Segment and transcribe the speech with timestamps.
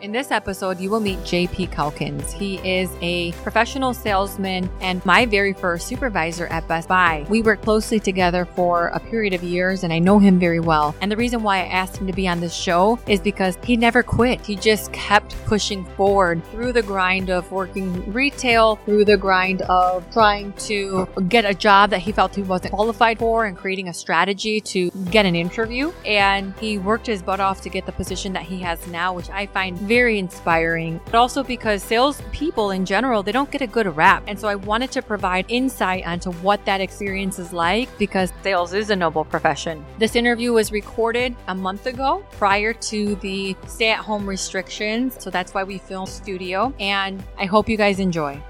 [0.00, 2.32] In this episode, you will meet JP Calkins.
[2.32, 7.26] He is a professional salesman and my very first supervisor at Best Buy.
[7.28, 10.94] We worked closely together for a period of years and I know him very well.
[11.02, 13.76] And the reason why I asked him to be on this show is because he
[13.76, 14.40] never quit.
[14.40, 20.10] He just kept pushing forward through the grind of working retail, through the grind of
[20.14, 23.92] trying to get a job that he felt he wasn't qualified for and creating a
[23.92, 25.92] strategy to get an interview.
[26.06, 29.28] And he worked his butt off to get the position that he has now, which
[29.28, 33.66] I find very inspiring, but also because sales people in general, they don't get a
[33.66, 34.22] good rap.
[34.28, 38.72] And so I wanted to provide insight onto what that experience is like because sales
[38.72, 39.84] is a noble profession.
[39.98, 45.16] This interview was recorded a month ago prior to the stay at home restrictions.
[45.18, 48.40] So that's why we filmed studio and I hope you guys enjoy.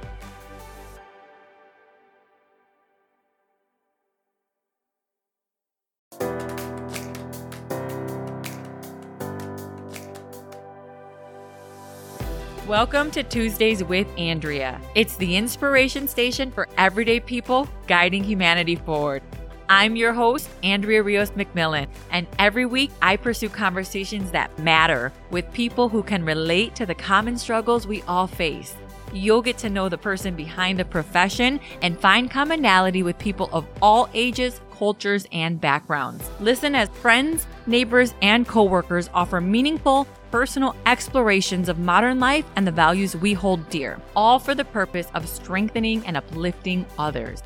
[12.71, 14.81] Welcome to Tuesdays with Andrea.
[14.95, 19.25] It's the inspiration station for everyday people guiding humanity forward.
[19.69, 25.53] I'm your host, Andrea Rios McMillan, and every week I pursue conversations that matter with
[25.53, 28.77] people who can relate to the common struggles we all face.
[29.13, 33.67] You'll get to know the person behind the profession and find commonality with people of
[33.83, 36.31] all ages, cultures, and backgrounds.
[36.39, 42.73] Listen as friends, neighbors, and coworkers offer meaningful, personal explorations of modern life and the
[42.73, 47.43] values we hold dear, all for the purpose of strengthening and uplifting others.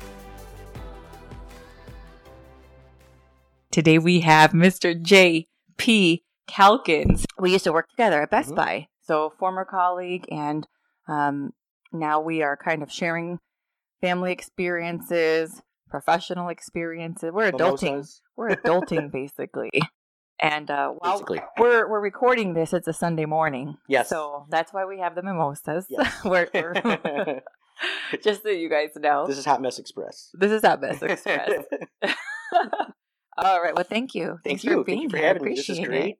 [3.71, 4.99] Today we have Mr.
[4.99, 6.23] J.P.
[6.47, 7.25] Calkins.
[7.39, 8.55] We used to work together at Best Mhm.
[8.55, 10.65] Buy, so former colleague, and
[11.07, 11.51] um,
[11.91, 13.39] now we are kind of sharing
[13.99, 17.31] family experiences, professional experiences.
[17.33, 17.83] We're adulting.
[17.83, 19.71] Mimosas, We're adulting basically.
[20.41, 21.41] And uh, while basically.
[21.57, 23.77] we're we're recording this, it's a Sunday morning.
[23.87, 24.09] Yes.
[24.09, 25.85] So that's why we have the mimosas.
[25.89, 26.13] Yes.
[26.25, 27.41] We're- we're-
[28.23, 30.29] just so you guys know, this is Hot Mess Express.
[30.33, 31.63] this is Hot Mess Express.
[33.37, 33.75] All right.
[33.75, 34.27] Well, thank you.
[34.27, 34.71] Thank Thanks you.
[34.77, 35.27] For being Thank you for here.
[35.27, 35.55] Having me.
[35.55, 36.05] This is great.
[36.11, 36.17] it.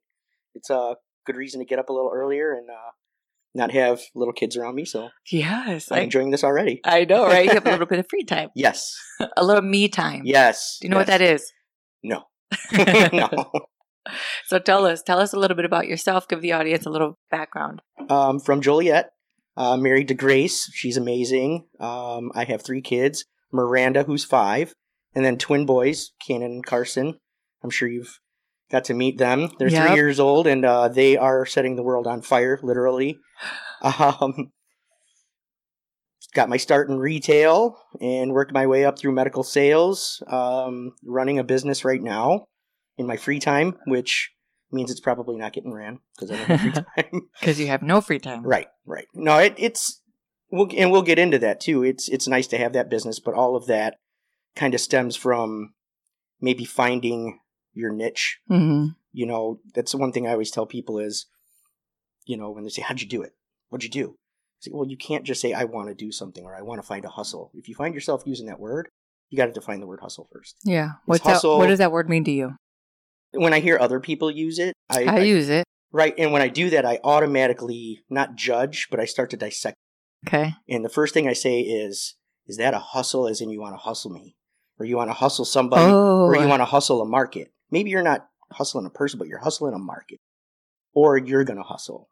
[0.54, 2.92] It's a good reason to get up a little earlier and uh,
[3.54, 4.84] not have little kids around me.
[4.86, 6.82] So Yes, I'm I, enjoying this already.
[6.84, 7.46] I know, right?
[7.46, 8.94] You have a little bit of free time, Yes.
[9.38, 10.24] a little me time.
[10.26, 10.78] Yes.
[10.82, 11.52] Do you know what that is?
[12.04, 12.24] No.
[12.74, 13.30] no.
[14.46, 16.28] So tell us, tell us a little bit about yourself.
[16.28, 17.82] Give the audience a little background.
[18.10, 19.10] Um, from Joliet,
[19.58, 20.70] uh, married to Grace.
[20.74, 21.66] She's amazing.
[21.80, 24.74] Um, I have three kids Miranda, who's five,
[25.16, 27.18] and then twin boys, Cannon and Carson.
[27.64, 28.20] I'm sure you've
[28.70, 29.50] got to meet them.
[29.58, 29.88] They're Yep.
[29.88, 33.18] three years old, and uh, they are setting the world on fire, literally.
[33.84, 34.52] Um,
[36.34, 41.38] got my start in retail and worked my way up through medical sales, um, running
[41.38, 42.46] a business right now
[42.98, 44.32] in my free time, which
[44.72, 46.72] means it's probably not getting ran because I don't have free
[47.12, 47.22] time.
[47.40, 48.44] Because you have no free time.
[48.44, 49.08] Right, right.
[49.14, 50.02] No, it, it's
[50.52, 51.84] we'll and we'll get into that too.
[51.84, 53.98] It's it's nice to have that business, but all of that
[54.56, 55.74] kind of stems from
[56.42, 57.40] maybe finding
[57.74, 58.40] your niche.
[58.48, 61.26] hmm You know, that's the one thing I always tell people is,
[62.26, 63.34] you know, when they say, "How'd you do it?
[63.70, 64.16] What'd you do?"
[64.60, 66.88] Say, well, you can't just say, "I want to do something" or "I want to
[66.88, 68.90] find a hustle." If you find yourself using that word,
[69.30, 70.56] you got to define the word hustle first.
[70.64, 70.92] Yeah.
[71.06, 72.56] What's that, what does that word mean to you?
[73.36, 75.66] When I hear other people use it, I, I, I use it.
[75.92, 79.76] right, and when I do that, I automatically not judge, but I start to dissect.
[80.28, 80.54] Okay.
[80.68, 82.16] And the first thing I say is,
[82.48, 84.36] is that a hustle as in you want to hustle me?
[84.80, 85.84] Or you want to hustle somebody?
[85.84, 86.26] Oh.
[86.26, 86.48] Or you oh.
[86.48, 87.54] want to hustle a market?
[87.72, 90.20] Maybe you're not hustling a person, but you're hustling a market.
[90.94, 92.10] Or you're going to hustle.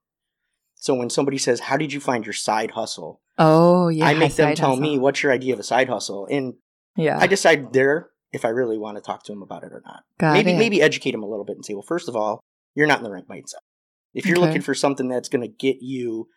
[0.75, 3.21] So when somebody says, how did you find your side hustle?
[3.37, 4.05] Oh, yeah.
[4.05, 4.81] I make them tell hustle.
[4.81, 6.27] me, what's your idea of a side hustle?
[6.29, 6.55] And
[6.95, 7.17] Yeah.
[7.19, 10.03] I decide there if I really want to talk to him about it or not.
[10.17, 10.57] Got maybe it.
[10.57, 12.41] maybe educate him a little bit and say, well, first of all,
[12.75, 13.61] you're not in the right mindset.
[14.13, 14.45] If you're Okay.
[14.47, 16.27] looking for something that's going to get you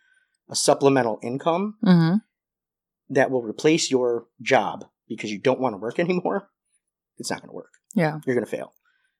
[0.49, 2.15] a supplemental income, hmm
[3.09, 6.49] that will replace your job because you don't want to work anymore,
[7.17, 7.71] it's not going to work.
[7.95, 8.19] Yeah.
[8.25, 8.73] You're going to fail.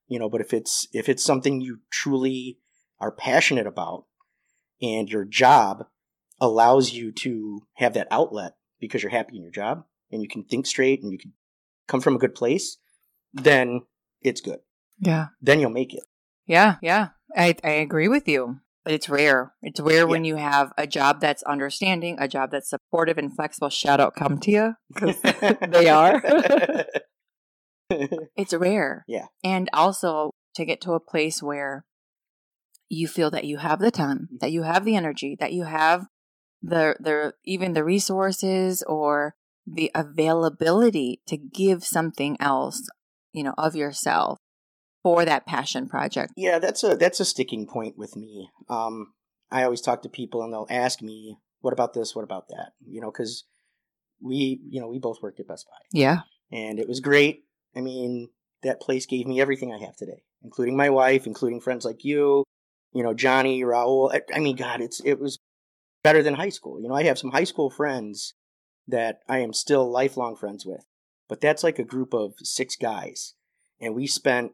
[0.08, 2.60] You know, but if it's if it's something you truly
[3.00, 4.06] are passionate about
[4.81, 5.86] and your job
[6.40, 10.44] allows you to have that outlet because you're happy in your job and you can
[10.44, 11.34] think straight and you can
[11.88, 12.78] come from a good place,
[13.34, 13.81] then
[14.22, 14.60] it's good.
[15.00, 15.28] Yeah.
[15.42, 16.04] Then you'll make it.
[16.45, 16.75] Yeah.
[16.81, 17.10] Yeah.
[17.36, 18.60] I, I agree with you.
[18.84, 19.54] But it's rare.
[19.62, 23.69] It's rare when you have a job that's understanding, a job that's supportive and flexible.
[23.69, 24.74] Shout out come to you.
[24.95, 25.19] 'cause
[25.69, 26.22] they are.
[27.89, 29.06] It's rare.
[29.07, 29.28] Yeah.
[29.44, 31.86] And also to get to a place where
[32.89, 34.36] you feel that you have the time, Mm-hmm.
[34.42, 36.06] that you have the energy, that you have
[36.62, 39.36] the the even the resources or
[39.68, 42.88] the availability to give something else,
[43.34, 44.38] you know, of yourself
[45.04, 46.34] for that passion project.
[46.38, 48.50] Yeah, that's a that's a sticking point with me.
[48.69, 49.14] Um,
[49.52, 52.16] I always talk to people and they'll ask me, "What about this?
[52.16, 53.46] What about that?" You know, because
[54.22, 56.22] we, you know, we both worked at Best Buy, Yeah.
[56.52, 57.44] and it was great.
[57.75, 58.30] I mean,
[58.63, 62.44] that place gave me everything I have today, including my wife, including friends like you,
[62.94, 64.13] you know, Johnny, Raul.
[64.13, 65.38] I, I mean, God, it's it was
[66.04, 66.81] better than high school.
[66.81, 68.34] You know, I have some high school friends
[68.88, 70.86] that I am still lifelong friends with,
[71.28, 73.34] but that's like a group of six guys,
[73.81, 74.54] and we spent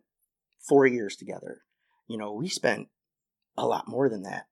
[0.68, 1.62] four years together.
[2.08, 2.88] You know, we spent
[3.58, 4.46] a lot more than that.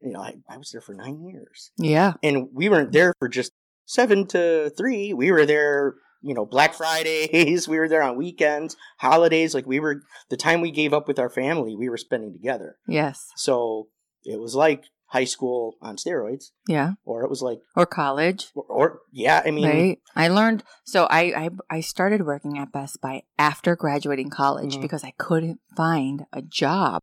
[0.00, 2.14] You know, I, I was there for nine years Yeah.
[2.22, 3.50] and we weren't there for just
[3.84, 5.12] seven to three.
[5.12, 7.66] We were there, you know, Black Fridays.
[7.68, 9.54] We were there on weekends, holidays.
[9.54, 12.76] Like we were the time we gave up with our family, we were spending together.
[12.86, 13.26] Yes.
[13.36, 13.88] So
[14.24, 16.92] it was like high school on steroids, Yeah.
[17.04, 18.48] or it was like, Or college.
[18.54, 19.98] or, or yeah, I mean, right.
[20.14, 20.62] I learned.
[20.84, 24.82] So I, I I started working at Best Buy after graduating college Mhm.
[24.82, 27.00] because I couldn't find a job.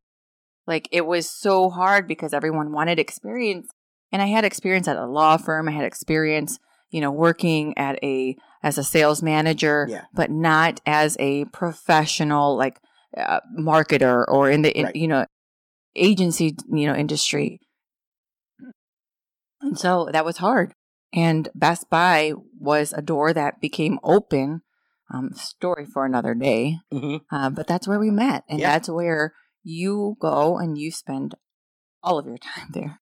[0.67, 3.69] Like it was so hard because everyone wanted experience,
[4.11, 5.67] and I had experience at a law firm.
[5.67, 6.59] I had experience,
[6.89, 10.05] you know, working at a as a sales manager, Yeah.
[10.13, 12.79] but not as a professional like
[13.17, 14.95] uh, marketer or in the in, Right.
[14.95, 15.25] you know
[15.95, 17.59] agency you know industry.
[19.65, 20.73] And so that was hard.
[21.13, 24.61] And Best Buy was a door that became open.
[25.13, 26.77] Um, story for another day.
[26.91, 27.21] mhm.
[27.31, 28.43] Uh, but that's where we met.
[28.49, 28.71] And Yeah.
[28.71, 29.33] that's where
[29.63, 31.35] you go and you spend
[32.01, 32.99] all of your time there.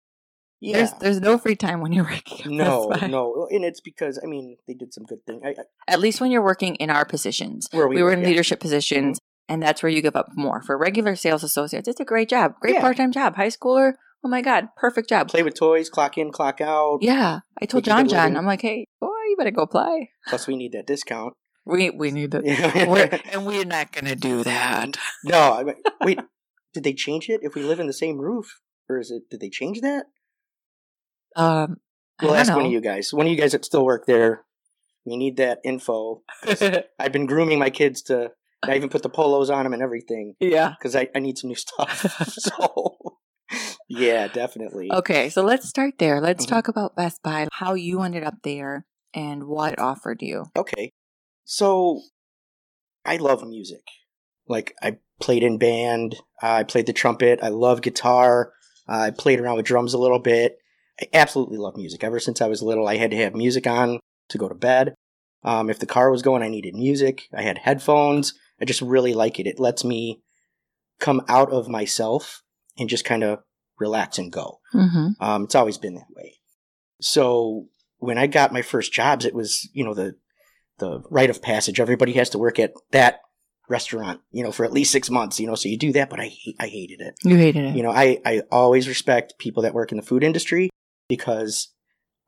[0.60, 0.76] yeah.
[0.78, 2.56] There's there's no free time when you're working.
[2.56, 5.40] No, no, and it's because I mean they did some good thing.
[5.44, 7.68] I, I, At least when you're working in our positions.
[7.70, 8.22] where We, were in yeah.
[8.24, 8.30] Mm-hmm.
[8.30, 9.18] leadership positions,
[9.48, 10.62] and that's where you give up more.
[10.62, 12.54] For regular sales associates, it's a great job.
[12.60, 12.80] Great Yeah.
[12.82, 13.36] part time job.
[13.36, 13.94] High schooler,
[14.24, 15.28] oh my God, perfect job.
[15.28, 16.98] Play with toys, clock in, clock out.
[17.00, 17.40] Yeah.
[17.60, 18.36] I told John John.
[18.36, 20.10] I'm like, hey, boy, you better go play.
[20.28, 21.34] Plus, we need that discount.
[21.66, 22.42] We we need that.
[22.88, 24.96] We're, and we're not gonna do that.
[25.24, 26.18] No, I mean, wait.
[26.72, 27.40] did they change it?
[27.42, 29.24] If we live in the same roof, or is it?
[29.30, 30.06] Did they change that?
[31.36, 31.76] Um,
[32.22, 33.12] We'll I ask don't one of you guys.
[33.12, 34.44] One of you guys that still work there.
[35.06, 36.22] We need that info.
[36.98, 38.32] I've been grooming my kids to.
[38.62, 40.74] I even put the polos on them and everything yeah.
[40.78, 42.00] because I, I need some new stuff.
[42.28, 43.09] so,
[43.90, 44.90] yeah, definitely.
[44.92, 46.20] Okay, so let's start there.
[46.20, 46.48] Let's Mhm.
[46.48, 50.46] talk about Best Buy, how you ended up there, and what it offered you.
[50.56, 50.92] Okay.
[51.44, 52.02] So,
[53.04, 53.82] I love music.
[54.46, 56.16] Like, I played in band.
[56.40, 57.40] I played the trumpet.
[57.42, 58.52] I love guitar.
[58.86, 60.58] I played around with drums a little bit.
[61.00, 62.04] I absolutely love music.
[62.04, 63.98] Ever since I was little, I had to have music on
[64.28, 64.94] to go to bed.
[65.42, 67.22] Um, if the car was going, I needed music.
[67.34, 68.34] I had headphones.
[68.60, 69.46] I just really like it.
[69.46, 70.20] It lets me
[71.00, 72.42] come out of myself
[72.78, 73.40] and just kind of
[73.80, 74.60] relax and go.
[74.74, 75.22] Mm-hmm.
[75.22, 76.34] Um, it's always been that way.
[77.00, 77.66] So
[77.98, 80.14] when I got my first jobs, it was you know the
[80.78, 81.80] the rite of passage.
[81.80, 83.20] Everybody has to work at that
[83.68, 85.40] restaurant, you know, for at least six months.
[85.40, 86.10] You know, so you do that.
[86.10, 87.14] But I hate, I hated it.
[87.24, 87.76] You hated it.
[87.76, 90.70] You know, I I always respect people that work in the food industry
[91.08, 91.72] because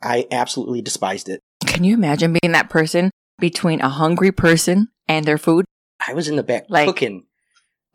[0.03, 1.41] I absolutely despised it.
[1.67, 5.65] Can you imagine being that person between a hungry person and their food?
[6.07, 7.27] I was in the back Like- cooking.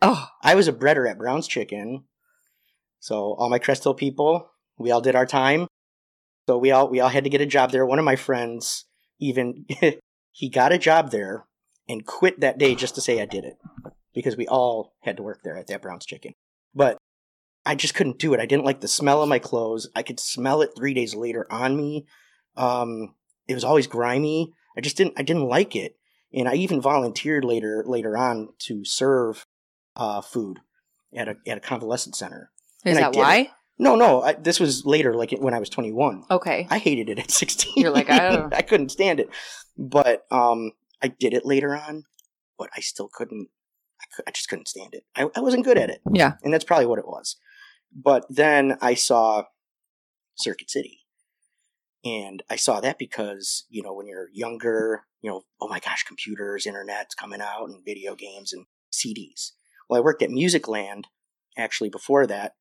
[0.00, 2.04] Oh, I was a breader at Brown's Chicken.
[3.00, 5.66] So all my Crest Hill people, we all did our time.
[6.48, 7.86] So we all we all had to get a job there.
[7.86, 8.84] One of my friends
[9.18, 9.66] even
[10.32, 11.46] he got a job there
[11.88, 13.58] and quit that day just to say I did it
[14.14, 16.32] because we all had to work there at that Brown's Chicken.
[16.74, 16.96] But
[17.66, 18.40] I just couldn't do it.
[18.40, 19.88] I didn't like the smell of my clothes.
[19.94, 22.06] I could smell it 3 days later on me.
[22.56, 23.14] Um
[23.46, 24.52] it was always grimy.
[24.76, 25.96] I just didn't I didn't like it.
[26.32, 29.44] And I even volunteered later later on to serve
[29.96, 30.60] uh, food
[31.14, 32.50] at a at a convalescent center.
[32.84, 33.50] Is And that why?
[33.78, 36.24] No, no, I, this was later, like when I was 21.
[36.30, 36.66] Okay.
[36.68, 37.74] I hated it at 16.
[37.76, 39.28] You're like, I don't- I couldn't stand it.
[39.76, 42.04] But um, I did it later on,
[42.58, 43.48] but I still couldn't.
[44.00, 45.04] I, cou- I just couldn't stand it.
[45.14, 46.32] I, I wasn't good at it, Yeah.
[46.42, 47.36] and that's probably what it was.
[47.94, 49.44] But then I saw
[50.36, 51.00] Circuit City,
[52.04, 56.02] and I saw that because you know when you're younger, you know, oh my gosh,
[56.04, 59.52] computers, internet's coming out, and video games and CDs.
[59.88, 61.04] Well, I worked at Musicland
[61.56, 62.54] actually before that,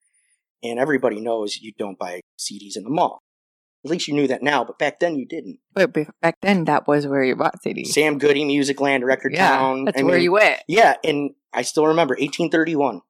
[0.64, 3.22] and everybody knows you don't buy CDs in the mall.
[3.86, 5.60] At least you knew that now, but back then you didn't.
[5.74, 7.88] But back then, that was where you bought CDs.
[7.88, 9.50] Sam Goody, Musicland, Record yeah.
[9.50, 9.86] Town.
[9.86, 10.62] That's I where mean, you went.
[10.68, 13.02] Yeah, and I still remember 1831.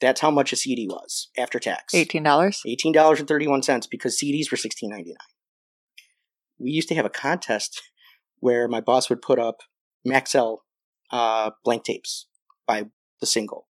[0.00, 1.94] That's how much a CD was after tax.
[1.94, 2.60] $18.
[2.66, 5.16] Eighteen dollars and thirty one cents because CDs were sixteen ninety nine.
[6.58, 7.82] We used to have a contest
[8.38, 9.60] where my boss would put up
[10.06, 10.58] Maxell
[11.10, 12.26] uh, blank tapes
[12.66, 12.86] by
[13.20, 13.68] the single,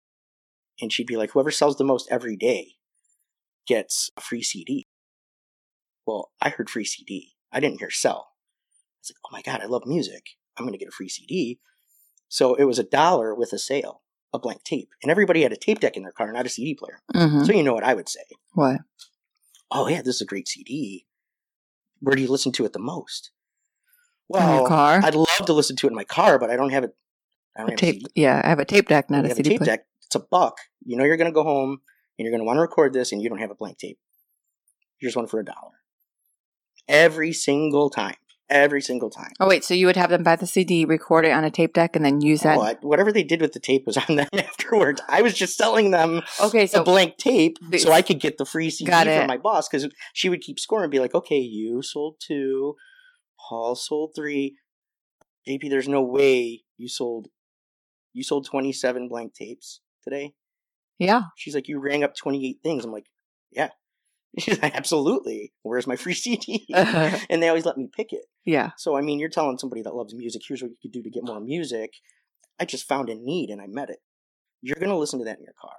[0.80, 2.76] and she'd be like, "Whoever sells the most every day
[3.66, 4.88] gets a free CD."
[6.06, 7.34] Well, I heard free CD.
[7.52, 8.32] I didn't hear sell.
[8.32, 10.30] I was like, "Oh my god, I love music.
[10.56, 11.60] I'm going to get a free CD."
[12.28, 14.02] So it was a dollar with a sale,
[14.32, 16.74] a blank tape, and everybody had a tape deck in their car, not a CD
[16.74, 17.00] player.
[17.14, 17.44] Mm-hmm.
[17.44, 18.24] So you know what I would say.
[18.52, 18.80] What?
[19.74, 21.06] oh yeah, this is a great CD.
[22.00, 23.30] Where do you listen to it the most?
[24.34, 25.00] In your Well, car?
[25.02, 26.94] I'd love to listen to it in my car, but I don't have it.
[27.56, 28.02] I don't A have tape.
[28.14, 29.76] Yeah, I have a tape deck, not a have CD a tape player.
[29.76, 29.86] deck.
[30.06, 30.58] It's a buck.
[30.84, 31.80] You know you're going to go home
[32.22, 33.98] and you're going to want to record this, and you don't have a blank tape.
[34.98, 35.80] Here's one for a dollar.
[36.86, 38.14] Every single time.
[38.48, 39.32] Every single time.
[39.40, 41.72] Oh wait, so you would have them buy the CD, record it on a tape
[41.72, 42.58] deck, and then use that?
[42.58, 45.00] Oh, whatever they did with the tape was on them afterwards.
[45.08, 48.44] I was just selling them okay, a so blank tape so I could get the
[48.44, 51.82] free CD from my boss because she would keep scoring and be like, okay, you
[51.82, 52.76] sold two,
[53.48, 54.56] Paul sold three.
[55.48, 57.28] JP, there's no way you sold
[58.12, 60.34] you sold 27 blank tapes today.
[61.02, 62.84] Yeah, She's like, you rang up 28 things.
[62.84, 63.06] I'm like,
[63.50, 63.70] yeah.
[64.38, 65.52] She's like, absolutely.
[65.62, 66.66] Where's my free CD?
[66.72, 67.18] Uh-huh.
[67.28, 68.24] and they always let me pick it.
[68.44, 71.02] yeah, So, I mean, you're telling somebody that loves music, here's what you could do
[71.02, 71.92] to get more music.
[72.58, 73.98] I just found a need and I met it.
[74.62, 75.74] You're going to listen to that in your car.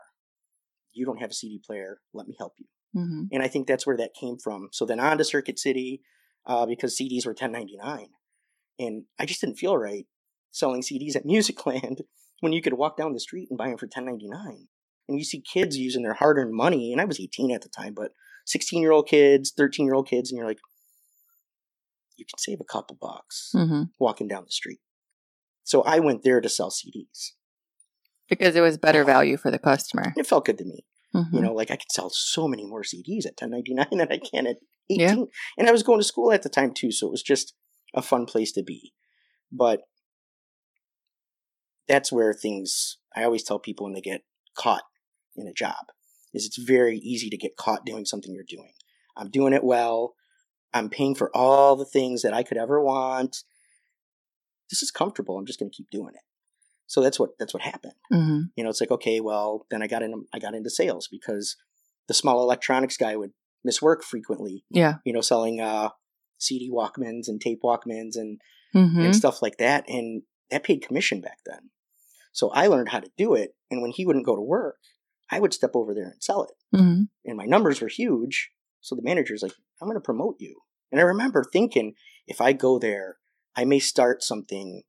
[0.94, 2.00] You don't have a CD player.
[2.14, 2.66] Let me help you.
[2.94, 4.70] hmm And I think that's where that came from.
[4.72, 6.02] So then on to Circuit City
[6.46, 8.08] uh, because CDs were 10.99,
[8.80, 10.06] and I just didn't feel right
[10.52, 12.02] selling CDs at Musicland
[12.42, 14.68] when you could walk down the street and buy them for 10.99.
[15.08, 17.94] And you see kids using their hard-earned money, and I was 18 at the time,
[17.94, 18.12] but
[18.48, 20.60] 16-year-old kids, 13-year-old kids, and you're like,
[22.16, 24.80] you can save a couple bucks hmm walking down the street.
[25.64, 27.32] So I went there to sell CDs.
[28.30, 30.14] because it was better value for the customer.
[30.16, 30.86] It felt good to me.
[31.16, 31.34] Mhm.
[31.34, 34.48] You know, like I could sell so many more CDs at 10.99 than I can
[34.48, 34.58] at
[34.90, 35.00] 18.
[35.00, 35.16] Yeah.
[35.58, 37.54] And I was going to school at the time too, so it was just
[37.94, 38.94] a fun place to be.
[39.52, 39.82] But
[41.88, 44.22] that's where things I always tell people when they get
[44.58, 44.84] caught
[45.36, 45.86] in a job
[46.34, 48.74] is it's very easy to get caught doing something you're doing.
[49.16, 50.16] I'm doing it well.
[50.74, 53.44] I'm paying for all the things that I could ever want.
[54.70, 55.38] This is comfortable.
[55.38, 56.22] I'm just going to keep doing it.
[56.88, 59.88] So that's what that's what happened hmm you know it's like okay well then i
[59.88, 61.56] got in i got into sales because
[62.08, 63.32] the small electronics guy would
[63.64, 64.96] miss work frequently Yeah.
[65.06, 65.90] you know selling uh
[66.38, 68.40] cd walkmans and tape walkmans and,
[68.74, 70.22] hmm and stuff like that and
[70.52, 71.72] that paid commission back then
[72.32, 74.78] so i learned how to do it and when he wouldn't go to work
[75.34, 76.78] i would step over there and sell it.
[76.78, 78.52] Hmm and my numbers were huge.
[78.82, 80.62] So the manager's like i'm going to promote you.
[80.92, 81.94] And i remember thinking
[82.28, 83.18] if i go there
[83.56, 84.84] i may start something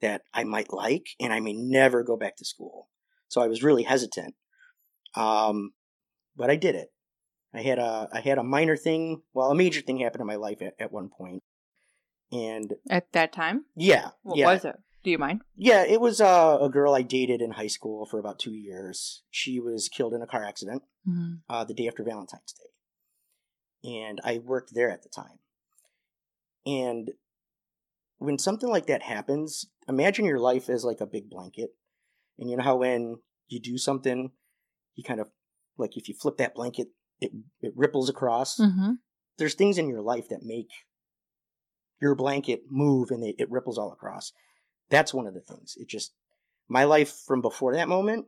[0.00, 2.88] that i might like and i may never go back to school.
[3.28, 4.34] So i was really hesitant.
[5.14, 5.72] Um,
[6.36, 6.88] but i did it.
[7.54, 10.36] I had a i had a minor thing well a major thing happened in my
[10.36, 11.42] life at, at one point.
[12.30, 14.46] And At that time, yeah what yeah.
[14.52, 14.76] was it?
[15.04, 15.42] Do you mind?
[15.56, 19.22] yeah it was uh, a girl i dated in high school for about two years
[19.30, 23.90] she was killed in a car accident hmm uh, the day after Valentine's Day.
[23.90, 25.38] And I worked there at the time.
[26.66, 27.12] And
[28.18, 31.70] when something like that happens, imagine your life as like a big blanket.
[32.38, 33.16] And you know how when
[33.48, 34.32] you do something,
[34.94, 35.28] you kind of
[35.78, 36.88] like if you flip that blanket,
[37.20, 38.56] it, it ripples across.
[38.58, 38.92] hmm
[39.38, 40.68] There's things in your life that make
[42.00, 44.32] your blanket move and it, it ripples all across.
[44.90, 45.76] That's one of the things.
[45.78, 46.12] It just,
[46.68, 48.26] my life from before that moment,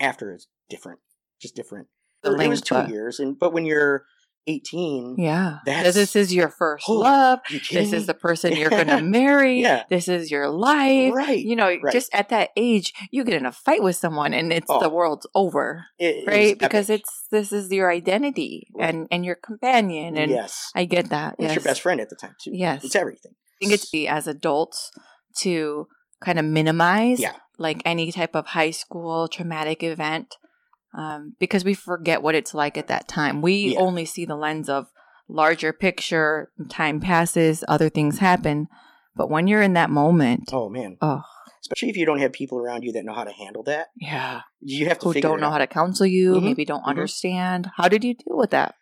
[0.00, 1.00] after is different.
[1.40, 1.88] Just different.
[2.22, 4.04] The it was two years, and but when you're
[4.46, 5.58] 18, Yeah.
[5.64, 7.40] That's- this is your first Oh, love.
[7.50, 9.60] you This is the person you're going to marry.
[9.60, 9.84] Yeah.
[9.88, 11.12] This is your life.
[11.14, 11.38] right.
[11.38, 11.92] You know, right.
[11.92, 14.80] just at that age, you get in a fight with someone and it's Oh.
[14.80, 16.58] the world's over, It- right?
[16.58, 18.92] Because it's this is your identity Right.
[18.94, 21.34] and and your companion, and yes, I get that.
[21.38, 21.54] it's yes.
[21.56, 22.50] your best friend at the time too.
[22.54, 22.84] Yes.
[22.84, 23.32] it's everything.
[23.34, 24.90] I think it's be as adults
[25.38, 25.86] to
[26.20, 27.34] kind of minimize Yeah.
[27.58, 30.36] like any type of high school traumatic event
[30.92, 33.42] um, because we forget what it's like at that time.
[33.42, 33.80] We Yeah.
[33.80, 34.88] only see the lens of
[35.28, 38.66] larger picture, time passes, other things happen.
[39.14, 41.22] But when you're in that moment, Oh man, oh,
[41.60, 44.40] especially if you don't have people around you that know how to handle that, yeah,
[44.60, 45.52] you have to who don't know out.
[45.52, 46.42] how to counsel you, Mhm.
[46.44, 46.86] maybe don't Mhm.
[46.88, 47.70] understand.
[47.76, 48.74] How did you deal with that?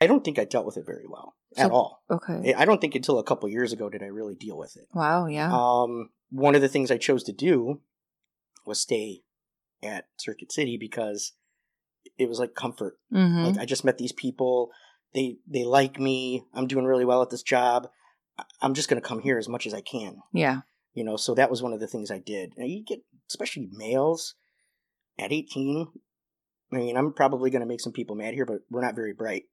[0.00, 2.02] I don't think I dealt with it very well at So- all.
[2.10, 2.54] Okay.
[2.54, 4.86] I don't think until a couple years ago did I really deal with it.
[4.94, 5.50] wow, yeah.
[5.52, 7.80] Um, one of the things I chose to do
[8.66, 9.22] was stay
[9.82, 11.32] at Circuit City because
[12.18, 12.98] it was like comfort.
[13.10, 14.70] hmm Like I just met these people.
[15.14, 16.44] They they like me.
[16.54, 17.88] I'm doing really well at this job.
[18.62, 20.18] I'm just going to come here as much as I can.
[20.32, 20.60] yeah.
[20.94, 22.52] You know, so that was one of the things I did.
[22.56, 24.34] And you get especially males
[25.18, 25.86] at 18.
[26.72, 29.12] I mean, I'm probably going to make some people mad here, but we're not very
[29.12, 29.44] bright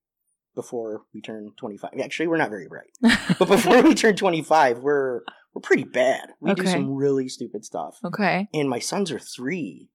[0.57, 1.91] before we turn 25.
[2.03, 2.91] Actually, we're not very bright.
[3.39, 5.21] But before we turn 25, we're
[5.53, 6.31] we're pretty bad.
[6.41, 7.99] We do some really stupid stuff.
[8.03, 8.49] okay.
[8.53, 9.89] And my sons are 3.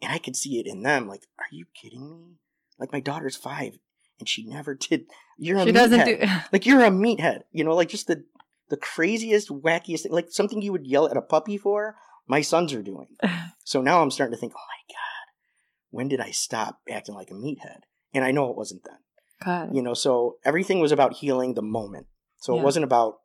[0.00, 2.38] And I could see it in them like, are you kidding me?
[2.78, 3.78] Like my daughter's 5
[4.20, 5.06] and she never did
[5.38, 6.20] you're a She doesn't meathead.
[6.22, 6.28] do.
[6.52, 7.42] like you're a meathead.
[7.52, 8.24] You know, like just the
[8.70, 11.96] the craziest, wackiest thing, like something you would yell at a puppy for.
[12.26, 13.08] My sons are doing.
[13.64, 15.32] So now I'm starting to think, oh my god,
[15.90, 17.80] when did I stop acting like a meathead?
[18.12, 18.98] And I know it wasn't then.
[19.44, 19.74] God.
[19.74, 22.06] You know, so everything was about healing the moment.
[22.38, 22.60] So Yeah.
[22.60, 23.20] it wasn't about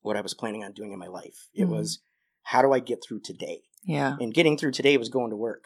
[0.00, 1.48] what I was planning on doing in my life.
[1.54, 1.70] It Mhm.
[1.70, 2.00] was
[2.42, 3.62] how do I get through today?
[3.82, 4.16] Yeah.
[4.20, 5.64] And getting through today was going to work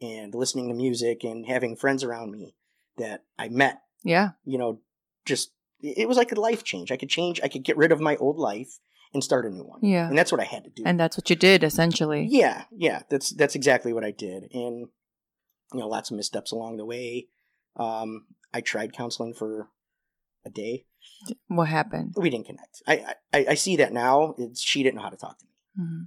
[0.00, 2.54] and listening to music and having friends around me
[2.96, 4.30] that I met, Yeah.
[4.44, 4.80] you know,
[5.26, 6.92] just it was like a life change.
[6.92, 8.78] I could change, I could get rid of my old life
[9.14, 9.80] and start a new one.
[9.82, 10.08] Yeah.
[10.08, 10.82] And that's what I had to do.
[10.84, 12.26] And that's what you did essentially.
[12.30, 14.88] Yeah, yeah, that's that's exactly what I did, and
[15.72, 17.28] you know, lots of missteps along the way.
[17.76, 19.68] Um, I tried counseling for
[20.44, 20.86] a day.
[21.48, 22.14] What happened?
[22.16, 22.82] We didn't connect.
[22.86, 24.34] I I, I see that now.
[24.38, 25.84] It's she didn't know how to talk to me.
[25.84, 26.04] Mhm.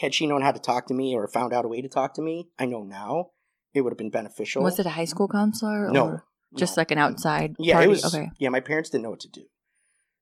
[0.00, 2.14] Had she known how to talk to me or found out a way to talk
[2.14, 3.30] to me, I know now
[3.74, 4.62] it would have been beneficial.
[4.62, 5.90] Was it a high school counselor?
[5.90, 6.24] No, Or
[6.56, 6.80] just no.
[6.80, 7.86] like an outside yeah, party?
[7.86, 8.04] it was.
[8.14, 8.30] okay.
[8.38, 9.44] Yeah, my parents didn't know what to do,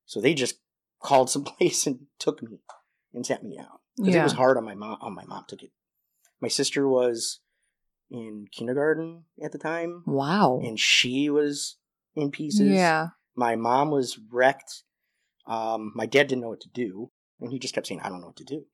[0.07, 0.57] so they just
[1.03, 2.59] called someplace and took me
[3.13, 4.21] and sent me out because Yeah.
[4.21, 4.99] it was hard on my mom.
[5.01, 5.71] On my mom took it.
[6.41, 7.41] My sister was
[8.11, 10.61] in kindergarten at the time, Wow.
[10.65, 11.77] and she was
[12.15, 12.71] in pieces.
[12.71, 13.09] Yeah.
[13.37, 14.83] My mom was wrecked.
[15.47, 17.11] Um, my dad didn't know what to do,
[17.41, 18.65] and he just kept saying, "I don't know what to do."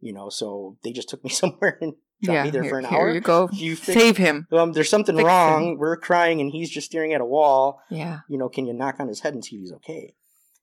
[0.00, 2.44] You know, so they just took me somewhere and dropped Yeah.
[2.44, 3.10] me there here, for an here hour.
[3.14, 3.48] you go.
[3.52, 4.46] You fix- Save him.
[4.52, 5.72] Um, there's something Fix wrong.
[5.72, 5.78] him.
[5.78, 7.80] We're crying, and he's just staring at a wall.
[7.90, 8.20] Yeah.
[8.28, 10.14] You know, can you knock on his head and see if he's okay?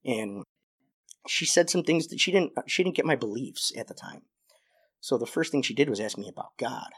[0.06, 0.44] And
[1.28, 2.52] she said some things that she didn't.
[2.68, 4.24] She didn't get my beliefs at the time.
[5.00, 6.90] So the first thing she did was ask me about God.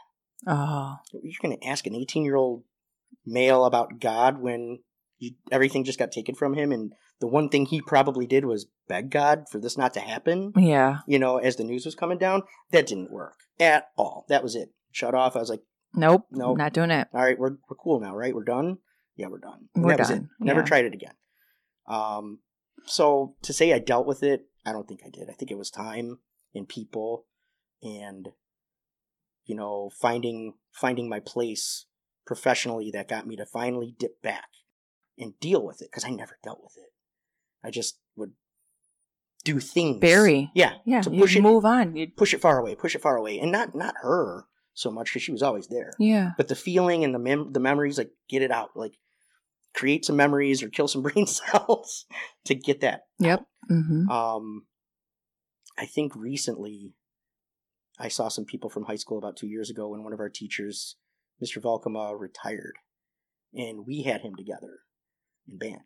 [0.46, 0.96] Oh.
[1.12, 2.64] You're going to ask an 18 year old
[3.24, 4.80] male about God when
[5.18, 8.66] you, everything just got taken from him, and the one thing he probably did was
[8.88, 10.52] beg God for this not to happen.
[10.56, 10.98] Yeah.
[11.06, 14.26] You know, as the news was coming down, that didn't work at all.
[14.28, 14.70] That was it.
[14.92, 15.36] Shut off.
[15.36, 15.62] I was like,
[15.94, 16.26] Nope.
[16.32, 16.58] Nope.
[16.58, 17.06] Not doing it.
[17.14, 18.34] all right, we're we're cool now, right?
[18.34, 18.78] We're done.
[19.16, 19.68] Yeah, we're done.
[19.76, 20.14] And We're that was it.
[20.16, 20.30] done.
[20.40, 20.66] Never Yeah.
[20.66, 21.14] tried it again.
[21.86, 22.40] Um,
[22.84, 25.30] so to say I dealt with it, I don't think I did.
[25.30, 26.18] I think it was time
[26.52, 27.26] and people,
[27.80, 28.30] and
[29.44, 31.86] you know, finding finding my place
[32.26, 34.48] professionally that got me to finally dip back
[35.18, 36.90] and deal with it because I never dealt with it.
[37.62, 38.32] I just would
[39.44, 40.00] do things.
[40.00, 40.50] Bury.
[40.54, 40.74] Yeah.
[40.86, 41.02] Yeah.
[41.02, 41.94] To push it, move on.
[41.96, 42.08] You.
[42.16, 45.22] push it far away, push it far away, and not not her so much because
[45.22, 46.32] she was always there Yeah.
[46.36, 48.94] but the feeling and the mem- the memories like get it out like
[49.72, 52.06] create some memories or kill some brain cells
[52.46, 53.44] to get that Yep.
[53.70, 54.08] Mm-hmm.
[54.10, 54.66] um
[55.78, 56.92] i think recently
[57.98, 60.28] i saw some people from high school about two years ago when one of our
[60.28, 60.96] teachers
[61.42, 62.74] mr Valkema, retired
[63.54, 64.80] and we had him together
[65.48, 65.82] in band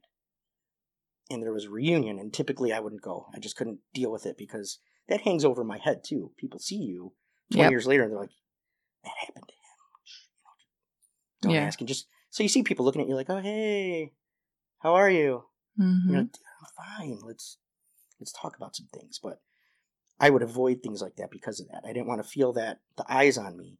[1.30, 4.26] and there was a reunion and typically i wouldn't go i just couldn't deal with
[4.26, 7.12] it because that hangs over my head too people see you
[7.52, 7.70] 20 Yep.
[7.70, 8.30] years later and they're like
[9.04, 9.58] that happened to him
[11.42, 11.66] don't Yeah.
[11.66, 14.12] ask and just so you see people looking at you like oh hey
[14.80, 15.44] how are you
[15.80, 16.10] Mm-hmm.
[16.10, 17.18] you're like, I'm fine.
[17.22, 17.58] Let's
[18.18, 19.20] let's talk about some things.
[19.22, 19.40] But
[20.20, 21.82] I would avoid things like that because of that.
[21.84, 23.78] I didn't want to feel that the eyes on me,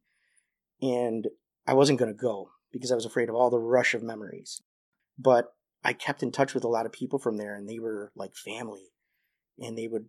[0.81, 1.27] and
[1.67, 4.61] I wasn't going to go because I was afraid of all the rush of memories.
[5.17, 8.11] But I kept in touch with a lot of people from there, and they were
[8.15, 8.91] like family,
[9.59, 10.05] and they would,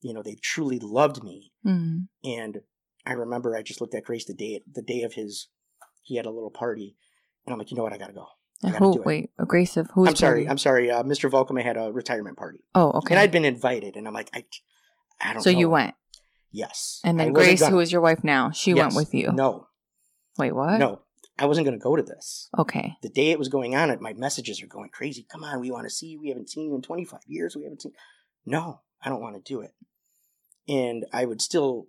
[0.00, 1.52] you know, they truly loved me.
[1.66, 2.28] Mm-hmm.
[2.28, 2.60] And
[3.06, 5.48] I remember I just looked at Grace the day the day of his.
[6.02, 6.96] He had a little party,
[7.46, 8.26] and I'm like, you know what, I gotta go.
[8.62, 8.94] I gotta Who?
[8.94, 9.06] do it.
[9.06, 9.30] Wait.
[9.38, 9.88] Aggressive.
[9.94, 10.08] Who's?
[10.08, 10.44] I'm sorry.
[10.44, 10.50] party?
[10.50, 10.90] I'm sorry.
[10.90, 11.30] Uh, Mr.
[11.30, 12.60] Volkman had a retirement party.
[12.74, 13.14] Oh, okay.
[13.14, 14.44] And I'd been invited, and I'm like, I,
[15.20, 15.58] I don't so know.
[15.58, 15.94] you went,
[16.50, 17.00] Yes.
[17.04, 19.32] and then Grace, gonna- who is your wife now, she went with you.
[19.32, 19.68] No,
[20.38, 20.78] Wait, what?
[20.78, 21.00] no.
[21.36, 22.48] I wasn't going to go to this.
[22.56, 22.94] Okay.
[23.02, 25.26] The day it was going on, it, my messages are going crazy.
[25.28, 26.20] Come on, we want to see you.
[26.20, 27.56] We haven't seen you in 25 years.
[27.56, 27.90] We haven't seen.
[28.46, 29.72] No, I don't want to do it.
[30.68, 31.88] And I would still,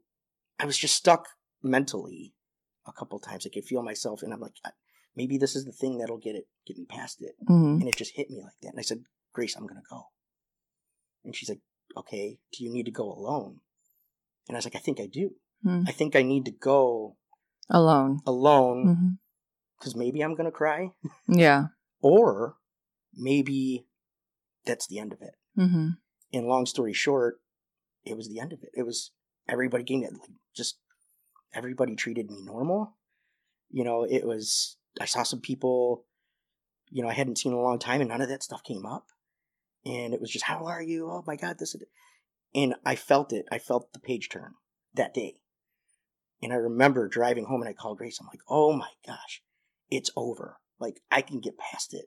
[0.60, 1.28] I was just stuck
[1.62, 2.34] mentally
[2.88, 3.46] a couple times.
[3.46, 4.56] I could feel myself, and I'm like,
[5.16, 7.36] maybe this is the thing that'll get it, get me past it.
[7.48, 7.82] Mm-hmm.
[7.82, 8.70] And it just hit me like that.
[8.70, 10.08] And I said, Grace, I'm going to go.
[11.24, 11.62] And she's like,
[11.98, 13.60] okay, do you need to go alone?
[14.48, 15.32] And I was like, I think I do.
[15.66, 15.86] Mm.
[15.88, 17.18] I think I need to go
[17.70, 18.20] Alone.
[18.28, 19.10] alone Mm-hmm.
[19.80, 20.92] because maybe I'm going to cry,
[21.28, 21.68] Yeah.
[22.02, 22.58] or
[23.16, 23.88] maybe
[24.66, 25.36] that's the end of it.
[25.58, 25.90] Mm-hmm.
[26.34, 27.40] And long story short,
[28.04, 28.70] it was the end of it.
[28.74, 29.12] It was
[29.48, 30.78] everybody gave me like just
[31.54, 32.96] everybody treated me normal.
[33.72, 36.06] You know, it was I saw some people,
[36.92, 38.86] you know, I hadn't seen in a long time, and none of that stuff came
[38.86, 39.06] up.
[39.86, 41.08] And it was just, how are you?
[41.10, 41.76] Oh my god, this.
[42.54, 43.46] And I felt it.
[43.52, 44.54] I felt the page turn
[44.96, 45.36] that day.
[46.42, 48.18] And I remember driving home, and I called Grace.
[48.20, 49.42] I'm like, oh my gosh,
[49.90, 50.58] it's over.
[50.80, 52.06] Like I can get past it.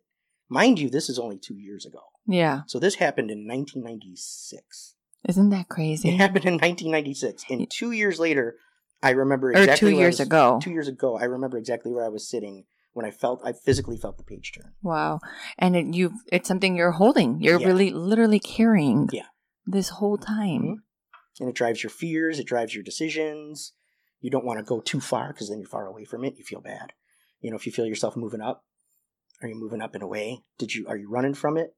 [0.49, 2.01] Mind you, this is only two years ago.
[2.27, 2.62] Yeah.
[2.67, 4.95] So this happened in 1996.
[5.29, 6.09] Isn't that crazy?
[6.11, 8.57] It happened in 1996, and two years later,
[9.03, 10.61] I remember or exactly two where I years was- ago.
[10.62, 13.96] Two years ago, I remember exactly where I was sitting when I felt I physically
[13.96, 14.72] felt the page turn.
[14.83, 15.20] Wow.
[15.59, 17.40] And it, you it's something you're holding.
[17.40, 17.66] You're Yeah.
[17.66, 19.27] really literally carrying Yeah.
[19.66, 20.62] this whole time.
[20.62, 20.74] Mhm.
[21.40, 23.72] And it drives your fears, it drives your decisions.
[24.20, 26.37] You don't want to go too far because then you're far away from it.
[26.37, 26.92] You feel bad.
[27.40, 28.64] You know, if you feel yourself moving up.
[29.40, 30.42] Are you moving up and away?
[30.59, 31.77] Did you are you running from it?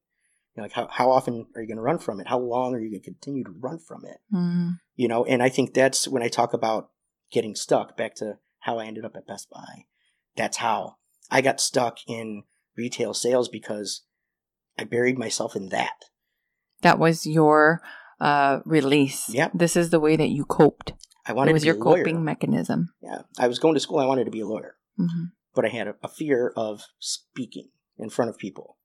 [0.55, 2.27] You know, like how how often are you going to run from it?
[2.29, 4.17] How long are you going to continue to run from it?
[4.33, 4.79] Mm.
[4.97, 6.91] You know, and I think that's when I talk about
[7.31, 7.99] getting stuck.
[7.99, 9.85] Back to how I ended up at Best Buy.
[10.37, 10.97] That's how
[11.31, 12.45] I got stuck in
[12.77, 14.03] retail sales because
[14.79, 15.93] I buried myself in that.
[16.83, 17.83] That was your
[18.21, 19.29] uh, release.
[19.29, 19.53] Yep.
[19.55, 20.93] This is the way that you coped.
[21.27, 22.05] I wanted It was to be your a lawyer.
[22.05, 22.93] coping mechanism.
[23.03, 23.99] Yeah, I was going to school.
[23.99, 27.71] I wanted to be a lawyer, hmm but I had a, a fear of speaking
[27.99, 28.77] in front of people.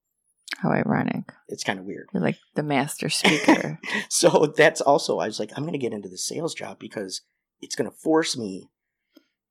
[0.57, 1.31] How ironic.
[1.47, 2.07] It's kind of weird.
[2.13, 3.79] You're like the master speaker.
[4.09, 7.21] So that's also I was like, I'm going to get into the sales job because
[7.61, 8.69] it's going to force me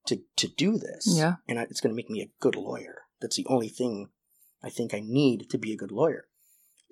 [0.07, 1.07] to to do this.
[1.09, 1.35] Yeah.
[1.49, 3.03] and I, it's going to make me a good lawyer.
[3.21, 4.09] That's the only thing
[4.63, 6.27] I think I need to be a good lawyer.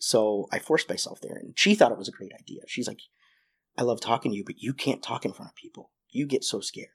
[0.01, 2.63] So I forced myself there, and she thought it was a great idea.
[2.67, 3.01] She's like,
[3.79, 5.91] I love talking to you, but you can't talk in front of people.
[6.11, 6.89] You get so scared.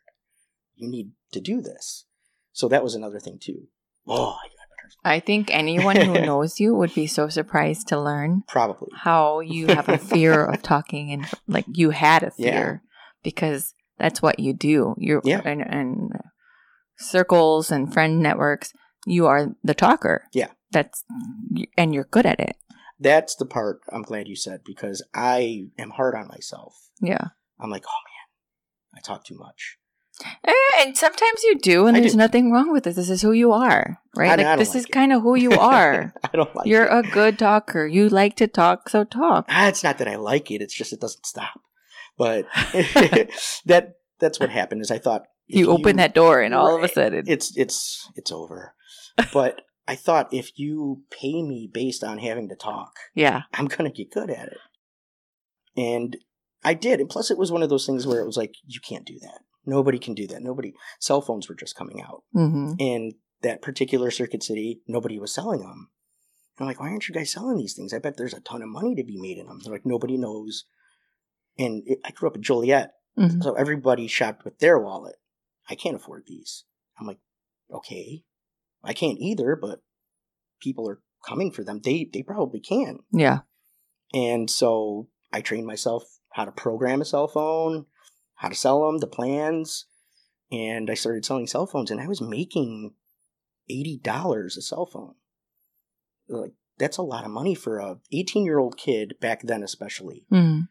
[0.75, 2.05] You need to do this.
[2.51, 3.67] So that was another thing too.
[4.07, 4.57] Oh, I better
[5.03, 8.89] I think anyone who knows you would be so surprised to learn probably.
[8.95, 12.51] how you have a fear of talking and like you had a Yeah.
[12.51, 12.83] fear
[13.23, 14.95] because that's what you do.
[14.97, 15.41] You're Yeah.
[15.45, 16.11] and, and
[16.97, 18.73] circles and friend networks.
[19.05, 20.25] You are the talker.
[20.33, 20.49] Yeah.
[20.71, 21.03] That's
[21.77, 22.55] and you're good at it.
[22.99, 26.73] That's the part I'm glad you said because I am hard on myself.
[27.01, 27.25] Yeah.
[27.59, 29.77] I'm like, oh man, I talk too much.
[30.43, 32.17] Eh, And sometimes you do, and I there's do.
[32.17, 32.95] nothing wrong with it.
[32.95, 34.29] This is who you are, right?
[34.29, 34.91] I- I like don't this like is it.
[34.91, 36.11] kind of who you are.
[36.23, 37.05] I don't like You're it.
[37.05, 37.85] a good talker.
[37.85, 39.45] You like to talk, so talk.
[39.47, 40.61] Ah, it's not that I like it.
[40.61, 41.61] It's just it doesn't stop.
[42.17, 42.45] But
[43.65, 44.81] that that's what happened.
[44.81, 48.31] Is I thought You open that door, and all of a sudden, it's it's it's
[48.31, 48.73] over.
[49.33, 53.91] But I thought if you pay me based on having to talk, yeah, I'm gonna
[53.91, 54.59] get good at it.
[55.75, 56.17] And
[56.63, 56.99] I did.
[56.99, 59.19] And plus, it was one of those things where it was like, you can't do
[59.21, 59.39] that.
[59.65, 60.41] Nobody can do that.
[60.41, 60.73] Nobody.
[60.99, 62.23] Cell phones were just coming out.
[62.33, 65.89] hmm in that particular Circuit City, nobody was selling them.
[66.57, 67.93] And I'm like, why aren't you guys selling these things?
[67.93, 69.59] I bet there's a ton of money to be made in them.
[69.63, 70.65] They're like, nobody knows.
[71.59, 75.15] And it, I grew up in Joliet, hmm so everybody shopped with their wallet.
[75.69, 76.63] I can't afford these.
[76.99, 77.19] I'm like,
[77.71, 78.23] okay,
[78.83, 79.79] I can't either, but
[80.61, 81.81] people are coming for them.
[81.83, 82.99] They they probably can.
[83.11, 83.39] yeah.
[84.13, 87.85] And so I trained myself how to program a cell phone,
[88.35, 89.85] how to sell them, the plans,
[90.51, 92.93] and I started selling cell phones, and I was making
[93.69, 95.15] eighty dollars a cell phone.
[96.29, 100.25] Like that's a lot of money for a eighteen year old kid back then, especially.
[100.29, 100.61] hmm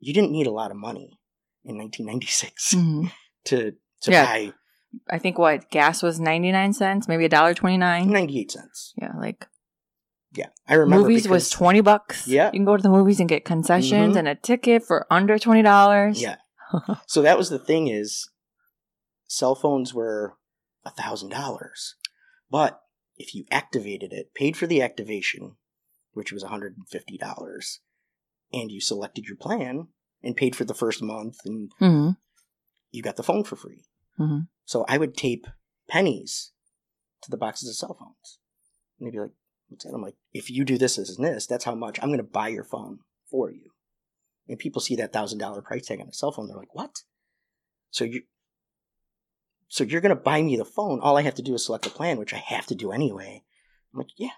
[0.00, 1.18] You didn't need a lot of money
[1.64, 3.06] in nineteen ninety six hmm
[3.46, 4.24] to to Yeah.
[4.24, 4.52] buy
[5.10, 8.10] I think what gas was ninety nine cents, maybe a dollar twenty nine.
[8.10, 8.94] ninety eight cents.
[9.00, 9.46] Yeah, like
[10.34, 12.26] Yeah, I remember movies was twenty bucks.
[12.26, 12.46] Yeah.
[12.46, 14.18] you can go to the movies and get concessions Mhm.
[14.18, 16.20] and a ticket for under twenty dollars.
[16.22, 16.36] Yeah.
[17.06, 18.28] So that was the thing is
[19.26, 20.36] cell phones were
[20.84, 21.96] a thousand dollars.
[22.50, 22.80] But
[23.16, 25.56] if you activated it, paid for the activation,
[26.12, 26.76] which was hundred
[28.52, 29.88] and fifty dollars, and you selected your plan
[30.22, 32.10] and paid for the first month and hmm
[32.90, 33.84] you got the phone for free.
[34.18, 34.48] Mhm.
[34.64, 35.46] So I would tape
[35.88, 36.52] pennies
[37.22, 38.38] to the boxes of cell phones.
[38.98, 39.32] And they'd be like,
[39.68, 39.92] What's that?
[39.92, 42.48] I'm like, if you do this, this, and this, that's how much I'm gonna buy
[42.48, 43.70] your phone for you.
[44.48, 47.02] And people see that thousand dollar price tag on a cell phone, they're like, What?
[47.90, 48.22] So you
[49.68, 51.00] so you're gonna buy me the phone.
[51.00, 53.44] All I have to do is select a plan, which I have to do anyway.
[53.92, 54.30] I'm like, Yeah,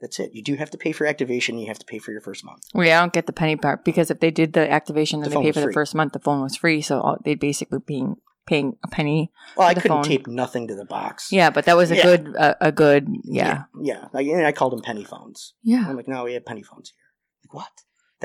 [0.00, 0.30] that's it.
[0.34, 2.62] You do have to pay for activation, you have to pay for your first month.
[2.74, 5.26] Well, yeah, I don't get the penny part because if they did the activation The
[5.26, 6.80] and they pay for the first month, the phone was free.
[6.82, 9.32] So all- they'd basically being paying a penny.
[9.56, 10.04] Well, I The couldn't phone.
[10.04, 11.32] tape nothing to the box.
[11.32, 12.02] Yeah, but that was a Yeah.
[12.02, 14.08] good, uh, a good, yeah, Yeah.
[14.12, 15.54] Like, and I called them penny phones.
[15.62, 17.06] yeah, I'm like, no, we have penny phones here.
[17.44, 17.70] Like, what?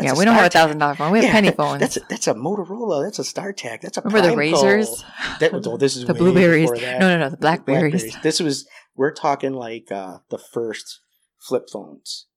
[0.01, 0.13] yeah.
[0.17, 1.11] We don't have a thousand dollar phone.
[1.13, 1.79] We have Yeah, penny phones.
[1.79, 3.03] That's a, that's a Motorola.
[3.03, 3.79] That's a StarTAC.
[3.81, 5.03] That's a Remember the RAZRs?
[5.39, 6.69] That was oh, this is the blueberries.
[6.71, 8.15] No, no, no, the blackberries.
[8.21, 10.99] This was we're talking like uh, the first
[11.39, 12.27] flip phones,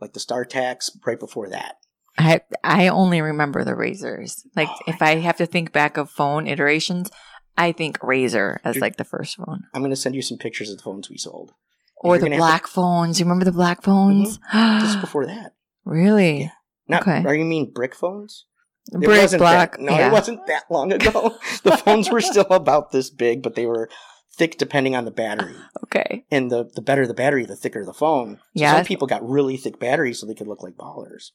[0.00, 1.76] like the StarTACs right before that.
[2.16, 4.42] I I only remember the RAZRs.
[4.56, 7.10] Like Oh if I have to think back of phone iterations,
[7.56, 9.64] I think RAZR as like the first phone.
[9.74, 11.52] I'm gonna send you some pictures of the phones we sold.
[11.96, 13.18] Or You're the black phones.
[13.18, 14.38] You remember the black phones?
[14.38, 14.80] Mm-hmm.
[14.80, 15.54] Just before that.
[15.84, 16.42] really?
[16.42, 16.50] Yeah.
[16.86, 17.24] Not, Okay.
[17.24, 18.46] Are you mean brick phones?
[18.90, 19.72] Brick black.
[19.72, 20.08] That, no, yeah.
[20.08, 21.36] it wasn't that long ago.
[21.62, 23.90] the phones were still about this big, but they were
[24.38, 25.54] thick depending on the battery.
[25.84, 26.24] Okay.
[26.30, 28.36] and the the better the battery, the thicker the phone.
[28.36, 28.76] So Yeah.
[28.76, 31.30] some people got really thick batteries so they could look like ballers.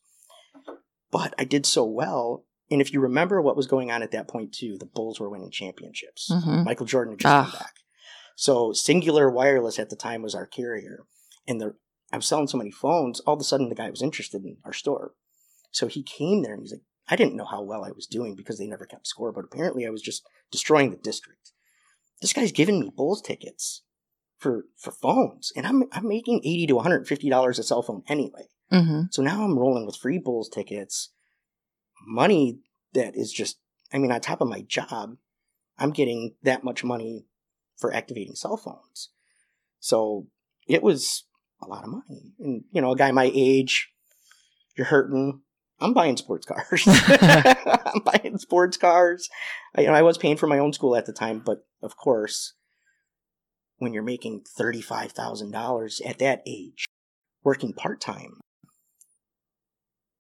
[1.12, 4.28] But I did so well, and if you remember what was going on at that
[4.28, 6.32] point too, the Bulls were winning championships.
[6.32, 7.44] hmm Michael Jordan had just Ah.
[7.52, 7.74] come back.
[8.36, 11.06] So Cingular Wireless at the time was our carrier,
[11.48, 11.76] and the
[12.12, 13.20] I was selling so many phones.
[13.22, 15.14] All of a sudden, the guy was interested in our store,
[15.72, 18.36] so he came there and he's like, I didn't know how well I was doing
[18.36, 21.52] because they never kept score, but apparently I was just destroying the district.
[22.24, 23.84] This guy's giving me Bulls tickets
[24.38, 27.82] for for phones, and I'm I'm making eighty to one hundred fifty dollars a cell
[27.82, 28.48] phone anyway.
[28.72, 29.02] Mm-hmm.
[29.12, 31.12] So now I'm rolling with free Bulls tickets,
[32.08, 32.60] money
[32.94, 33.60] that is just,
[33.92, 35.18] I mean, on top of my job,
[35.78, 37.26] I'm getting that much money
[37.78, 39.10] for activating cell phones.
[39.80, 40.28] So
[40.66, 41.26] it was
[41.62, 42.34] a lot of money.
[42.40, 43.90] And, you know, a guy my age,
[44.78, 45.42] you're hurting.
[45.84, 46.84] I'm buying sports cars.
[46.88, 49.30] I'm buying sports cars.
[49.76, 51.98] I, you know, I was paying for my own school at the time, but of
[51.98, 52.54] course,
[53.78, 56.86] when you're making $35,000 at that age,
[57.44, 58.40] working part time,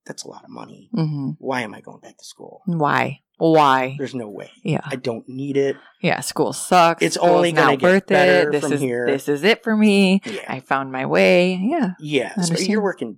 [0.05, 0.89] that's a lot of money.
[0.93, 1.31] Mm-hmm.
[1.39, 2.61] Why am I going back to school?
[2.65, 3.21] Why?
[3.37, 3.95] Why?
[3.97, 4.51] There's no way.
[4.63, 4.81] Yeah.
[4.83, 5.77] I don't need it.
[6.01, 6.19] Yeah.
[6.19, 7.01] School sucks.
[7.01, 8.51] It's School's only gonna get worth better it.
[8.51, 9.05] This from is here.
[9.05, 10.21] this is it for me.
[10.25, 10.45] Yeah.
[10.47, 11.53] I found my way.
[11.61, 11.91] Yeah.
[11.99, 12.39] Yeah.
[12.41, 13.17] So you're working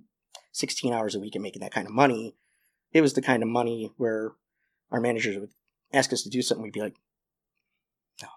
[0.56, 2.34] 16 hours a week and making that kind of money.
[2.92, 4.32] It was the kind of money where
[4.90, 5.50] our managers would
[5.92, 6.62] ask us to do something.
[6.62, 6.96] We'd be like,
[8.22, 8.28] no,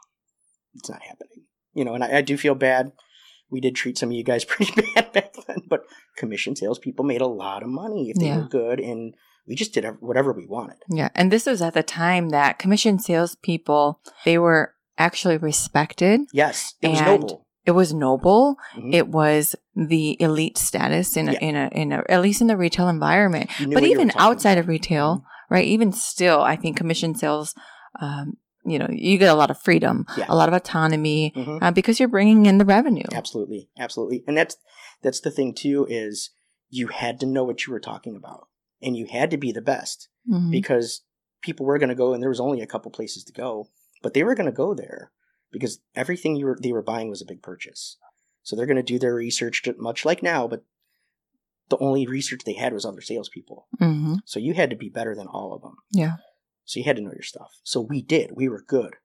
[0.75, 1.45] it's not happening.
[1.73, 2.91] You know, and I, I do feel bad.
[3.49, 5.86] We did treat some of you guys pretty bad back then, but
[6.17, 8.38] commission salespeople made a lot of money if they Yeah.
[8.39, 9.15] were good, and
[9.47, 10.77] we just did whatever we wanted.
[10.89, 11.10] Yeah.
[11.15, 16.21] And this was at the time that commission salespeople they were actually respected.
[16.34, 17.47] Yes, it was noble.
[17.69, 18.55] It was noble.
[18.75, 18.93] Mhm.
[18.93, 21.39] It was the elite status in a, Yeah.
[21.49, 23.49] in a in a at least in the retail environment.
[23.60, 24.62] But what you were even outside about.
[24.63, 25.65] of retail, right?
[25.75, 27.53] Even still, I think commission sales,
[28.01, 30.25] um, you know, you get a lot of freedom, Yeah.
[30.29, 31.60] a lot of autonomy Mhm.
[31.62, 33.05] uh, because you're bringing in the revenue.
[33.13, 34.58] Absolutely, absolutely, and that's
[35.03, 36.32] that's the thing too is
[36.69, 38.47] you had to know what you were talking about,
[38.82, 40.49] and you had to be the best Mhm.
[40.51, 41.01] because
[41.41, 43.69] people were going to go, and there was only a couple places to go,
[44.03, 45.12] but they were going to go there
[45.51, 47.97] because everything you were they were buying was a big purchase,
[48.43, 50.63] so they're going to do their research much like now, but
[51.69, 54.19] the only research they had was other salespeople, Mhm.
[54.25, 55.75] so you had to be better than all of them.
[55.91, 56.15] Yeah.
[56.65, 57.51] So you had to know your stuff.
[57.63, 58.31] So we did.
[58.35, 58.95] We were good.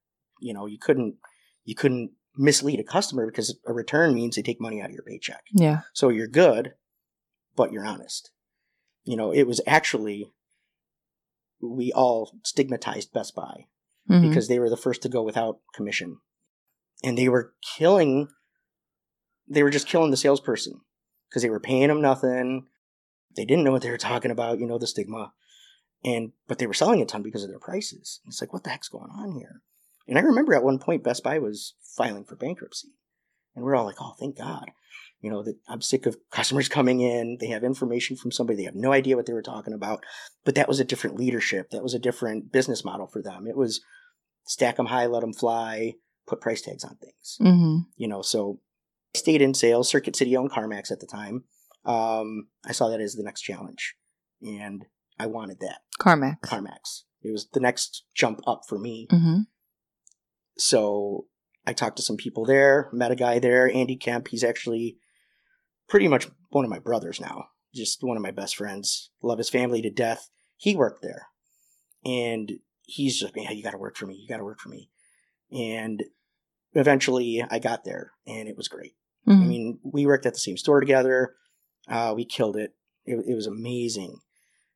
[0.40, 1.16] You know, you couldn't
[1.64, 5.04] you couldn't mislead a customer because a return means they take money out of your
[5.04, 5.44] paycheck.
[5.52, 5.83] Yeah.
[5.94, 6.74] So you're good,
[7.57, 8.30] but you're honest.
[9.04, 10.33] You know, it was actually
[11.61, 13.66] we all stigmatized Best Buy
[14.11, 14.28] Mhm.
[14.28, 16.18] because they were the first to go without commission.
[17.05, 18.29] And they were killing
[19.49, 20.81] they were just killing the salesperson
[21.29, 22.67] because they were paying them nothing.
[23.37, 25.33] They didn't know what they were talking about, you know, the stigma.
[26.05, 28.21] And but they were selling a ton because of their prices.
[28.27, 29.62] It's like, what the heck's going on here?
[30.07, 32.88] And I remember at one point Best Buy was filing for bankruptcy.
[33.55, 34.71] And we're all like, oh, thank God.
[35.21, 37.38] You know, that I'm sick of customers coming in.
[37.40, 38.59] They have information from somebody.
[38.59, 40.05] They have no idea what they were talking about.
[40.45, 41.71] But that was a different leadership.
[41.71, 43.47] That was a different business model for them.
[43.47, 43.81] It was
[44.45, 45.95] stack them high, let them fly,
[46.27, 47.39] put price tags on things.
[47.41, 47.87] Mhm.
[47.97, 48.61] You know, so
[49.15, 49.89] I stayed in sales.
[49.89, 51.45] Circuit City owned CarMax at the time.
[51.85, 53.95] Um, I saw that as the next challenge,
[54.41, 54.87] and
[55.19, 56.41] I wanted that CarMax.
[56.41, 57.03] CarMax.
[57.23, 59.07] It was the next jump up for me.
[59.11, 59.41] hmm
[60.57, 61.27] So
[61.67, 64.29] I talked to some people there, met a guy there, Andy Kemp.
[64.29, 64.99] He's actually
[65.89, 69.11] pretty much one of my brothers now, just one of my best friends.
[69.23, 70.31] Love his family to death.
[70.57, 71.29] He worked there.
[72.05, 74.15] And he's just, man, you got to work for me.
[74.15, 74.91] You got to work for me.
[75.55, 76.03] And
[76.73, 78.95] eventually I got there and it was great.
[79.27, 79.47] I Mhm.
[79.49, 81.35] mean, we worked at the same store together.
[81.88, 82.75] Uh, we killed it.
[83.07, 84.19] It, it was amazing.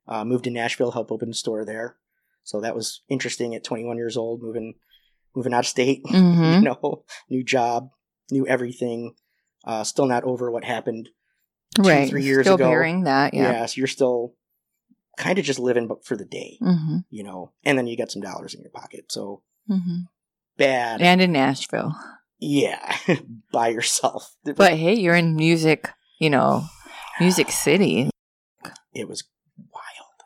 [0.07, 1.97] Uh, moved to Nashville, helped open a store there.
[2.45, 4.75] So that was interesting at 21 years old, moving
[5.35, 6.03] moving out of state.
[6.05, 6.55] Mhm.
[6.55, 7.91] you know, new job,
[8.31, 9.15] new everything.
[9.65, 11.11] Uh, still not over what happened.
[11.75, 12.09] two, right.
[12.09, 12.55] three years ago.
[12.57, 12.71] Still ago.
[12.71, 13.35] bearing that.
[13.35, 13.67] Yeah, Yeah.
[13.67, 14.35] so you're still
[15.19, 17.53] kind of just living but for the day, hmm you know.
[17.65, 19.13] And then you get some dollars in your pocket.
[19.13, 20.01] So hmm
[20.59, 21.01] bad.
[21.01, 21.95] And in Nashville.
[22.39, 22.97] yeah,
[23.53, 24.35] by yourself.
[24.45, 25.89] But hey, you're in music,
[26.21, 26.65] you know,
[27.21, 28.11] Music City.
[28.93, 29.25] it was
[29.57, 30.21] wild,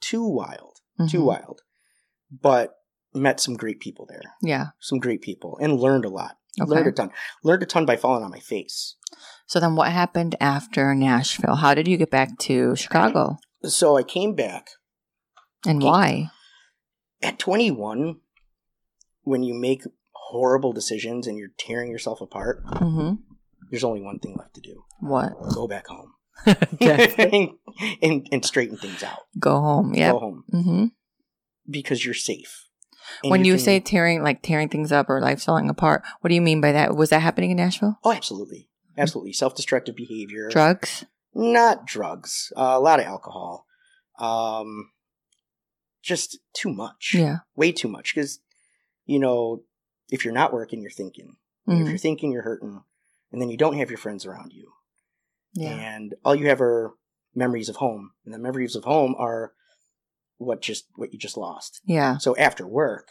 [0.00, 1.24] too wild, too Mhm.
[1.26, 1.60] wild.
[2.30, 2.74] But
[3.14, 4.68] met some great people there, Yeah.
[4.80, 6.36] some great people, and learned a lot.
[6.60, 6.68] Okay.
[6.70, 7.10] Learned a ton.
[7.42, 8.96] Learned a ton by falling on my face.
[9.46, 11.56] So then what happened after Nashville?
[11.56, 13.36] How did you get back to Chicago?
[13.64, 14.70] So I came back
[15.66, 15.86] And Okay.
[15.86, 16.30] why?
[17.22, 18.20] at 21.
[19.24, 19.82] When you make
[20.12, 23.14] horrible decisions and you're tearing yourself apart, hmm
[23.70, 25.32] there's only one thing left to do: What?
[25.54, 26.12] go back home
[26.80, 27.50] and,
[28.02, 29.20] and and straighten things out.
[29.38, 29.94] Go home.
[29.94, 30.12] Yeah.
[30.12, 30.84] Go home hmm
[31.68, 32.68] because you're safe.
[33.22, 36.28] And When you, can- say tearing, like tearing things up or life falling apart, what
[36.28, 36.94] do you mean by that?
[36.94, 37.98] Was that happening in Nashville?
[38.04, 40.48] oh, absolutely, absolutely, self-destructive behavior.
[40.50, 41.04] Drugs?
[41.36, 43.66] not drugs, uh, a lot of alcohol,
[44.20, 44.90] um,
[46.02, 47.38] just too much, Yeah.
[47.56, 48.14] way too much.
[48.14, 48.40] Because
[49.06, 49.62] you know,
[50.10, 51.36] if you're not working, you're thinking.
[51.66, 52.82] And If you're thinking, you're hurting,
[53.32, 54.72] and then you don't have your friends around you,
[55.54, 55.70] Yeah.
[55.70, 56.94] and all you have are
[57.34, 59.54] memories of home, and the memories of home are
[60.36, 61.80] what just what you just lost.
[61.86, 62.18] Yeah.
[62.18, 63.08] So after work,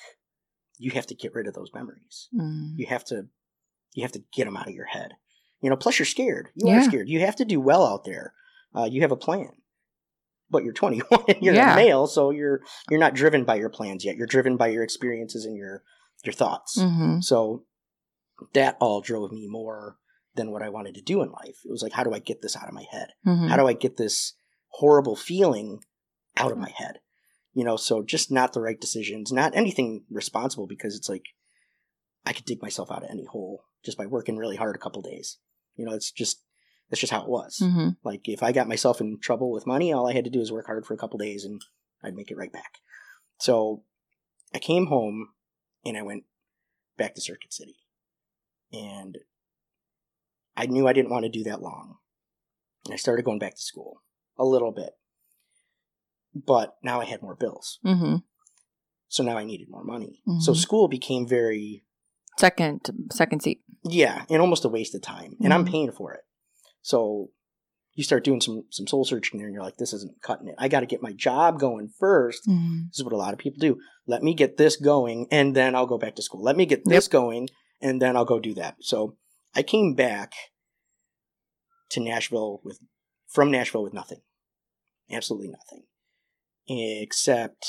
[0.78, 2.28] you have to get rid of those memories.
[2.34, 2.74] Mm.
[2.78, 3.28] You have to
[3.96, 5.12] You have to get them out of your head.
[5.62, 6.50] You know, plus you're scared.
[6.56, 6.80] You Yeah.
[6.82, 7.08] are scared.
[7.10, 8.34] You have to do well out there.
[8.76, 9.52] Uh, you have a plan.
[10.54, 11.74] But you're 21 and you're Yeah.
[11.74, 14.16] a male, so you're you're not driven by your plans yet.
[14.16, 15.84] You're driven by your experiences and your
[16.24, 16.78] your thoughts.
[16.80, 17.20] Mm-hmm.
[17.20, 17.66] So
[18.54, 19.98] that all drove me more
[20.36, 21.58] than what I wanted to do in life.
[21.66, 23.10] It was like, how do I get this out of my head?
[23.28, 23.48] Mm-hmm.
[23.48, 24.34] How do I get this
[24.70, 25.82] horrible feeling
[26.38, 27.00] out of my head?
[27.54, 31.26] You know, so just not the right decisions, not anything responsible because it's like
[32.26, 35.02] I could dig myself out of any hole just by working really hard a couple
[35.02, 35.38] days.
[35.76, 36.42] You know, it's just
[36.94, 37.58] that's just how it was.
[37.60, 37.90] Mm-hmm.
[38.04, 40.52] Like if I got myself in trouble with money, all I had to do was
[40.52, 41.60] work hard for a couple days and
[42.04, 42.78] I'd make it right back.
[43.40, 43.82] So
[44.54, 45.30] I came home
[45.84, 46.26] and I went
[46.96, 47.78] back to Circuit City.
[48.72, 49.18] And
[50.56, 51.98] I knew I didn't want to do that long.
[52.86, 54.04] And I started going back to school
[54.38, 54.92] a little bit.
[56.36, 57.80] But now I had more bills.
[57.84, 58.18] Mm-hmm.
[59.08, 60.22] So now I needed more money.
[60.42, 60.58] So Mhm.
[60.58, 61.86] school became very
[62.38, 63.64] Second, second seat.
[63.84, 65.38] yeah, and almost a waste of time.
[65.44, 65.72] And I'm Mhm.
[65.72, 66.22] paying for it.
[66.84, 67.30] So
[67.96, 70.56] you start doing some some soul searching there and you're like, this isn't cutting it.
[70.58, 72.48] I gotta get my job going first.
[72.48, 72.88] Mm-hmm.
[72.90, 73.80] This is what a lot of people do.
[74.06, 76.44] Let me get this going and then I'll go back to school.
[76.44, 77.50] Let me get this going
[77.82, 78.76] and then I'll go do that.
[78.82, 79.18] So
[79.56, 80.34] I came back
[81.90, 82.80] to Nashville with
[83.28, 84.22] from Nashville with nothing.
[85.12, 85.84] Absolutely nothing.
[86.68, 87.66] Except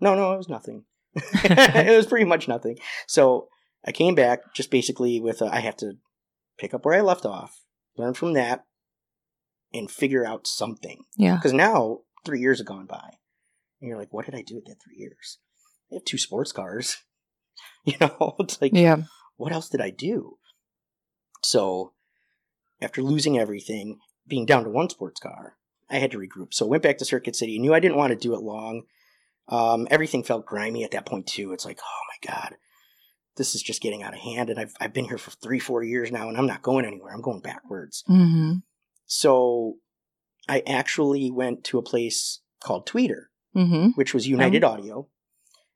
[0.00, 0.84] no, no, it was nothing.
[1.14, 2.76] it was pretty much nothing.
[3.06, 3.48] So
[3.86, 5.94] I came back just basically with a, I have to
[6.58, 7.60] pick up where I left off,
[7.96, 8.64] learn from that,
[9.72, 11.04] and figure out something.
[11.16, 11.36] Yeah.
[11.36, 13.10] Because now three years have gone by,
[13.80, 15.38] and you're like, what did I do with that three years?
[15.90, 16.96] I have two sports cars.
[17.84, 19.02] You know, it's like, Yeah.
[19.36, 20.38] what else did I do?
[21.44, 21.92] So
[22.80, 25.56] after losing everything, being down to one sports car,
[25.90, 26.54] I had to regroup.
[26.54, 27.58] So I went back to Circuit City.
[27.58, 28.82] Knew I didn't want to do it long.
[29.48, 31.52] Um, everything felt grimy at that point too.
[31.52, 32.54] It's like, oh my god,
[33.36, 34.50] this is just getting out of hand.
[34.50, 37.12] And I've I've been here for three, four years now, and I'm not going anywhere.
[37.12, 38.04] I'm going backwards.
[38.08, 38.58] Mm-hmm.
[39.06, 39.76] So
[40.48, 43.24] I actually went to a place called Tweeter,
[43.56, 43.88] Mm-hmm.
[43.96, 45.08] which was United Audio.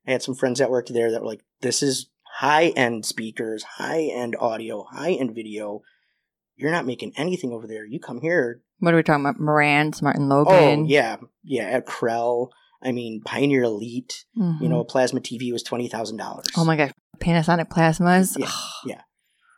[0.06, 3.62] I had some friends that worked there that were like, this is high end speakers,
[3.64, 5.82] high end audio, high end video.
[6.56, 7.84] You're not making anything over there.
[7.84, 8.62] You come here.
[8.78, 9.38] What are we talking about?
[9.40, 10.86] Marantz, Martin Oh, Logan.
[10.86, 11.16] yeah.
[11.42, 11.64] Yeah.
[11.64, 12.48] At Krell.
[12.82, 14.24] I mean, Pioneer Elite.
[14.38, 14.60] Mhm.
[14.62, 16.44] You know, a plasma TV was $20,000.
[16.56, 16.92] Oh my god.
[17.18, 18.36] Panasonic plasmas.
[18.84, 19.02] Yeah.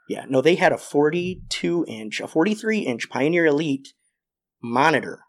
[0.09, 0.25] Yeah.
[0.29, 3.93] No, they had a 42 inch, a 43 inch Pioneer Elite
[4.63, 5.21] monitor.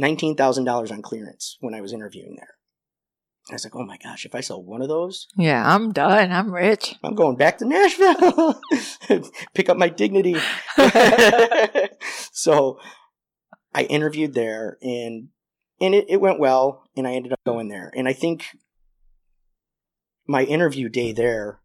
[0.00, 2.54] $19,000 on clearance when I was interviewing there.
[3.50, 6.32] I was like, oh my gosh, if I sell one of those, Yeah, I'm done.
[6.32, 6.94] I'm rich.
[7.04, 8.60] I'm going back to Nashville.
[9.54, 10.36] Pick up my dignity.
[12.32, 12.78] so
[13.74, 15.28] I interviewed there and
[15.80, 17.92] and it, it went well and I ended up going there.
[17.94, 18.44] And I think
[20.26, 21.60] my interview day there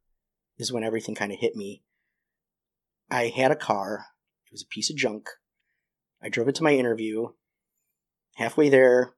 [0.58, 1.84] is when everything kind of hit me.
[3.10, 4.06] I had a car.
[4.48, 5.30] It was a piece of junk.
[6.22, 7.28] I drove it to my interview.
[8.36, 9.14] Halfway there,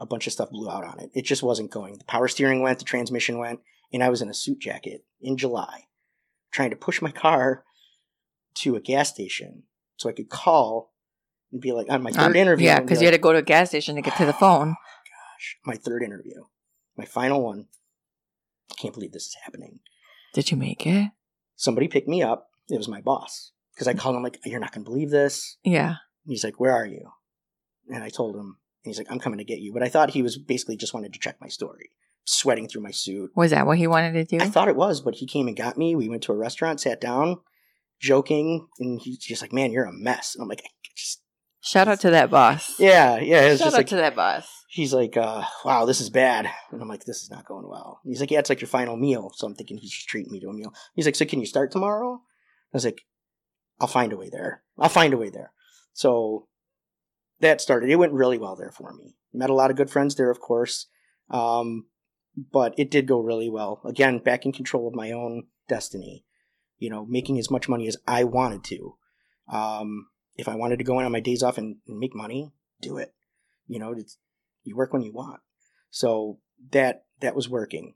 [0.00, 1.10] a bunch of stuff blew out on it.
[1.14, 1.98] It just wasn't going.
[1.98, 3.60] The power steering went, the transmission went,
[3.92, 5.84] and I was in a suit jacket in July,
[6.52, 7.64] trying to push my car
[8.56, 9.64] to a gas station
[9.96, 10.92] so I could call
[11.52, 12.66] and be like on my third Um, interview.
[12.66, 14.26] Yeah, be because you like, had to go to a gas station to get to
[14.26, 14.68] the phone.
[14.68, 16.44] Gosh, my third interview,
[16.96, 17.66] my final one.
[18.70, 19.80] I can't believe this is happening.
[20.32, 21.10] Did you make it?
[21.56, 22.48] Somebody picked me up.
[22.68, 25.58] It was my boss because I called him like, "You're not going to believe this."
[25.62, 25.88] Yeah.
[25.88, 27.10] And he's like, "Where are you?"
[27.88, 30.10] And I told him, and he's like, "I'm coming to get you." But I thought
[30.10, 31.90] he was basically just wanted to check my story.
[32.24, 33.32] Sweating through my suit.
[33.36, 34.42] Was that what he wanted to do?
[34.42, 35.94] I thought it was, but he came and got me.
[35.94, 37.36] We went to a restaurant, sat down,
[38.00, 41.20] joking, and he's just like, "Man, you're a mess." And I'm like, I just,
[41.60, 42.78] Shout out to that boss.
[42.78, 44.48] "Yeah, yeah." Shout out like to that boss.
[44.74, 48.00] He's like, uh, "Wow, this is bad," and I'm like, "This is not going well."
[48.04, 50.40] He's like, "Yeah, it's like your final meal." So I'm thinking he's just treating me
[50.40, 50.74] to a meal.
[50.94, 52.22] He's like, "So can you start tomorrow?"
[52.72, 53.02] I was like,
[53.80, 54.64] "I'll find a way there.
[54.76, 55.52] I'll find a way there."
[55.92, 56.48] So
[57.38, 57.88] that started.
[57.88, 59.16] It went really well there for me.
[59.32, 60.88] Met a lot of good friends there, of course,
[61.30, 61.86] um,
[62.52, 63.80] but it did go really well.
[63.84, 66.24] Again, back in control of my own destiny.
[66.78, 68.96] You know, making as much money as I wanted to.
[69.48, 72.52] Um, if I wanted to go in on my days off and, and make money,
[72.80, 73.14] do it.
[73.68, 74.18] You know, it's,
[74.64, 75.40] you work when you want.
[75.90, 76.38] So
[76.72, 77.94] that that was working.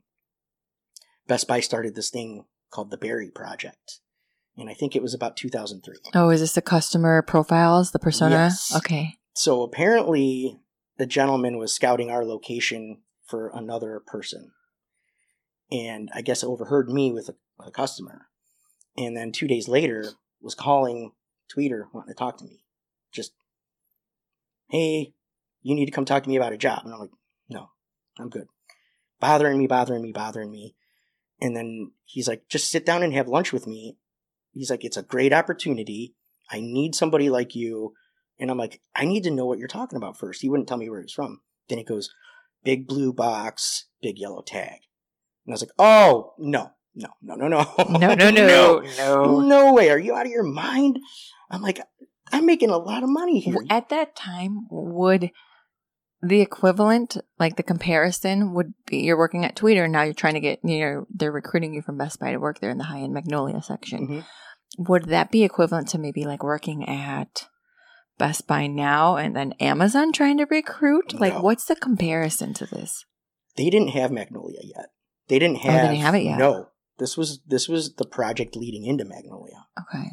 [1.27, 3.99] Best Buy started this thing called the Barry Project,
[4.57, 5.95] and I think it was about 2003.
[6.15, 8.35] Oh, is this the customer profiles, the persona?
[8.35, 8.73] Yes.
[8.75, 9.15] Okay.
[9.33, 10.59] So apparently,
[10.97, 14.51] the gentleman was scouting our location for another person,
[15.71, 18.27] and I guess overheard me with a, a customer,
[18.97, 21.11] and then two days later was calling
[21.53, 22.63] Tweeter wanting to talk to me,
[23.11, 23.33] just,
[24.69, 25.13] hey,
[25.61, 27.09] you need to come talk to me about a job, and I'm like,
[27.49, 27.69] no,
[28.19, 28.47] I'm good,
[29.19, 30.75] bothering me, bothering me, bothering me,
[31.41, 33.97] And then he's like, just sit down and have lunch with me.
[34.51, 36.15] He's like, it's a great opportunity.
[36.51, 37.93] I need somebody like you.
[38.39, 40.41] And I'm like, I need to know what you're talking about first.
[40.41, 41.41] He wouldn't tell me where he's from.
[41.67, 42.09] Then he goes,
[42.63, 44.79] big blue box, big yellow tag.
[45.45, 47.73] And I was like, oh, no, no, no, no, no.
[47.89, 49.39] No, no, no, no.
[49.41, 49.89] No way.
[49.89, 50.99] Are you out of your mind?
[51.49, 51.79] I'm like,
[52.31, 53.57] I'm making a lot of money here.
[53.69, 55.31] At that time, would
[56.21, 60.33] the equivalent, like the comparison, would be you're working at Tweeter and now you're trying
[60.33, 62.83] to get, you know, they're recruiting you from Best Buy to work there in the
[62.85, 64.07] high end Magnolia section.
[64.07, 64.25] Mhm.
[64.87, 67.47] Would that be equivalent to maybe like working at
[68.17, 71.19] Best Buy now and then Amazon trying to recruit?
[71.19, 73.05] Like, what's the comparison to this?
[73.55, 74.87] They didn't have Magnolia yet.
[75.27, 75.73] They didn't have.
[75.73, 76.37] Oh, they didn't have it yet.
[76.37, 76.67] No.
[76.97, 79.67] This was this was the project leading into Magnolia.
[79.79, 80.09] Okay.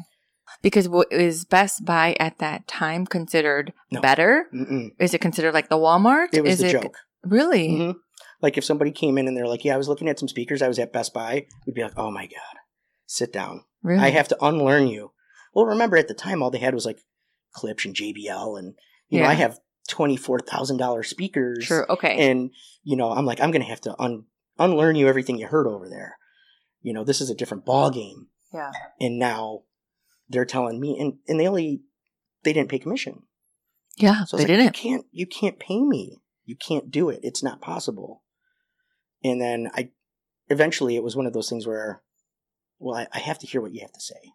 [0.61, 4.01] Because w- is Best Buy at that time considered No.
[4.01, 4.45] better?
[4.53, 4.89] Mm-mm.
[4.99, 6.29] Is it considered like the Walmart?
[6.33, 6.97] It was is the it joke.
[7.23, 7.69] really?
[7.69, 7.95] Mhm.
[8.41, 10.61] Like if somebody came in and they're like, "Yeah, I was looking at some speakers.
[10.61, 12.57] I was at Best Buy," we'd be like, "Oh my god,
[13.05, 13.63] sit down.
[13.83, 13.99] Really?
[14.03, 15.11] I have to unlearn you."
[15.53, 16.99] Well, remember at the time, all they had was like
[17.55, 18.75] Klipsch and JBL, and
[19.09, 21.65] you know, I have twenty four thousand dollars speakers.
[21.65, 21.85] True.
[21.89, 22.29] Okay.
[22.29, 22.51] And
[22.83, 24.25] you know, I'm like, I'm gonna have to un-
[24.59, 26.17] unlearn you everything you heard over there.
[26.81, 28.27] You know, this is a different ball game.
[28.53, 28.71] yeah.
[28.99, 29.61] And now
[30.29, 31.81] they're telling me, and and they only
[32.43, 33.23] they didn't pay commission.
[33.97, 34.25] Yeah.
[34.25, 34.65] So they like, didn't.
[34.65, 36.21] You can't you can't pay me.
[36.45, 37.19] You can't do it.
[37.23, 38.23] It's not possible.
[39.23, 39.89] And then I
[40.49, 42.01] eventually it was one of those things where,
[42.79, 44.33] well, I, I have to hear what you have to say.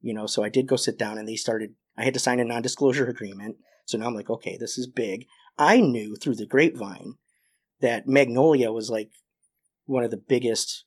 [0.00, 2.40] You know, so I did go sit down and they started I had to sign
[2.40, 3.56] a non disclosure agreement.
[3.86, 5.26] So now I'm like, okay, this is big.
[5.58, 7.14] I knew through the grapevine
[7.80, 9.10] that Magnolia was like
[9.86, 10.84] one of the biggest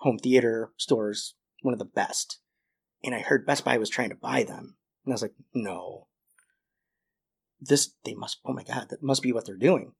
[0.00, 2.40] home theater stores, one of the best.
[3.06, 4.76] And I heard Best Buy was trying to buy them.
[5.04, 6.08] And I was like, no.
[7.60, 9.92] This, they must, oh my God, that must be what they're doing.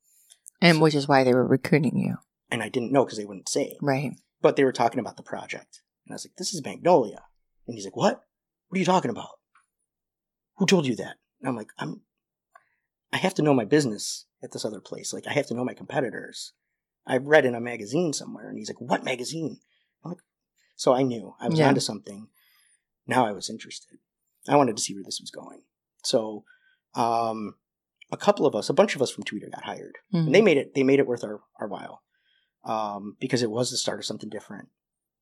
[0.61, 2.17] and which is why they were recruiting you.
[2.51, 3.77] And I didn't know because they wouldn't say.
[3.81, 4.13] Right.
[4.43, 5.81] But they were talking about the project.
[6.07, 7.23] And I was like, this is Magnolia.
[7.67, 8.21] And he's like, what?
[8.69, 9.29] What are you talking about?
[10.57, 11.17] Who told you that?
[11.41, 12.03] And I'm like, I'm,
[13.13, 15.13] I have to know my business at this other place.
[15.13, 16.53] Like, I have to know my competitors.
[17.07, 18.49] I've read in a magazine somewhere.
[18.49, 19.61] And he's like, what magazine?
[20.05, 20.21] I'm like,
[20.75, 21.69] so I knew I was Yeah.
[21.69, 22.29] onto something.
[23.07, 23.99] Now I was interested.
[24.49, 25.63] I wanted to see where this was going.
[26.05, 26.45] So,
[26.95, 27.55] um,
[28.13, 30.27] a couple of us, a bunch of us from Tweeter got hired Mhm.
[30.27, 32.03] and they made it they made it worth our, our while
[32.65, 34.69] um, because it was the start of something different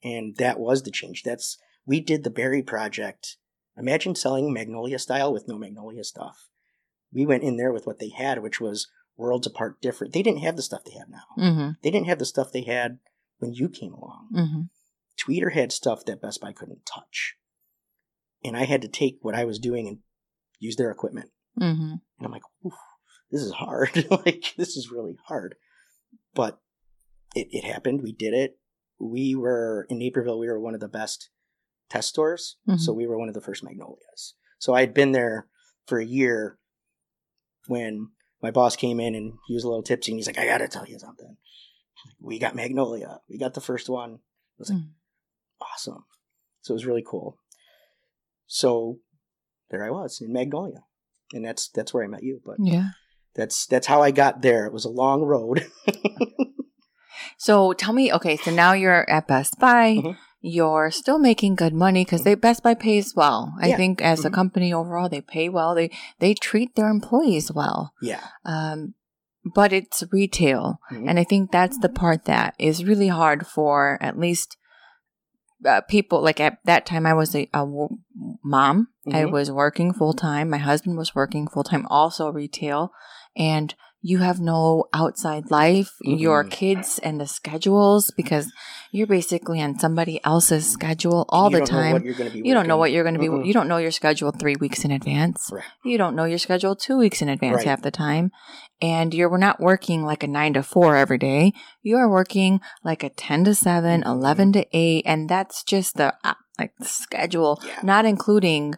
[0.02, 1.56] and that was the change that's
[1.86, 3.38] we did the barry project
[3.76, 6.48] imagine selling magnolia style with no magnolia stuff
[7.12, 10.40] we went in there with what they had which was worlds apart different they didn't
[10.42, 11.70] have the stuff they have now Mm-hmm.
[11.82, 12.98] they didn't have the stuff they had
[13.38, 14.60] when you came along Mm-hmm.
[15.18, 17.36] tweeter had stuff that best buy couldn't touch
[18.44, 19.98] and i had to take what i was doing and
[20.60, 21.30] use their equipment
[21.60, 21.82] Mm-hmm.
[21.92, 22.42] and I'm like,
[23.30, 24.06] this is hard.
[24.10, 25.54] like, this is really hard.
[26.34, 26.58] But
[27.36, 28.02] it, it happened.
[28.02, 28.58] We did it.
[28.98, 31.30] We were in Naperville, we were one of the best
[31.88, 32.56] test stores.
[32.68, 32.80] Mhm.
[32.80, 34.34] So we were one of the first Magnolias.
[34.58, 35.46] So I had been there
[35.86, 36.58] for a year
[37.68, 38.08] when
[38.42, 40.58] my boss came in and he was a little tipsy and he's like, I got
[40.58, 41.36] to tell you something.
[42.20, 43.20] We got Magnolia.
[43.28, 44.14] We got the first one.
[44.14, 44.18] I
[44.58, 44.88] was like, Mm.
[45.60, 46.04] awesome.
[46.62, 47.38] So it was really cool.
[48.54, 48.98] So
[49.70, 50.84] there I was in Magnolia.
[51.32, 52.40] And that's that's where I met you.
[52.44, 52.90] But Yeah.
[53.34, 54.64] that's that's how I got there.
[54.66, 55.66] It was a long road.
[57.38, 59.96] So tell me, okay, so now you're at Best Buy.
[59.96, 60.16] Mhm.
[60.40, 63.54] You're still making good money because they Best Buy pays well.
[63.60, 63.76] I Yeah.
[63.76, 64.34] think as a Mhm.
[64.34, 65.74] company overall, they pay well.
[65.74, 67.92] They they treat their employees well.
[68.02, 68.20] yeah.
[68.44, 68.94] Um,
[69.54, 71.08] but it's retail, Mhm.
[71.08, 74.56] and I think that's the part that is really hard for at least
[75.64, 76.22] uh, people.
[76.22, 77.98] Like at that time, I was a, a w-
[78.42, 78.88] mom.
[79.06, 79.30] I Mhm.
[79.32, 80.50] was working full time.
[80.50, 82.92] My husband was working full time, also retail,
[83.36, 83.74] and
[84.06, 85.90] you have no outside life.
[86.02, 86.50] Your Mhm.
[86.50, 88.52] kids and the schedules because
[88.92, 92.04] you're basically on somebody else's schedule all the time.
[92.04, 93.28] you're gonna be You don't know what you're going to be.
[93.28, 93.46] Mm-mm.
[93.46, 95.48] You don't know your schedule three weeks in advance.
[95.50, 95.64] Right.
[95.84, 97.66] You don't know your schedule two weeks in advance Right.
[97.66, 98.30] half the time,
[98.82, 101.52] and you're not working like a nine to four every day.
[101.82, 104.06] You are working like a ten to 7 Mhm.
[104.14, 107.80] 11 to eight, and that's just the uh, like the schedule, Yeah.
[107.82, 108.74] not including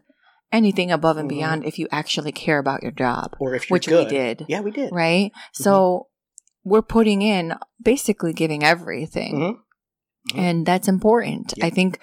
[0.57, 1.37] anything above and Mhm.
[1.37, 4.07] beyond if you actually care about your job, Or if which good.
[4.07, 4.91] we did, Yeah, we did.
[4.93, 5.31] right?
[5.53, 6.09] So
[6.65, 9.35] we're putting in basically giving everything.
[9.37, 9.57] Mhm.
[10.35, 10.39] Mhm.
[10.39, 11.55] And that's important.
[11.57, 11.67] Yeah.
[11.67, 12.01] I think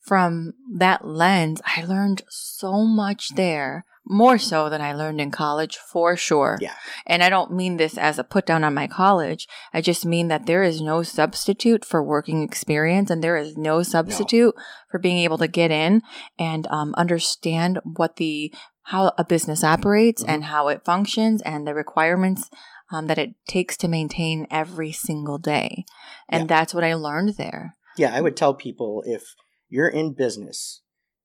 [0.00, 5.76] from that lens, I learned so much there, more so than I learned in college
[5.76, 6.58] for sure.
[6.60, 6.74] Yeah.
[7.06, 9.46] And I don't mean this as a put down on my college.
[9.72, 13.82] I just mean that there is no substitute for working experience and there is no
[13.82, 14.54] substitute
[14.90, 16.02] for being able to get in
[16.38, 18.52] and um, understand what the
[18.86, 20.28] how a business operates Mhm.
[20.28, 22.50] and how it functions and the requirements
[22.90, 25.84] um, that it takes to maintain every single day.
[26.28, 26.46] And Yeah.
[26.48, 27.76] that's what I learned there.
[27.96, 29.22] Yeah, I would tell people if
[29.68, 30.82] you're in business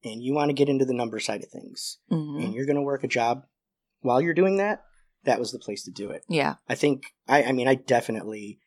[0.07, 2.75] and you want to get into the number side of things hmm and you're going
[2.75, 3.43] to work a job
[4.01, 4.83] while you're doing that,
[5.23, 6.23] that was the place to do it.
[6.29, 6.55] Yeah.
[6.69, 8.59] I think I I mean I definitely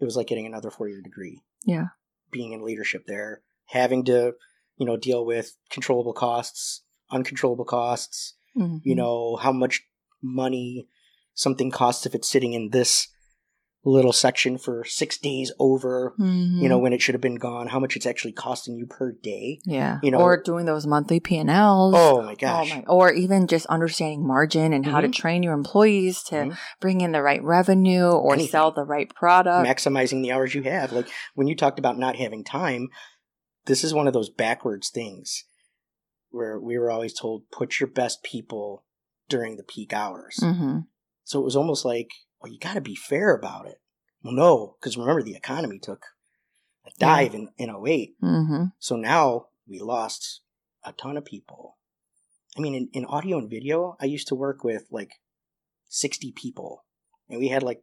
[0.00, 1.40] it was like getting another four year degree.
[1.64, 1.86] Yeah.
[2.30, 4.34] Being in leadership there, having to,
[4.76, 8.80] you know, deal with controllable costs, uncontrollable costs, Mhm.
[8.84, 9.82] you know, how much
[10.22, 10.88] money
[11.34, 13.08] something costs if it's sitting in this
[13.86, 16.62] little section for six days over, Mhm.
[16.62, 19.12] you know, when it should have been gone, how much it's actually costing you per
[19.12, 19.60] day.
[19.66, 19.98] yeah.
[20.02, 21.94] you know- or doing those monthly P&Ls.
[21.96, 22.70] Oh my gosh.
[22.72, 25.12] Oh my, or even just understanding margin and how to Mhm.
[25.14, 26.56] train your employees to Mhm.
[26.80, 28.50] bring in the right revenue or Anything.
[28.50, 29.66] sell the right product.
[29.68, 30.92] maximizing the hours you have.
[30.92, 32.88] Like when you talked about not having time,
[33.66, 35.44] this is one of those backwards things
[36.30, 38.84] where we were always told put your best people
[39.28, 40.36] during the peak hours.
[40.42, 40.78] hmm
[41.24, 42.08] So it was almost like,
[42.44, 43.80] well, you got to be fair about it.
[44.22, 46.04] Well, no, because remember the economy took
[46.86, 48.16] a dive in, in 08.
[48.20, 50.42] hmm So now we lost
[50.84, 51.78] a ton of people.
[52.56, 55.12] I mean, in, in audio and video, I used to work with like
[55.88, 56.84] 60 people,
[57.30, 57.82] and we had like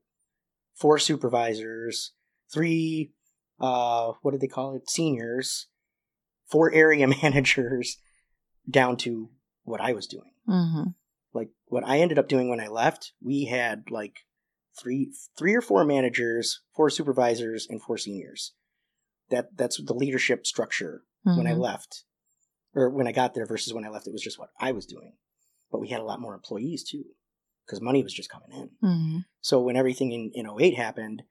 [0.76, 2.12] four supervisors,
[2.54, 3.12] three,
[3.60, 4.90] uh, what did they call it?
[4.90, 5.68] Seniors,
[6.48, 7.98] four area managers,
[8.70, 9.30] down to
[9.64, 10.32] what I was doing.
[10.46, 10.84] hmm
[11.34, 14.20] Like what I ended up doing when I left, we had like
[14.80, 18.54] three, three or four managers, four supervisors, and four seniors.
[19.30, 21.62] That that's the leadership structure when I Mhm.
[21.62, 22.04] left,
[22.74, 24.08] or when I got there versus when I left.
[24.08, 25.18] It was just what I was doing,
[25.72, 27.06] but we had a lot more employees too,
[27.66, 28.70] because money was just coming in.
[28.82, 31.24] hmm So when everything in in 08 happened,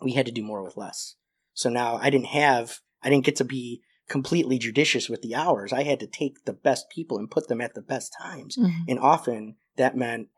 [0.00, 1.16] we had to do more with less.
[1.54, 5.72] So now I didn't have, I didn't get to be completely judicious with the hours.
[5.72, 8.82] I had to take the best people and put them at the best times, hmm
[8.88, 10.28] and often that meant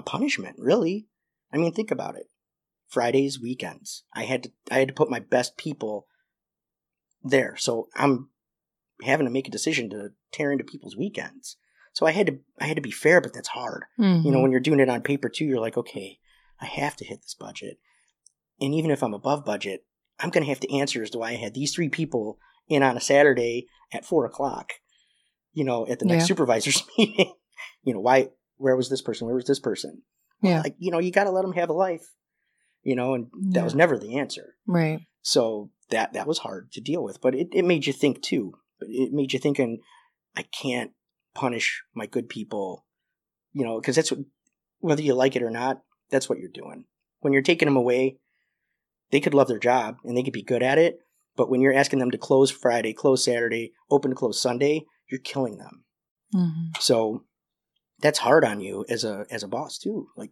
[0.00, 0.56] a punishment.
[0.58, 1.06] Really,
[1.52, 2.26] I mean, think about it.
[2.88, 4.02] Fridays, weekends.
[4.12, 6.06] I had to I had to put my best people
[7.22, 7.54] there.
[7.56, 8.30] So I'm
[9.04, 11.56] having to make a decision to tear into people's weekends.
[11.92, 13.84] So I had to I had to be fair, but that's hard.
[13.96, 14.42] You know, mm-hmm.
[14.42, 16.18] when you're doing it on paper too, you're like, okay,
[16.60, 17.78] I have to hit this budget.
[18.60, 19.84] And even if I'm above budget,
[20.18, 22.38] I'm gonna have to answer as to why I had these three people
[22.68, 24.72] in on a Saturday at four o'clock,
[25.52, 26.26] you know, at the next Yeah.
[26.28, 27.34] supervisors meeting.
[27.82, 28.30] you know, why
[28.60, 29.26] where was this person?
[29.26, 30.02] Where was this person?
[30.42, 30.60] yeah.
[30.62, 32.06] like you know you got to let them have a life
[32.82, 33.64] you know and that Yeah.
[33.64, 35.00] was never the answer right.
[35.20, 38.54] so that that was hard to deal with but it, it made you think too
[38.80, 39.80] it made you thinking
[40.34, 40.92] i can't
[41.34, 42.86] punish my good people
[43.52, 44.20] you know because that's what
[44.78, 46.84] whether you like it or not that's what you're doing
[47.18, 48.16] when you're taking them away
[49.10, 51.00] they could love their job and they could be good at it
[51.36, 55.20] but when you're asking them to close friday close saturday open to close sunday you're
[55.20, 55.84] killing them
[56.32, 57.24] hmm so
[58.00, 60.08] that's hard on you as a as a boss too.
[60.16, 60.30] Like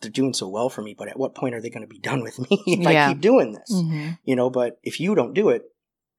[0.00, 1.98] they're doing so well for me, but at what point are they going to be
[2.10, 3.06] done with me if Yeah.
[3.08, 3.70] I keep doing this?
[3.70, 5.62] hmm You know, but if you don't do it,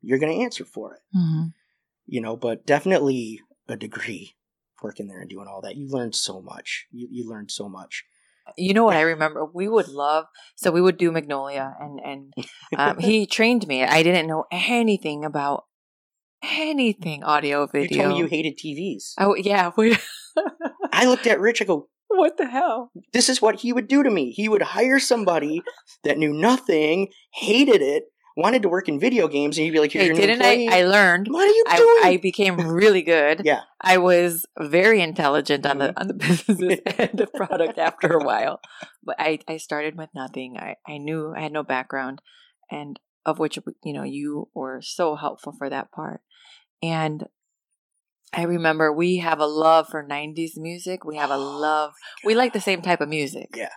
[0.02, 1.02] you're going to answer for it.
[1.14, 1.48] hmm
[2.06, 4.36] You know, but definitely a degree
[4.82, 5.76] working there and doing all that.
[5.76, 6.86] You learned so much.
[6.92, 8.04] You you learned so much.
[8.58, 9.44] You know what I remember?
[9.44, 10.26] We would love
[10.56, 12.34] so we would do Magnolia, and and
[12.78, 13.84] um, he trained me.
[13.84, 15.66] I didn't know anything about
[16.44, 17.96] anything audio video.
[17.96, 19.14] You told me you hated TVs.
[19.18, 19.98] oh yeah, we,
[20.92, 21.62] I looked at Rich.
[21.62, 22.92] I go, what the hell?
[23.14, 24.32] this is what he would do to me.
[24.32, 25.62] He would hire somebody
[26.04, 28.06] that knew nothing, hated it,
[28.38, 30.42] wanted to work in video games, and he'd be like, "Here's Hey, your new didn't
[30.42, 30.52] I?
[30.52, 31.28] employee." I learned.
[31.30, 32.00] what are you I, doing?
[32.04, 33.42] I became really good.
[33.44, 33.62] Yeah.
[33.82, 35.98] I was very intelligent on the mm-hmm.
[35.98, 36.14] on the
[36.48, 38.60] business and the product after a while.
[39.04, 40.58] But I, I started with nothing.
[40.58, 42.22] I, I knew I had no background
[42.72, 46.22] and of which you know you were so helpful for that part.
[46.84, 47.26] And
[48.36, 51.06] I remember we have a love for 90s music.
[51.06, 51.94] We have a love.
[52.24, 53.50] We like the same type of music.
[53.56, 53.70] Yeah.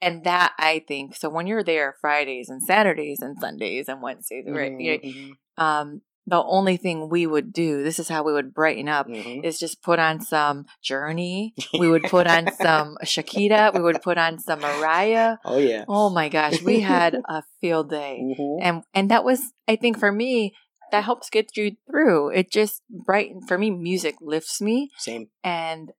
[0.00, 4.44] And that I think so when you're there Fridays and Saturdays and Sundays and Wednesdays,
[4.48, 4.70] right?
[4.70, 9.08] Mhm, um, the only thing we would do, this is how we would brighten up,
[9.08, 9.42] mhm.
[9.44, 11.54] is just put on some Journey.
[11.76, 13.74] We would put on some Shakira.
[13.74, 15.38] We would put on some Mariah.
[15.44, 15.84] Oh yeah.
[15.88, 18.58] Oh my gosh, we had a field day, Mhm.
[18.62, 20.54] and and that was, I think, for me,
[20.92, 22.30] that helps get you through.
[22.30, 23.70] It just brighten for me.
[23.70, 25.28] Music lifts me, Same.
[25.44, 25.92] and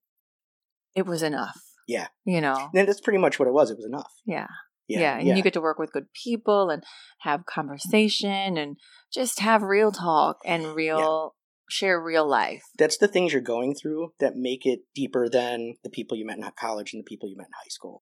[0.96, 1.60] it was enough.
[1.88, 2.08] Yeah.
[2.24, 2.70] you know.
[2.74, 3.72] And that's pretty much what it was.
[3.72, 4.12] It was enough.
[4.26, 4.48] Yeah.
[4.88, 5.00] Yeah.
[5.02, 6.84] Yeah, and you get to work with good people and
[7.20, 8.78] have conversation and
[9.14, 11.36] just have real talk and real
[11.70, 12.64] share real life.
[12.80, 16.38] that's the things you're going through that make it deeper than the people you met
[16.40, 18.02] in college and the people you met in high school.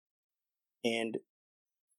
[0.86, 1.18] And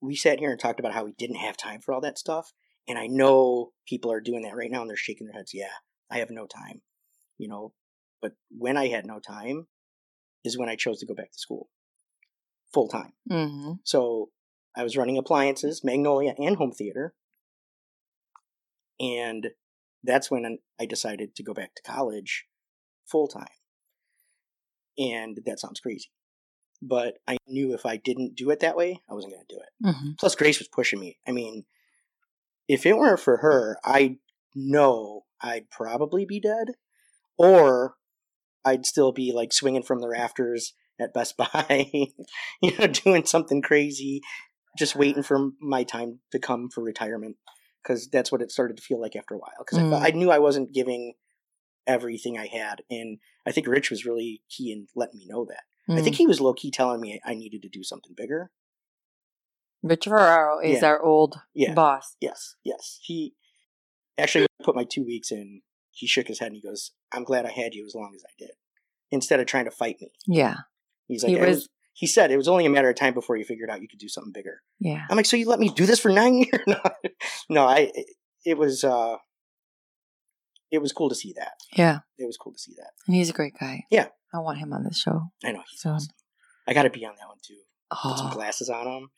[0.01, 2.53] we sat here and talked about how we didn't have time for all that stuff.
[2.89, 5.53] And I know people are doing that right now and they're shaking their heads.
[5.55, 5.67] Yeah,
[6.11, 6.81] I have no time.
[7.37, 7.73] You know,
[8.21, 9.69] but when I had no time
[10.45, 11.69] is when I chose to go back to school.
[12.73, 13.13] full time.
[13.31, 13.73] Mm-hmm.
[13.85, 14.31] So
[14.77, 17.15] I was running appliances, Magnolia, and home theater.
[19.01, 19.49] And
[20.05, 22.47] that's when I decided to go back to college
[23.07, 23.47] full time.
[24.99, 26.09] And that sounds crazy.
[26.81, 29.61] But I knew if I didn't do it that way, I wasn't going to do
[29.61, 29.87] it.
[29.87, 30.11] Mm-hmm.
[30.19, 31.19] Plus, Grace was pushing me.
[31.27, 31.65] I mean,
[32.69, 34.19] if it weren't for her, I
[34.55, 36.75] know I'd probably be dead,
[37.37, 37.95] or
[38.65, 41.91] I'd still be like swinging from the rafters at Best Buy,
[42.63, 44.21] you know, doing something crazy,
[44.77, 47.37] just waiting for my time to come for retirement.
[47.83, 49.53] Because that's what it started to feel like after a while.
[49.61, 49.95] Because Mm.
[49.95, 51.15] I, I knew I wasn't giving
[51.87, 55.63] everything I had, and I think Rich was really key in letting me know that.
[55.91, 58.51] I think he was low key telling me I needed to do something bigger.
[59.83, 60.89] Rich Ferraro is Yeah.
[60.89, 61.75] our old Yeah.
[61.75, 62.17] boss.
[62.21, 62.99] Yes, yes.
[63.03, 63.35] He
[64.17, 65.63] actually put my two weeks in.
[65.93, 68.25] He shook his head and he goes, "I'm glad I had you as long as
[68.25, 68.53] I did."
[69.11, 70.57] Instead of trying to fight me, Yeah.
[71.07, 73.37] he's like, He was- was- He said it was only a matter of time before
[73.37, 74.63] you figured out you could do something bigger.
[74.79, 75.05] Yeah.
[75.11, 76.63] I'm like, so you let me do this for nine years?
[76.69, 76.81] no,
[77.49, 77.91] no, I.
[77.93, 78.07] It,
[78.45, 78.85] it was.
[78.85, 79.17] uh
[80.71, 81.55] It was cool to see that.
[81.77, 82.01] Yeah.
[82.19, 82.91] It was cool to see that.
[83.07, 83.85] And he's a great guy.
[83.91, 84.09] Yeah.
[84.33, 85.33] I want him on this show.
[85.43, 86.13] I know he's So- awesome.
[86.69, 87.63] I got to be on that one too.
[87.91, 89.11] Put some Oh, glasses on him.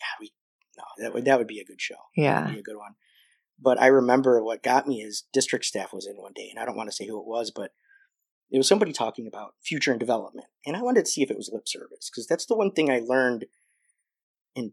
[0.00, 0.32] God, we.
[0.76, 1.96] No, that would that would be a good show.
[2.16, 2.50] yeah.
[2.50, 2.94] Be a good one.
[3.60, 6.64] But I remember what got me is district staff was in one day, and I
[6.64, 7.72] don't want to say who it was, but
[8.50, 11.36] it was somebody talking about future and development, and I wanted to see if it
[11.36, 13.46] was lip service because that's the one thing I learned
[14.54, 14.72] in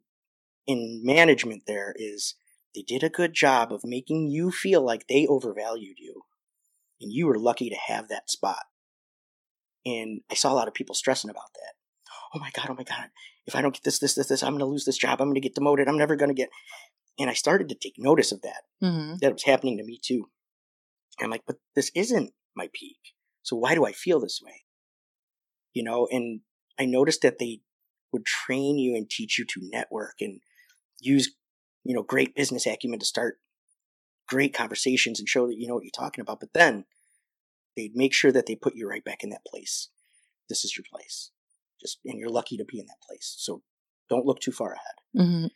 [0.67, 1.63] in management.
[1.65, 2.36] There is
[2.76, 6.21] they did a good job of making you feel like they overvalued you,
[7.01, 8.65] and you were lucky to have that spot.
[9.86, 11.73] And I saw a lot of people stressing about that.
[12.34, 12.67] Oh my god!
[12.69, 13.09] Oh my god!
[13.47, 15.21] If I don't get this, this, this, this, I'm going to lose this job.
[15.21, 15.87] I'm going to get demoted.
[15.87, 16.49] I'm never going to get
[17.17, 18.63] and I started to take notice of that.
[18.83, 19.15] Mm-hmm.
[19.21, 20.29] That was happening to me too.
[21.21, 22.97] I'm like, but this isn't my peak.
[23.43, 24.63] So why do I feel this way?
[25.73, 26.41] You know, and
[26.79, 27.61] I noticed that they
[28.11, 30.41] would train you and teach you to network and
[30.99, 31.33] use,
[31.83, 33.37] you know, great business acumen to start
[34.27, 36.39] great conversations and show that you know what you're talking about.
[36.39, 36.85] But then
[37.77, 39.89] they'd make sure that they put you right back in that place.
[40.49, 41.31] This is your place.
[41.86, 43.36] Just and you're lucky to be in that place.
[43.38, 43.61] So
[44.09, 45.47] don't look too far ahead Mm-hmm.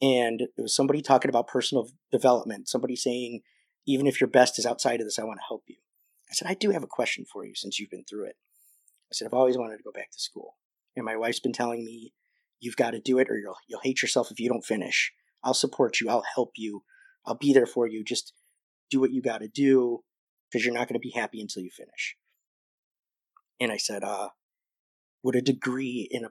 [0.00, 3.42] and it was somebody talking about personal development somebody saying
[3.86, 5.76] even if your best is outside of this i want to help you
[6.30, 8.36] i said i do have a question for you since you've been through it
[9.10, 10.56] i said i've always wanted to go back to school
[10.96, 12.14] and my wife's been telling me
[12.58, 15.12] you've got to do it or you'll you'll hate yourself if you don't finish
[15.44, 16.82] i'll support you i'll help you
[17.26, 18.32] i'll be there for you just
[18.90, 20.00] do what you got to do
[20.50, 22.16] because you're not going to be happy until you finish
[23.60, 24.28] and i said uh
[25.26, 26.30] would a degree in a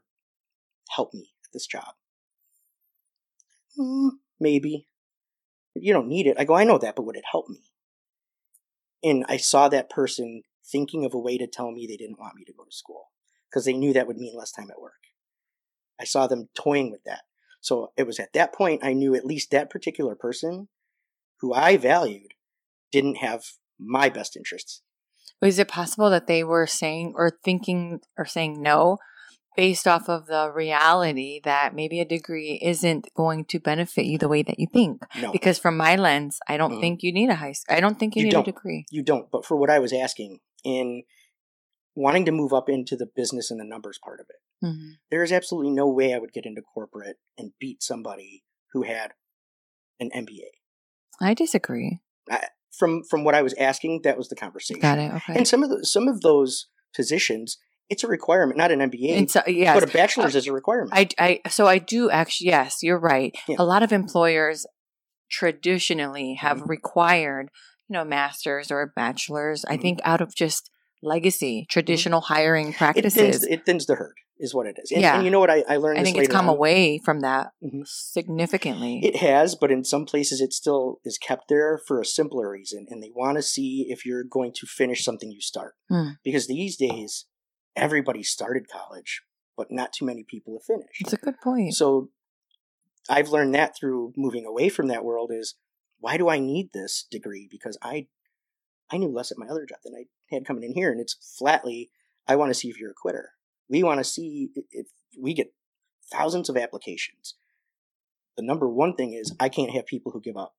[0.96, 1.94] help me at this job
[3.76, 4.88] "Hmm, maybe.
[5.76, 6.38] You don't need it.
[6.40, 7.72] I go, I know that, but would it help me?
[9.04, 12.36] And I saw that person thinking of a way to tell me they didn't want
[12.36, 13.12] me to go to school
[13.50, 14.94] because they knew that would mean less time at work.
[16.00, 17.24] I saw them toying with that.
[17.62, 20.70] So it was at that point I knew at least that particular person
[21.42, 22.34] who I valued
[22.92, 23.44] didn't have
[23.78, 24.82] my best interests.
[25.46, 28.98] Is it possible that they were saying or thinking or saying no
[29.56, 34.28] based off of the reality that maybe a degree isn't going to benefit you the
[34.28, 35.02] way that you think?
[35.22, 36.82] No, Because from my lens, I don't Mhm.
[36.82, 37.76] think you need a high school.
[37.76, 38.48] I don't think you, You need don't.
[38.48, 38.86] a degree.
[38.92, 39.32] you don't.
[39.32, 41.04] But for what I was asking, in
[41.96, 44.92] wanting to move up into the business and the numbers part of it, Mm-hmm.
[45.12, 48.44] there is absolutely no way I would get into corporate and beat somebody
[48.74, 49.14] who had
[50.00, 50.50] an MBA.
[51.22, 52.00] I disagree.
[52.78, 54.82] From from what I was asking, that was the conversation.
[54.82, 55.12] Got it.
[55.14, 55.36] Okay.
[55.36, 57.58] And some of the, some of those positions,
[57.90, 60.92] it's a requirement, not an MBA, so, yes, but a bachelor's is a requirement.
[60.94, 63.36] I, I, so I do actually, yes, you're right.
[63.48, 63.58] Yeah.
[63.60, 64.66] A lot of employers
[65.30, 66.70] traditionally have Mhm.
[66.70, 67.50] required,
[67.88, 69.66] you know, masters or a bachelors.
[69.68, 69.82] I Mhm.
[69.82, 70.70] think out of just
[71.04, 73.14] legacy, traditional hiring it practices.
[73.14, 74.92] thins it thins the herd, is what it is.
[74.92, 75.16] And, Yeah.
[75.16, 76.00] and you know what I, I learned.
[76.00, 76.56] I think it's come on.
[76.56, 77.88] away from that Mhm.
[77.88, 79.00] significantly.
[79.04, 82.86] It has, but in some places it still is kept there for a simpler reason,
[82.90, 85.76] and they want to see if you're going to finish something you start.
[85.90, 86.10] Hmm.
[86.24, 87.26] Because these days,
[87.76, 89.22] everybody started college,
[89.56, 91.02] but not too many people have finished.
[91.02, 91.74] it's a good point.
[91.76, 92.10] So
[93.10, 95.56] I've learned that through moving away from that world is
[96.00, 97.48] why do I need this degree?
[97.50, 98.08] Because I
[98.92, 101.16] I knew less at my other job than I had coming in here, and it's
[101.38, 101.90] flatly
[102.28, 103.32] I want to see if you're a quitter.
[103.70, 104.88] We want to see if
[105.20, 105.54] we get
[106.12, 107.36] thousands of applications.
[108.38, 110.56] The number one thing is I can't have people who give up.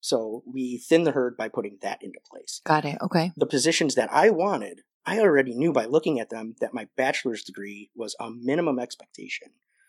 [0.00, 2.60] So we thin the herd by putting that into place.
[2.66, 2.98] Got it.
[3.00, 3.32] Okay.
[3.36, 7.42] The positions that I wanted, I already knew by looking at them that my bachelor's
[7.42, 9.48] degree was a minimum expectation.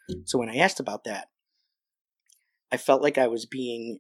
[0.10, 0.22] Mm.
[0.26, 1.28] So when I asked about that,
[2.72, 4.00] I felt like I was being,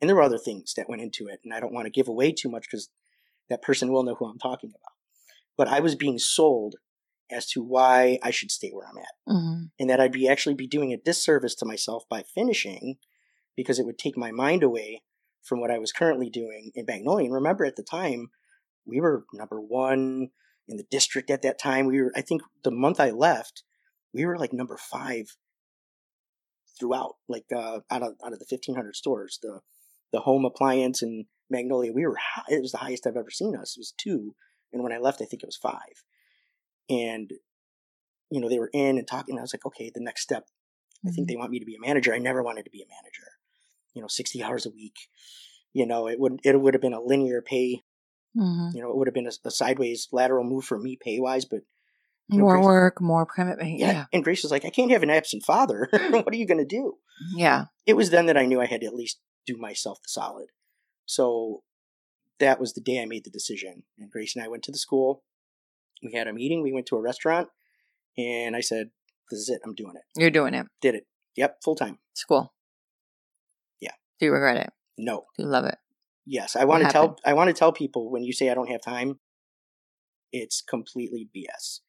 [0.00, 2.08] and there were other things that went into it, and I don't want to give
[2.08, 2.88] away too much because
[3.48, 4.94] that person will know who I'm talking about.
[5.56, 6.76] But I was being sold
[7.32, 9.32] as to why I should stay where I'm at.
[9.32, 9.64] Mm-hmm.
[9.78, 12.96] And that I'd be actually be doing a disservice to myself by finishing
[13.56, 15.02] because it would take my mind away
[15.42, 17.26] from what I was currently doing in Magnolia.
[17.26, 18.30] And remember at the time,
[18.86, 20.28] we were number one
[20.68, 21.86] in the district at that time.
[21.86, 23.64] We were, I think the month I left,
[24.14, 25.36] we were like number five
[26.78, 29.38] throughout, like uh, out of out of the fifteen hundred stores.
[29.42, 29.60] The
[30.12, 33.56] the home appliance and Magnolia, we were high, it was the highest I've ever seen
[33.56, 33.76] us.
[33.76, 34.34] It was two,
[34.72, 36.04] and when I left, I think it was five.
[36.88, 37.30] And
[38.30, 39.34] you know they were in and talking.
[39.34, 40.46] And I was like, okay, the next step.
[41.06, 42.14] I think they want me to be a manager.
[42.14, 43.26] I never wanted to be a manager.
[43.94, 44.96] You know, sixty hours a week.
[45.72, 47.82] You know, it would it would have been a linear pay.
[48.36, 48.76] Mm-hmm.
[48.76, 51.44] You know, it would have been a, a sideways lateral move for me pay wise,
[51.44, 51.60] but
[52.28, 53.78] you know, More Grace- work, more commitment.
[53.78, 53.92] yeah.
[53.92, 54.04] Yeah.
[54.12, 55.88] And Grace was like, I can't have an absent father.
[56.10, 56.94] what are you going to do?
[57.34, 57.66] Yeah.
[57.84, 60.46] It was then that I knew I had to at least do myself the solid.
[61.04, 61.62] So
[62.38, 63.82] that was the day I made the decision.
[63.98, 65.24] And Grace and I went to the school.
[66.02, 66.62] We had a meeting.
[66.62, 67.48] We went to a restaurant.
[68.18, 68.90] And I said,
[69.30, 69.60] This is it.
[69.64, 70.02] I'm doing it.
[70.20, 70.66] You're doing it.
[70.80, 71.06] Did it.
[71.36, 71.58] Yep.
[71.64, 71.98] Full time.
[72.12, 72.52] It's cool.
[73.80, 73.92] Yeah.
[74.18, 74.70] Do you regret it?
[74.98, 75.26] No.
[75.36, 75.78] Do you love it?
[76.26, 76.56] Yes.
[76.56, 77.16] I want to tell?
[77.24, 79.20] I want to tell people when you say I don't have time,
[80.32, 81.80] it's completely BS.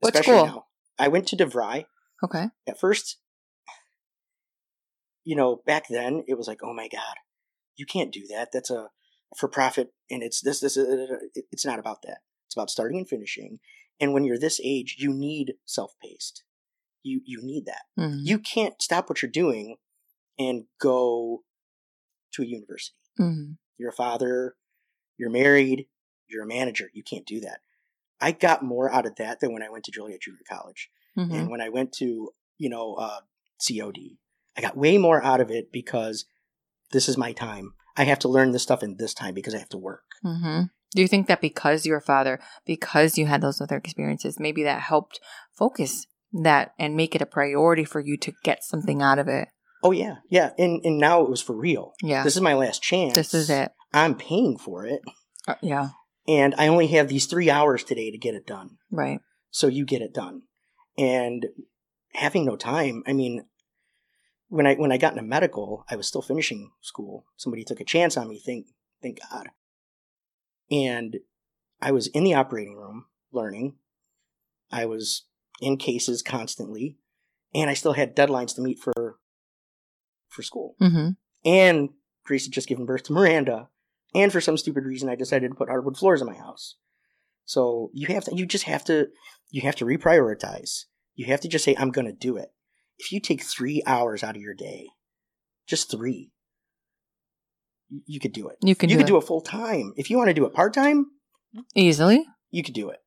[0.00, 0.46] What Especially school?
[0.46, 0.64] now.
[0.98, 1.86] I went to DeVry.
[2.22, 2.46] Okay.
[2.66, 3.18] at first,
[5.22, 7.14] you know, back then it was like, oh my God,
[7.76, 8.48] you can't do that.
[8.52, 8.88] That's a
[9.36, 11.18] for profit, and it's this, this, uh,
[11.52, 12.18] it's not about that.
[12.48, 13.58] It's about starting and finishing.
[14.00, 16.44] And when you're this age, you need self paced.
[17.02, 17.82] You you need that.
[17.98, 18.20] Mm-hmm.
[18.22, 19.76] You can't stop what you're doing
[20.38, 21.42] and go
[22.32, 22.96] to a university.
[23.20, 23.52] Mm-hmm.
[23.76, 24.56] You're a father.
[25.18, 25.86] You're married.
[26.26, 26.90] You're a manager.
[26.94, 27.60] You can't do that.
[28.20, 30.90] I got more out of that than when I went to Joliet Junior College.
[31.16, 31.34] Mm-hmm.
[31.34, 33.20] And when I went to, you know, uh,
[33.66, 34.18] COD,
[34.56, 36.24] I got way more out of it because
[36.92, 37.74] this is my time.
[37.96, 40.04] I have to learn this stuff in this time because I have to work.
[40.24, 40.62] Mm-hmm.
[40.94, 44.62] Do you think that because you're a father, because you had those other experiences, maybe
[44.62, 45.20] that helped
[45.52, 49.48] focus that and make it a priority for you to get something out of it?
[49.82, 50.50] Oh yeah, yeah.
[50.58, 51.92] And and now it was for real.
[52.02, 52.24] Yeah.
[52.24, 53.14] This is my last chance.
[53.14, 53.70] This is it.
[53.92, 55.00] I'm paying for it,
[55.46, 55.90] Uh, yeah.
[56.26, 58.78] and I only have these three hours today to get it done.
[58.90, 59.20] Right.
[59.50, 60.42] So you get it done.
[60.98, 61.46] And
[62.14, 63.44] having no time, I mean,
[64.48, 67.24] when I when I got into medical, I was still finishing school.
[67.36, 68.42] Somebody took a chance on me.
[68.44, 68.66] Thank
[69.02, 69.48] thank God.
[70.70, 71.18] And
[71.80, 73.76] I was in the operating room learning.
[74.70, 75.24] I was
[75.60, 76.98] in cases constantly,
[77.54, 79.18] and I still had deadlines to meet for
[80.28, 80.76] for school.
[80.80, 81.10] Mm-hmm.
[81.44, 81.88] And
[82.24, 83.68] Grace had just given birth to Miranda,
[84.14, 86.76] and for some stupid reason, I decided to put hardwood floors in my house.
[87.44, 89.08] So you have to, you just have to,
[89.50, 90.84] you have to reprioritize.
[91.14, 92.50] You have to just say, I'm going to do it.
[92.98, 94.88] If you take three hours out of your day,
[95.66, 96.30] just three,
[98.06, 98.56] you, could do it.
[98.62, 99.92] You can you do could it do it full time.
[99.96, 101.06] If you want to do it part time,
[101.74, 102.24] easily.
[102.50, 102.98] you could do it.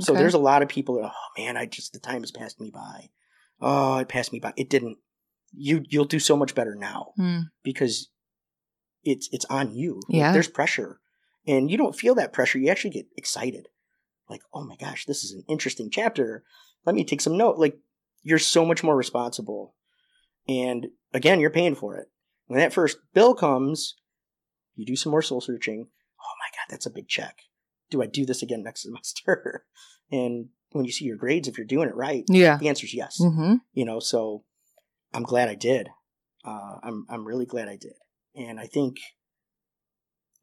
[0.00, 0.20] So Okay.
[0.20, 2.70] there's a lot of people that, oh man, I just the time has passed me
[2.72, 3.08] by.
[3.60, 4.52] Oh, it passed me by.
[4.56, 4.98] It didn't.
[5.54, 7.44] You you'll do so much better now Mm.
[7.62, 8.10] because
[9.04, 10.00] it's it's on you.
[10.08, 10.32] Like, Yeah.
[10.32, 11.00] there's pressure,
[11.46, 12.58] and you don't feel that pressure.
[12.58, 13.68] You actually get excited,
[14.28, 16.44] like, oh my gosh, this is an interesting chapter.
[16.84, 17.56] Let me take some note.
[17.58, 17.78] Like
[18.22, 19.74] you're so much more responsible,
[20.48, 22.08] and again, you're paying for it.
[22.48, 23.94] When that first bill comes,
[24.76, 25.88] you do some more soul searching.
[26.20, 27.40] Oh my god, that's a big check.
[27.90, 29.64] Do I do this again next semester?
[30.12, 32.58] and when you see your grades, if you're doing it right, Yeah.
[32.58, 33.54] the answer is yes Mm-hmm.
[33.72, 34.44] you know so
[35.14, 35.88] i'm glad i did
[36.44, 37.94] uh, i'm i'm really glad i did
[38.34, 38.96] and i think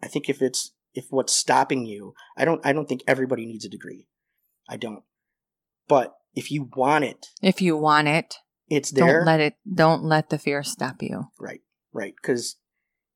[0.02, 3.66] i think if it's if what's stopping you i don't i don't think everybody needs
[3.66, 4.08] a degree
[4.70, 5.04] i don't
[5.88, 8.36] but if you want it If you want it,
[8.70, 9.56] it's there don't let it.
[9.72, 11.26] Don't let the fear stop you.
[11.40, 11.62] right
[11.94, 12.56] right because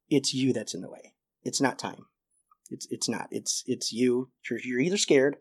[0.09, 2.05] it's you that's in the way it's not time
[2.69, 5.37] it's it's not it's it's you you're, you're either scared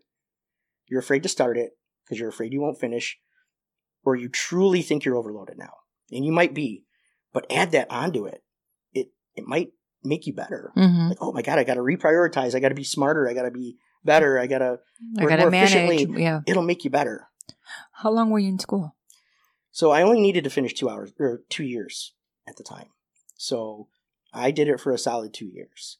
[0.87, 1.71] you're afraid to start it
[2.05, 3.19] because you're afraid you won't finish
[4.05, 5.73] or you truly think you're overloaded now
[6.13, 6.85] and you might be
[7.33, 8.43] but add that onto it
[8.93, 9.71] it it might
[10.05, 11.09] make you better Mm-hmm.
[11.09, 14.39] like oh my god i gotta reprioritize i gotta be smarter i gotta be better
[14.39, 14.79] i gotta
[15.17, 15.75] work gotta more manage.
[15.75, 16.23] efficiently.
[16.23, 16.41] Yeah.
[16.47, 17.27] it'll make you better
[17.93, 18.95] How long were you in school?
[19.73, 22.15] So I only needed to finish two hours or two years
[22.49, 22.89] at the time.
[23.37, 23.89] So
[24.33, 25.99] I did it for a solid two years.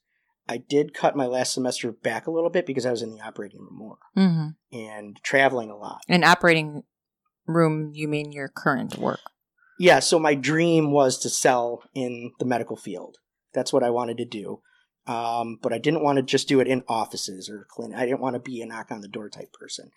[0.49, 3.21] I did cut my last semester back a little bit because I was in the
[3.21, 4.77] operating room more Mm-hmm.
[4.77, 6.01] and traveling a lot.
[6.07, 6.83] An operating
[7.45, 7.91] room.
[7.93, 9.19] You mean your current work?
[9.79, 13.17] Yeah, so my dream was to sell in the medical field.
[13.53, 14.61] That's what I wanted to do.
[15.05, 17.97] Um, but I didn't want to just do it in offices or clinic.
[17.97, 19.91] I didn't want to be a knock on the door type person.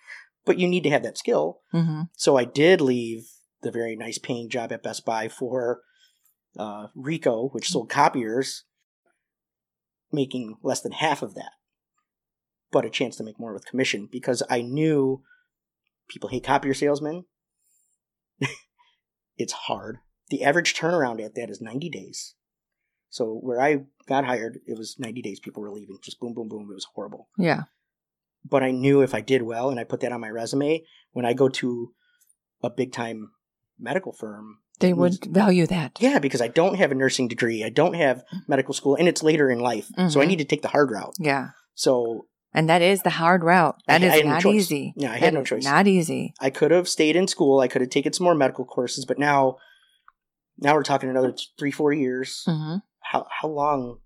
[0.45, 1.61] But you need to have that skill.
[1.75, 2.03] Mm-hmm.
[2.17, 3.27] So I did leave
[3.63, 5.81] the very nice paying job at Best Buy for
[6.59, 8.65] uh, Ricoh, which sold copiers,
[10.13, 11.53] making less than half of that,
[12.71, 15.23] but a chance to make more with commission because I knew
[16.09, 17.25] people hate copier salesmen.
[19.37, 19.99] it's hard.
[20.29, 22.35] The average turnaround at that is 90 days.
[23.09, 25.99] So where I got hired, it was 90 days people were leaving.
[26.03, 26.69] Just boom, boom, boom.
[26.71, 27.29] It was horrible.
[27.37, 27.63] Yeah.
[28.49, 31.25] But I knew if I did well and I put that on my resume, when
[31.25, 31.93] I go to
[32.63, 33.33] a big time
[33.79, 35.99] medical firm, They would value that.
[36.01, 39.23] yeah, because I don't have a nursing degree, I don't have medical school, and it's
[39.23, 40.29] later in life, so I Mhm.
[40.29, 41.15] need to take the hard route.
[41.19, 41.51] Yeah.
[41.75, 43.77] So And that is the hard route.
[43.87, 44.55] I- That I is no not choice.
[44.57, 44.93] easy.
[44.97, 45.63] Yeah, I That had no choice.
[45.65, 46.35] Not easy.
[46.41, 49.19] I could have stayed in school, I could have taken some more medical courses, but
[49.21, 49.57] now,
[50.59, 52.43] now we're talking another three, four years.
[52.47, 53.99] hmm How how long?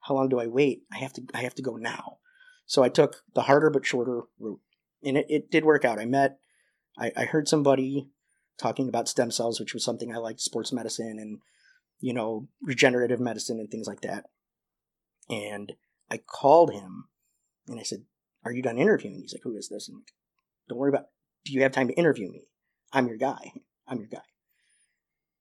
[0.00, 0.82] How long do I wait?
[0.92, 2.18] I have to I have to go now.
[2.66, 4.60] So I took the harder but shorter route,
[5.04, 5.98] and it, it did work out.
[5.98, 6.38] I met,
[6.98, 8.08] I, I heard somebody
[8.58, 11.38] talking about stem cells, which was something I liked, sports medicine and
[12.00, 14.24] you know regenerative medicine and things like that.
[15.28, 15.72] And
[16.10, 17.04] I called him,
[17.68, 18.04] and I said,
[18.44, 20.12] "Are you done interviewing?" He's like, "Who is this?" And I'm like,
[20.68, 21.06] don't worry about.
[21.44, 22.48] Do you have time to interview me?
[22.92, 23.52] I'm your guy.
[23.86, 24.22] I'm your guy.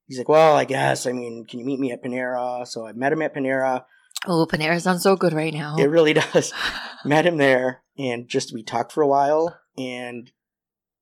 [0.08, 1.08] He's like, well, I guess.
[1.08, 2.68] I mean, can you meet me at Panera?
[2.68, 3.86] So I met him at Panera.
[4.28, 5.76] Oh, Panera sounds so good right now.
[5.78, 6.54] It really does.
[7.06, 10.32] met him there, and just we talked for a while, and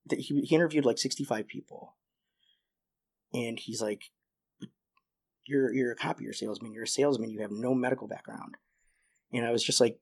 [0.09, 1.95] he he interviewed like sixty five people,
[3.33, 4.03] and he's like,
[5.45, 6.73] "You're you're a copier salesman.
[6.73, 7.29] You're a salesman.
[7.29, 8.55] You have no medical background."
[9.31, 9.99] And I was just like,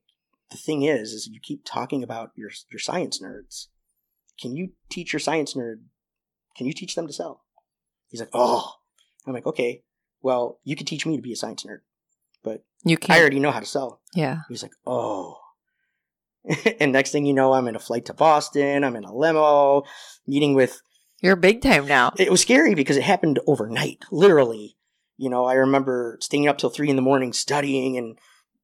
[0.50, 3.66] "The thing is, is you keep talking about your your science nerds.
[4.40, 5.82] Can you teach your science nerd?
[6.56, 7.44] Can you teach them to sell?"
[8.08, 8.74] He's like, "Oh."
[9.26, 9.84] I'm like, "Okay,
[10.20, 11.80] well, you can teach me to be a science nerd,
[12.42, 13.20] but you I can't.
[13.20, 14.40] already know how to sell." Yeah.
[14.48, 15.38] He's like, oh.
[16.80, 18.82] and next thing you know, I'm in a flight to Boston.
[18.82, 19.84] I'm in a limo,
[20.26, 20.82] meeting with.
[21.22, 22.12] You're big time now.
[22.18, 24.76] It was scary because it happened overnight, literally.
[25.16, 28.18] You know, I remember staying up till three in the morning studying and,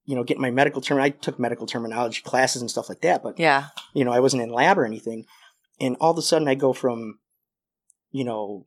[0.05, 0.99] you know, getting my medical term.
[0.99, 3.69] I took medical terminology classes and stuff like that, but Yeah.
[3.95, 5.25] you know, I wasn't in lab or anything.
[5.81, 7.21] And all of a sudden, I go from,
[8.11, 8.67] you know,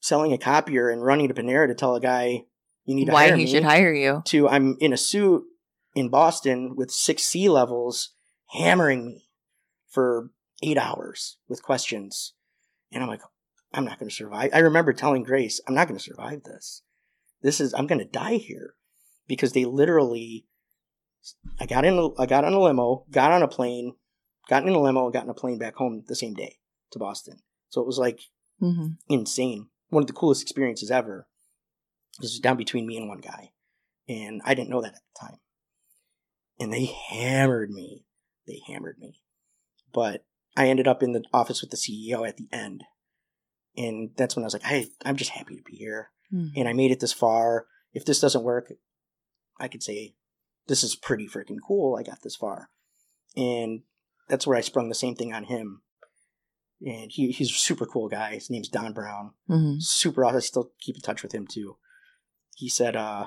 [0.00, 2.44] selling a copier and running to Panera to tell a guy
[2.86, 4.22] you need to Why hire he me should hire you.
[4.26, 5.44] to I'm in a suit
[5.94, 8.14] in Boston with six C levels
[8.48, 9.28] hammering me
[9.90, 10.30] for
[10.62, 12.32] eight hours with questions.
[12.94, 13.22] And I'm like,
[13.72, 14.50] I'm not going to survive.
[14.54, 16.82] I remember telling Grace, I'm not going to survive this.
[17.42, 18.74] This is, I'm going to die here
[19.26, 20.46] because they literally,
[21.60, 23.96] I got in, a, I got on a limo, got on a plane,
[24.48, 26.58] got in a limo, and got in a plane back home the same day
[26.92, 27.38] to Boston.
[27.68, 28.20] So it was like
[28.62, 28.92] mm-hmm.
[29.08, 29.68] insane.
[29.88, 31.26] One of the coolest experiences ever.
[32.20, 33.50] This was down between me and one guy.
[34.08, 35.38] And I didn't know that at the time.
[36.60, 38.04] And they hammered me.
[38.46, 39.20] They hammered me.
[39.92, 40.24] But
[40.56, 42.84] I ended up in the office with the CEO at the end.
[43.76, 46.10] And that's when I was like, I, I'm just happy to be here.
[46.56, 47.66] And I made it this far.
[47.92, 48.72] If this doesn't work,
[49.58, 50.14] I could say,
[50.66, 51.96] this is pretty freaking cool.
[51.96, 52.70] I got this far.
[53.36, 53.82] And
[54.28, 55.82] that's where I sprung the same thing on him.
[56.84, 58.34] And he, he's a super cool guy.
[58.34, 60.36] His name's Don Brown hmm super awesome.
[60.36, 61.76] I still keep in touch with him too.
[62.56, 63.26] He said, uh,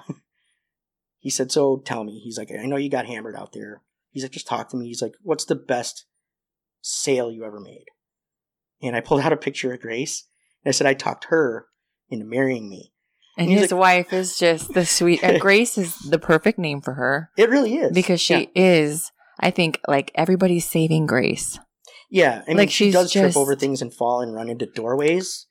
[1.20, 2.20] he said, so tell me.
[2.20, 3.82] He's like, I know you got hammered out there.
[4.12, 4.88] He's like, just talk to me.
[4.88, 6.06] He's like, what's the best
[6.82, 7.86] sale you ever made?
[8.82, 10.28] And I pulled out a picture of Grace
[10.64, 11.66] and I said, I talked her
[12.10, 12.94] into marrying me.
[13.38, 15.24] And He's his like- wife is just the sweet.
[15.24, 17.92] And Grace is the perfect name for her It really is.
[17.94, 19.12] because she yeah, is.
[19.40, 21.60] I think like everybody's saving Grace.
[22.10, 22.42] yeah.
[22.46, 25.46] I mean, like, she does trip over things and fall and run into doorways,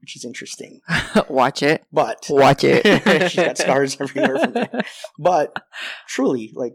[0.00, 0.80] which is interesting.
[1.28, 1.84] Watch it.
[1.92, 2.84] But Watch it.
[3.30, 4.86] she's got scars everywhere from that.
[5.18, 5.54] But
[6.06, 6.74] truly, like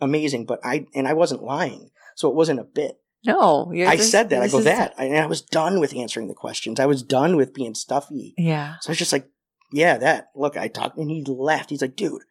[0.00, 0.46] amazing.
[0.46, 2.98] But I and I wasn't lying, so it wasn't a bit.
[3.24, 4.42] No, you're I just- said that.
[4.42, 6.78] I go is- that, I, and I was done with answering the questions.
[6.80, 8.34] I was done with being stuffy.
[8.38, 8.76] Yeah.
[8.80, 9.28] So I was just like,
[9.72, 11.70] "Yeah, that." Look, I talked, and he laughed.
[11.70, 12.22] He's like, "Dude,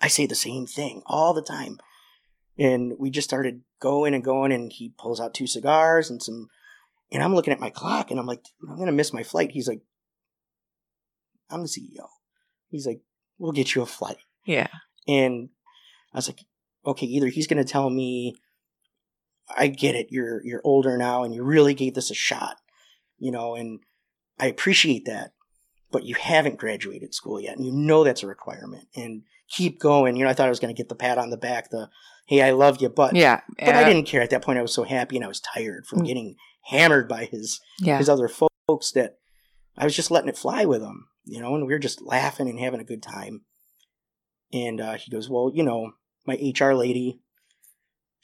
[0.00, 1.78] I say the same thing all the time."
[2.56, 6.48] And we just started going and going, and he pulls out two cigars and some.
[7.10, 9.66] And I'm looking at my clock, and I'm like, "I'm gonna miss my flight." He's
[9.68, 9.80] like,
[11.50, 12.06] "I'm the CEO."
[12.70, 13.00] He's like,
[13.38, 14.68] "We'll get you a flight." Yeah.
[15.06, 15.48] And
[16.12, 16.40] I was like,
[16.86, 18.34] okay, either he's going to tell me,
[19.56, 22.56] I get it, you're you're older now, and you really gave this a shot,
[23.18, 23.80] you know, and
[24.38, 25.32] I appreciate that,
[25.90, 30.16] but you haven't graduated school yet, and you know that's a requirement, and keep going.
[30.16, 31.88] You know, I thought I was going to get the pat on the back, the
[32.26, 33.40] hey, I love you, but Yeah.
[33.58, 34.58] but I uh, didn't care at that point.
[34.58, 36.06] I was so happy, and I was tired from Mm.
[36.06, 36.36] getting
[36.66, 37.98] hammered by his Yeah.
[37.98, 39.18] his other folks that
[39.76, 42.48] I was just letting it fly with him, you know, and we were just laughing
[42.48, 43.42] and having a good time.
[44.52, 45.92] And uh, he goes, Well, you know,
[46.26, 47.20] my HR lady,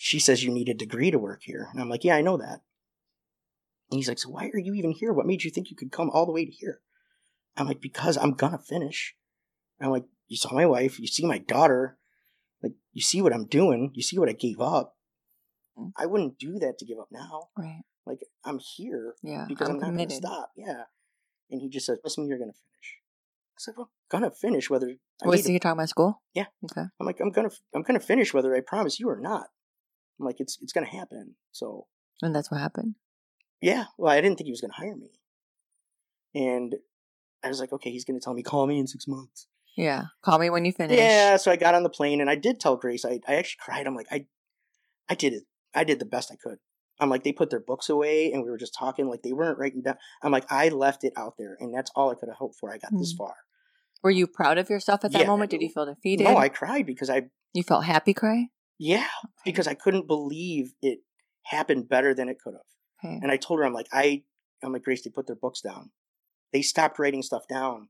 [0.05, 1.69] she says you need a degree to work here.
[1.73, 2.61] And I'm like, Yeah, I know that.
[3.91, 5.15] And he's like, So why are you even here?
[5.15, 6.83] What made you think you could come all the way to here?
[7.57, 9.17] I'm like, Because I'm to finish.
[9.81, 11.97] I'm like, You saw my wife, you see my daughter,
[12.63, 14.95] like, you see what I'm doing, you see what I gave up.
[15.79, 15.93] Mm.
[15.97, 17.49] I wouldn't do that to give up now.
[17.57, 17.81] Right.
[18.05, 19.47] Like I'm here Yeah.
[19.49, 20.51] because I'm, I'm not going to stop.
[20.55, 20.83] Yeah.
[21.51, 22.99] And he just "Trust me, you're to finish."
[23.57, 24.91] I said, "Well, I'm gonna finish whether."
[25.23, 26.23] I Was need he talking about school?
[26.35, 26.47] Yeah.
[26.65, 26.83] Okay.
[27.01, 29.47] I'm like, I'm gonna, I'm gonna finish whether I promise you or not.
[30.19, 31.35] I'm like, it's, it's gonna happen.
[31.53, 31.87] So
[32.23, 32.95] And that's what happened.
[33.61, 33.85] yeah.
[33.99, 35.11] Well, I didn't think he was gonna hire me,
[36.35, 36.77] and
[37.43, 39.47] I was like, okay, he's gonna tell me call me in six months.
[39.77, 40.05] Yeah.
[40.23, 40.99] Call me when you finish.
[40.99, 41.37] Yeah.
[41.37, 43.05] So I got on the plane and I did tell Grace.
[43.05, 43.87] I, I actually cried.
[43.89, 44.27] I'm like, I,
[45.09, 45.43] I did it.
[45.75, 46.59] I did the best I could.
[47.01, 49.09] I'm like, they put their books away and we were just talking.
[49.09, 49.97] Like they weren't writing down.
[50.23, 52.73] I'm like, I left it out there, and that's all I could have hoped for.
[52.73, 53.17] I got this Hmm.
[53.25, 53.35] far.
[54.05, 55.27] Were you proud of yourself at that Yeah.
[55.27, 55.51] moment?
[55.51, 56.23] Did you feel defeated?
[56.23, 58.51] No, I cried because I, You felt happy cry?
[58.79, 59.09] Yeah,
[59.45, 61.01] because I couldn't believe it
[61.45, 62.63] happened better than it could have.
[63.05, 63.19] Okay.
[63.23, 64.23] And I told her, I'm like, I,
[64.63, 65.91] I'm like, Grace, they put their books down.
[66.53, 67.89] They stopped writing stuff down,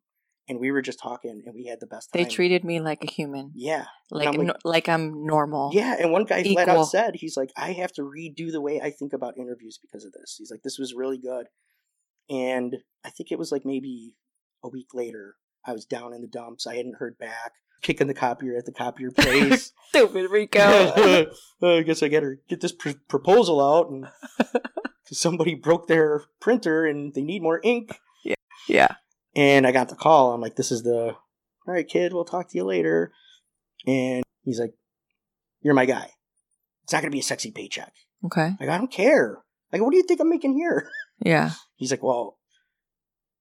[0.49, 2.23] and we were just talking, and we had the best time.
[2.23, 3.53] They treated me like a human.
[3.55, 5.71] yeah, Like I'm like- no- like I'm normal.
[5.73, 5.97] yeah.
[6.01, 8.91] And one guy flat out said, he's like, I have to redo the way I
[8.91, 10.37] think about interviews because of this.
[10.39, 11.47] He's like, this was really good.
[12.31, 14.15] And I think it was like maybe
[14.65, 16.67] a week later, I was down in the dumps.
[16.67, 17.53] I hadn't heard back.
[17.85, 19.73] Kicking the copier at the copier place.
[19.91, 21.31] Stupid Ricoh.
[21.63, 24.07] I guess I gotta get this pr- proposal out, and
[25.05, 28.01] somebody broke their printer and they need more ink.
[28.25, 28.35] yeah.
[28.67, 28.95] yeah.
[29.37, 30.33] And I got the call.
[30.33, 31.15] I'm like, "This is the
[31.67, 32.15] all right, kid.
[32.15, 33.13] We'll talk to you later."
[33.87, 34.73] And he's like,
[35.61, 36.09] "You're my guy.
[36.85, 37.93] It's not gonna be a sexy paycheck."
[38.25, 38.53] Okay.
[38.59, 39.43] Like, I don't care.
[39.71, 40.89] Like, what do you think I'm making here?
[41.23, 41.51] Yeah.
[41.77, 42.39] He's like, "Well,"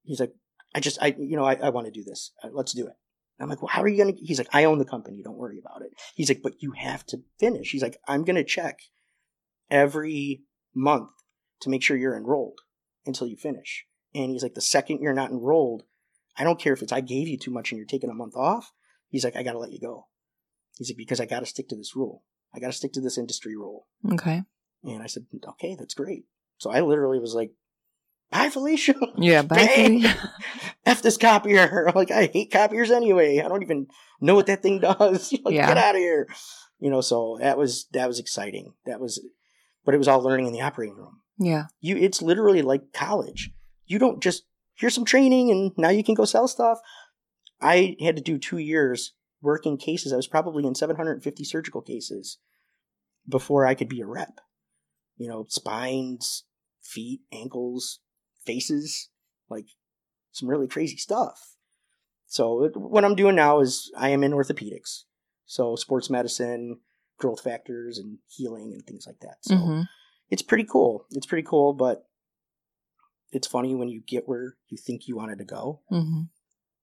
[0.03, 0.33] he's like,
[0.75, 2.33] "I just, I, you know, I, I want to do this.
[2.43, 2.93] Uh, Let's do it."
[3.39, 4.15] I'm like, well, how are you gonna?
[4.17, 5.21] He's like, I own the company.
[5.23, 5.91] Don't worry about it.
[6.15, 7.71] He's like, but you have to finish.
[7.71, 8.79] He's like, I'm gonna check
[9.69, 11.09] every month
[11.61, 12.59] to make sure you're enrolled
[13.05, 13.85] until you finish.
[14.13, 15.83] And he's like, the second you're not enrolled,
[16.37, 18.35] I don't care if it's I gave you too much and you're taking a month
[18.35, 18.71] off.
[19.09, 20.07] He's like, I gotta let you go.
[20.77, 22.23] He's like, because I gotta stick to this rule.
[22.53, 23.87] I gotta stick to this industry rule.
[24.11, 24.43] Okay.
[24.83, 26.25] And I said, okay, that's great.
[26.57, 27.51] So I literally was like,
[28.33, 28.95] bye, Felicia.
[29.17, 29.43] Yeah.
[29.43, 29.67] Bye.
[29.67, 30.05] Katie.
[30.85, 31.91] F this copier.
[31.95, 33.39] Like, I hate copiers anyway.
[33.39, 33.87] I don't even
[34.19, 35.31] know what that thing does.
[35.43, 35.67] like, Yeah.
[35.67, 36.27] Get out of here.
[36.79, 38.73] You know, so that was, that was exciting.
[38.85, 39.23] That was,
[39.85, 41.21] but it was all learning in the operating room.
[41.37, 41.65] yeah.
[41.79, 43.51] You, it's literally like college.
[43.85, 44.43] You don't just,
[44.75, 46.79] here's some training and now you can go sell stuff.
[47.61, 50.11] I had to do two years working cases.
[50.11, 52.39] I was probably in 750 surgical cases
[53.27, 54.39] before I could be a rep.
[55.15, 56.43] You know, spines,
[56.81, 57.99] feet, ankles,
[58.45, 59.09] faces,
[59.49, 59.65] like
[60.31, 61.55] some really crazy stuff.
[62.27, 65.03] So what I'm doing now is I am in orthopedics.
[65.45, 66.79] So sports medicine,
[67.17, 69.37] growth factors and healing and things like that.
[69.41, 69.81] So hmm
[70.29, 71.05] it's pretty cool.
[71.11, 72.07] It's pretty cool, but
[73.31, 76.21] it's funny when you get where you think you wanted to go, hmm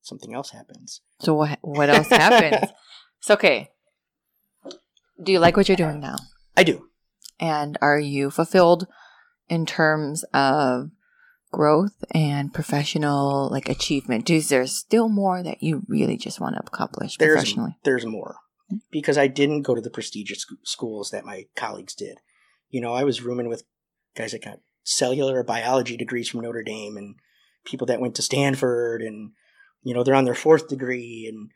[0.03, 1.01] something else happens.
[1.21, 1.59] So what?
[1.63, 2.71] What else happens?
[3.19, 3.69] It's okay.
[5.23, 6.17] Do you like what you're doing now?
[6.57, 6.89] I do.
[7.39, 8.87] And are you fulfilled
[9.47, 10.91] in terms of
[11.51, 14.31] growth and professional like achievement?
[14.31, 17.77] Is there still more that you really just want to accomplish There's professionally?
[17.85, 18.37] there's more
[18.91, 22.19] because I didn't go to the prestigious schools that my colleagues did.
[22.69, 23.65] You know, I was rooming with
[24.17, 27.17] guys that got cellular biology degrees from Notre Dame and
[27.65, 29.33] people that went to Stanford and
[29.83, 31.51] you know they're on their fourth degree and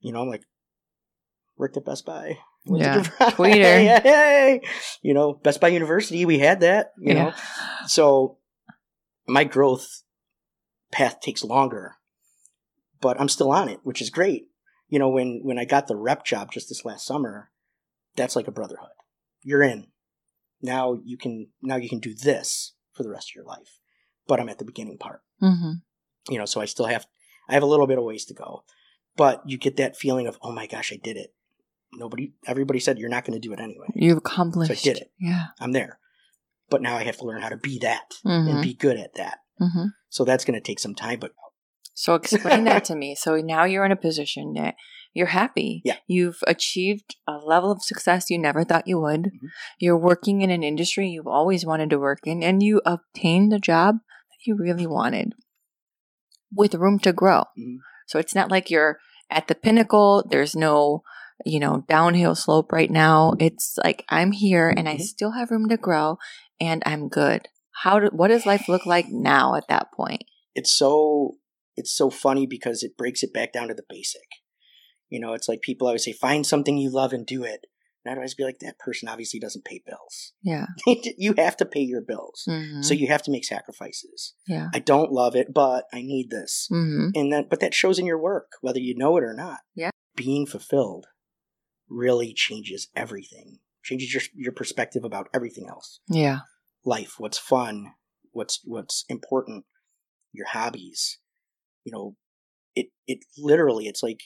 [0.00, 0.44] you know I'm like
[1.56, 2.38] worked at Best Buy.
[2.64, 3.02] Yeah.
[3.02, 3.84] Tweeter.
[3.84, 4.60] Yeah, hey.
[5.02, 6.92] You know, Best Buy University, we had that.
[6.98, 7.32] You know,
[7.86, 8.37] so
[9.28, 10.02] my growth
[10.90, 11.96] path takes longer,
[13.00, 14.46] but I'm still on it, which is great.
[14.88, 17.50] You know, when when I got the rep job just this last summer,
[18.16, 18.88] that's like a brotherhood.
[19.42, 19.88] You're in.
[20.62, 23.78] Now you can now you can do this for the rest of your life.
[24.26, 25.22] But I'm at the beginning part.
[25.40, 25.72] hmm
[26.28, 27.06] You know, so I still have
[27.48, 28.64] I have a little bit of ways to go.
[29.16, 31.34] But you get that feeling of, oh my gosh, I did it.
[31.92, 33.86] Nobody everybody said you're not going to do it anyway.
[33.94, 34.68] You've accomplished.
[34.68, 35.10] So I did it.
[35.18, 35.46] Yeah.
[35.60, 35.98] I'm there.
[36.70, 39.14] But now I have to learn how to be that hmm and be good at
[39.14, 39.38] that.
[39.58, 41.32] hmm So that's going to take some time, but
[41.94, 43.14] So explain that to me.
[43.14, 44.74] So now you're in a position that
[45.14, 45.82] you're happy.
[45.84, 45.96] Yeah.
[46.06, 49.22] You've achieved a level of success you never thought you would.
[49.24, 49.48] Mhm.
[49.80, 53.58] You're working in an industry you've always wanted to work in, and you obtained the
[53.58, 53.96] job
[54.30, 55.32] that you really wanted
[56.54, 57.44] with room to grow.
[57.58, 57.78] Mhm.
[58.06, 58.98] So it's not like you're
[59.30, 60.24] at the pinnacle.
[60.30, 61.02] There's no,
[61.44, 63.34] you know, downhill slope right now.
[63.38, 65.02] It's like I'm here and I Mhm.
[65.02, 66.18] still have room to grow
[66.60, 67.48] and I'm good.
[67.82, 70.24] How do, what does life look like now at that point?
[70.54, 71.36] it's so
[71.76, 74.26] it's so funny because it breaks it back down to the basic.
[75.08, 77.60] You know, it's like people always say, find something you love and do it.
[78.04, 80.32] And I'd always be like, that person obviously doesn't pay bills.
[80.42, 80.66] Yeah.
[81.16, 82.44] you have to pay your bills.
[82.48, 82.84] Mhm.
[82.84, 84.34] So you have to make sacrifices.
[84.48, 84.68] yeah.
[84.74, 86.66] I don't love it, but I need this.
[86.70, 89.60] hmm And that but that shows in your work, whether you know it or not.
[89.76, 89.90] Yeah.
[90.16, 91.06] Being fulfilled
[91.88, 93.58] really changes everything.
[93.88, 96.00] Changes your your perspective about everything else.
[96.08, 96.40] Yeah.
[96.84, 97.92] life, what's fun,
[98.32, 99.64] what's what's important,
[100.32, 101.18] your hobbies.
[101.84, 102.16] You know,
[102.74, 104.20] it it literally it's like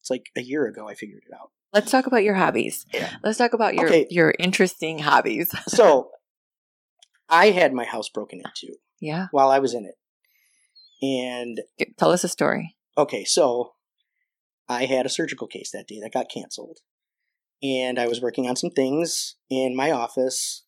[0.00, 1.50] it's like a year ago I figured it out.
[1.72, 2.84] Let's talk about your hobbies.
[2.92, 3.10] Yeah.
[3.22, 4.06] Let's talk about your Okay.
[4.10, 5.50] your interesting hobbies.
[5.68, 6.10] So
[7.28, 9.26] I had my house broken into yeah.
[9.30, 9.94] while I was in it.
[11.00, 11.60] And
[11.96, 12.74] Tell us a story.
[12.96, 13.74] okay, so
[14.68, 16.78] I had a surgical case that day that got canceled.
[17.62, 20.64] And I was working on some things in my office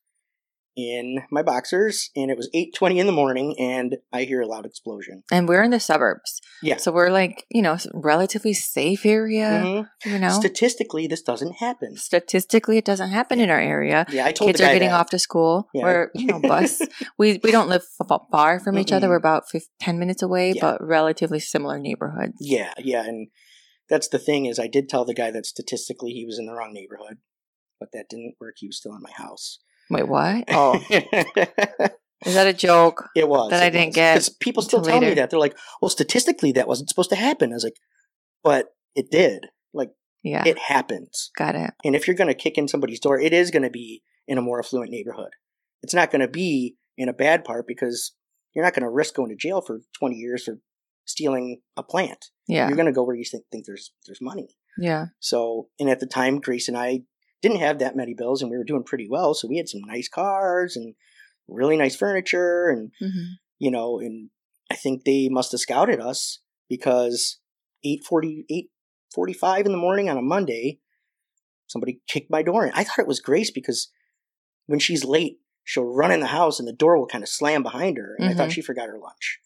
[0.77, 4.65] in my boxers and it was 8:20 in the morning and I hear a loud
[4.65, 5.25] explosion.
[5.31, 6.41] And we're in the suburbs.
[6.63, 6.77] Yeah.
[6.77, 9.89] So we're like, you know, relatively safe area, Mhm.
[10.07, 10.29] you know.
[10.31, 11.97] Statistically this doesn't happen.
[11.97, 14.07] Statistically, it doesn't happen in our area.
[14.11, 15.01] Yeah, I told Kids the guy are getting that.
[15.01, 15.69] off to school.
[15.75, 15.83] Yeah.
[15.85, 16.81] We're, you know, bus.
[17.19, 17.85] we we don't live
[18.31, 19.09] far from each other.
[19.09, 20.61] We're about fif 10 minutes away, Yeah.
[20.63, 22.37] but relatively similar neighborhoods.
[22.41, 23.29] Yeah, yeah, and
[23.91, 26.53] that's the thing is I did tell the guy that statistically he was in the
[26.55, 27.19] wrong neighborhood,
[27.79, 28.55] but that didn't work.
[28.59, 29.59] He was still in my house.
[29.91, 30.45] Wait, what?
[30.49, 30.81] Oh,
[32.27, 33.09] Is that a joke?
[33.17, 33.95] It was That I it didn't was.
[33.95, 37.17] get 'Cause people still tell me that they're like, "Well, statistically, that wasn't supposed to
[37.17, 37.79] happen." I was like,
[38.45, 39.47] "But it did.
[39.73, 39.91] Like
[40.23, 41.31] Yeah, it happens.
[41.37, 41.73] got it.
[41.83, 44.37] And if you're going to kick in somebody's door, it is going to be in
[44.37, 45.31] a more affluent neighborhood.
[45.83, 48.13] It's not going to be in a bad part because
[48.55, 50.59] you're not going to risk going to jail for 20 years for
[51.11, 52.27] stealing a plant.
[52.47, 55.07] Yeah, You're going to go where you think, think there's there's money." yeah.
[55.19, 57.03] So, and at the time, Grace and I
[57.43, 59.35] didn't have that many bills, and we were doing pretty well.
[59.35, 60.95] So we had some nice cars and
[61.49, 64.31] really nice furniture, and hmm you know, and
[64.71, 66.39] I think they must have scouted us
[66.71, 67.41] because
[67.85, 70.81] 840, 845 in the morning on a Monday,
[71.67, 72.73] somebody kicked my door in.
[72.75, 73.91] I thought it was Grace because
[74.67, 77.63] when she's late, she'll run in the house and the door will kind of slam
[77.63, 78.17] behind her.
[78.19, 78.53] And I thought Mhm.
[78.53, 79.41] she forgot her lunch.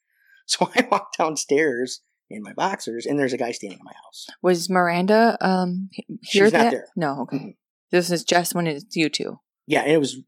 [0.46, 4.26] So I walked downstairs in my boxers, and there's a guy standing in my house.
[4.42, 5.88] Was Miranda um
[6.22, 6.44] here?
[6.46, 6.88] She's not that- there.
[6.96, 7.22] No.
[7.22, 7.36] Okay.
[7.36, 7.56] Mhm.
[7.90, 9.40] This is just when it's you two.
[9.66, 10.18] Yeah, and it was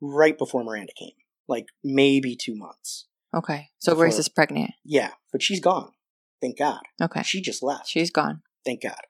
[0.00, 1.14] right before Miranda came,
[1.48, 3.06] like maybe two months.
[3.34, 3.70] Okay.
[3.78, 4.72] So Grace is pregnant.
[4.84, 5.92] Yeah, but she's gone.
[6.40, 6.80] Thank God.
[7.02, 7.22] Okay.
[7.22, 7.88] She just left.
[7.88, 8.42] She's gone.
[8.64, 9.00] Thank God.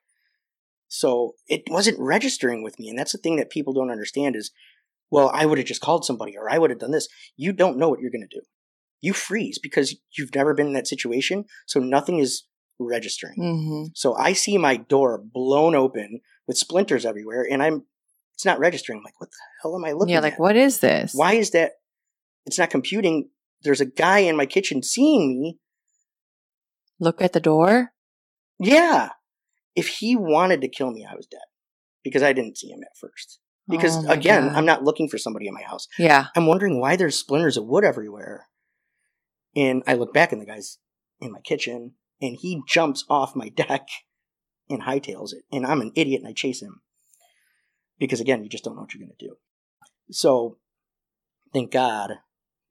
[0.87, 4.51] So it wasn't registering with me, and that's the thing that people don't understand is,
[5.09, 7.07] well, I would have just called somebody or I would have done this.
[7.37, 8.41] You don't know what you're going to do.
[9.01, 12.43] You freeze because you've never been in that situation, so nothing is
[12.79, 13.35] registering.
[13.37, 17.83] hmm So I see my door blown open with splinters everywhere, and I'm
[18.33, 18.99] it's not registering.
[18.99, 20.17] I'm like, what the hell am I looking Yeah.
[20.17, 20.23] at?
[20.23, 21.13] Like, what is this?
[21.13, 21.73] Why is that?
[22.45, 23.29] It's not computing.
[23.63, 25.59] There's a guy in my kitchen seeing me.
[26.99, 27.91] Look at the door.
[28.59, 29.09] Yeah.
[29.75, 31.39] If he wanted to kill me, I was dead
[32.03, 33.39] because I didn't see him at first.
[33.69, 34.57] Because Oh again, God.
[34.57, 35.87] I'm not looking for somebody in my house.
[35.97, 36.27] Yeah.
[36.35, 38.47] I'm wondering why there's splinters of wood everywhere.
[39.55, 40.77] And I look back and the guy's
[41.19, 43.87] in my kitchen and he jumps off my deck
[44.69, 45.43] and hightails it.
[45.51, 46.81] And I'm an idiot and I chase him.
[47.99, 49.35] Because again, you just don't know what you're going to do.
[50.09, 50.57] So
[51.53, 52.13] thank God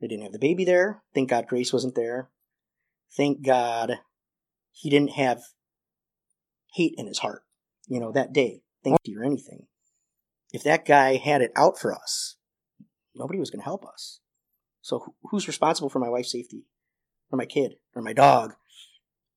[0.01, 1.03] they didn't have the baby there.
[1.15, 2.31] Thank God Grace wasn't there.
[3.17, 4.01] Thank God
[4.73, 5.43] he didn't have
[6.75, 7.43] hate in his heart,
[7.87, 8.63] you know, that day.
[8.83, 9.67] Thank you or anything.
[10.53, 12.37] If that guy had it out for us,
[13.15, 14.20] nobody was going to help us.
[14.91, 16.65] So who's responsible for my wife's safety,
[17.31, 18.55] or my kid, or my dog?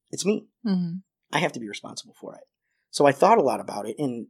[0.10, 0.48] It's me.
[0.64, 0.96] hmm
[1.32, 2.42] I have to be responsible for it.
[2.90, 4.28] So I thought a lot about it, and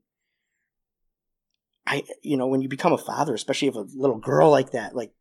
[1.88, 4.96] I, you know, when you become a father, especially of a little girl like that,
[4.96, 5.14] like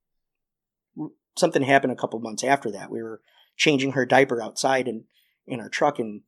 [1.37, 2.91] something happened a couple months after that.
[2.91, 3.21] We were
[3.57, 5.05] changing her diaper outside in
[5.47, 6.23] in our truck, and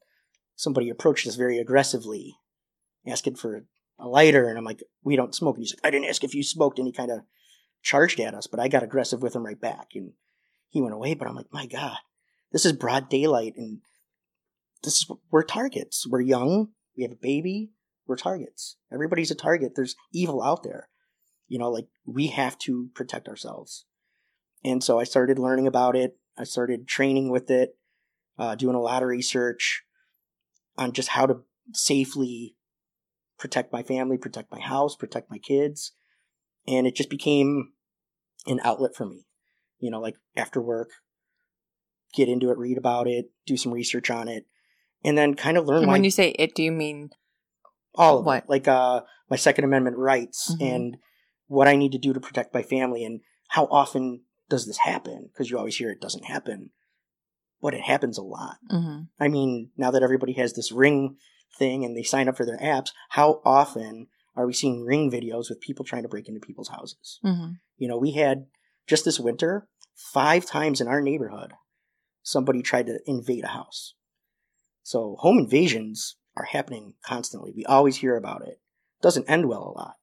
[0.55, 2.36] somebody approached us very aggressively,
[3.09, 3.66] asking for
[3.98, 6.34] a lighter, and I'm like, "We don't smoke." And he's like, "I didn't ask if
[6.34, 7.22] you smoked," and he kind of
[7.85, 10.15] charged at us, but I got aggressive with him right back, and
[10.70, 11.15] he went away.
[11.15, 11.98] But I'm like, "My God,
[12.51, 13.82] this is broad daylight, and
[14.82, 16.06] this is we're targets.
[16.09, 16.69] We're young.
[16.97, 17.70] We have a baby.
[18.06, 18.77] We're targets.
[18.93, 19.74] Everybody's a target.
[19.77, 20.89] There's evil out there.
[21.47, 23.85] You know, like we have to protect ourselves.
[24.65, 26.16] And so I started learning about it.
[26.39, 27.77] I started training with it,
[28.39, 29.85] uh, doing a lot of research
[30.77, 31.43] on just how to
[31.73, 32.56] safely
[33.39, 35.93] protect my family, protect my house, protect my kids.
[36.66, 37.73] And it just became
[38.46, 39.26] an outlet for me.
[39.78, 40.90] You know, like after work,
[42.14, 44.46] get into it, read about it, do some research on it,
[45.04, 47.10] and then kind of learn And when you say it, do you mean
[47.94, 48.44] all of What?
[48.44, 50.74] it, like uh, my Second Amendment rights Mhm.
[50.74, 50.96] and
[51.46, 55.28] what I need to do to protect my family, and how often does this happen?
[55.32, 56.70] Because you always hear it doesn't happen,
[57.60, 58.56] but it happens a lot.
[58.70, 61.18] hmm I mean, now that everybody has this Ring
[61.56, 65.48] thing and they sign up for their apps, how often are we seeing Ring videos
[65.48, 67.19] with people trying to break into people's houses?
[67.23, 68.47] hmm You know, we had
[68.86, 71.52] just this winter five times in our neighborhood
[72.23, 73.94] somebody tried to invade a house.
[74.82, 77.52] So home invasions are happening constantly.
[77.55, 78.61] We always hear about it.
[79.02, 79.94] Doesn't end well a lot.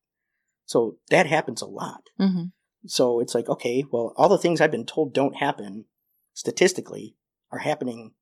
[0.65, 2.03] So that happens a lot.
[2.17, 2.45] hmm
[2.85, 5.85] So it's like, okay, well, all the things I've been told don't happen
[6.33, 7.15] statistically
[7.51, 8.13] are happening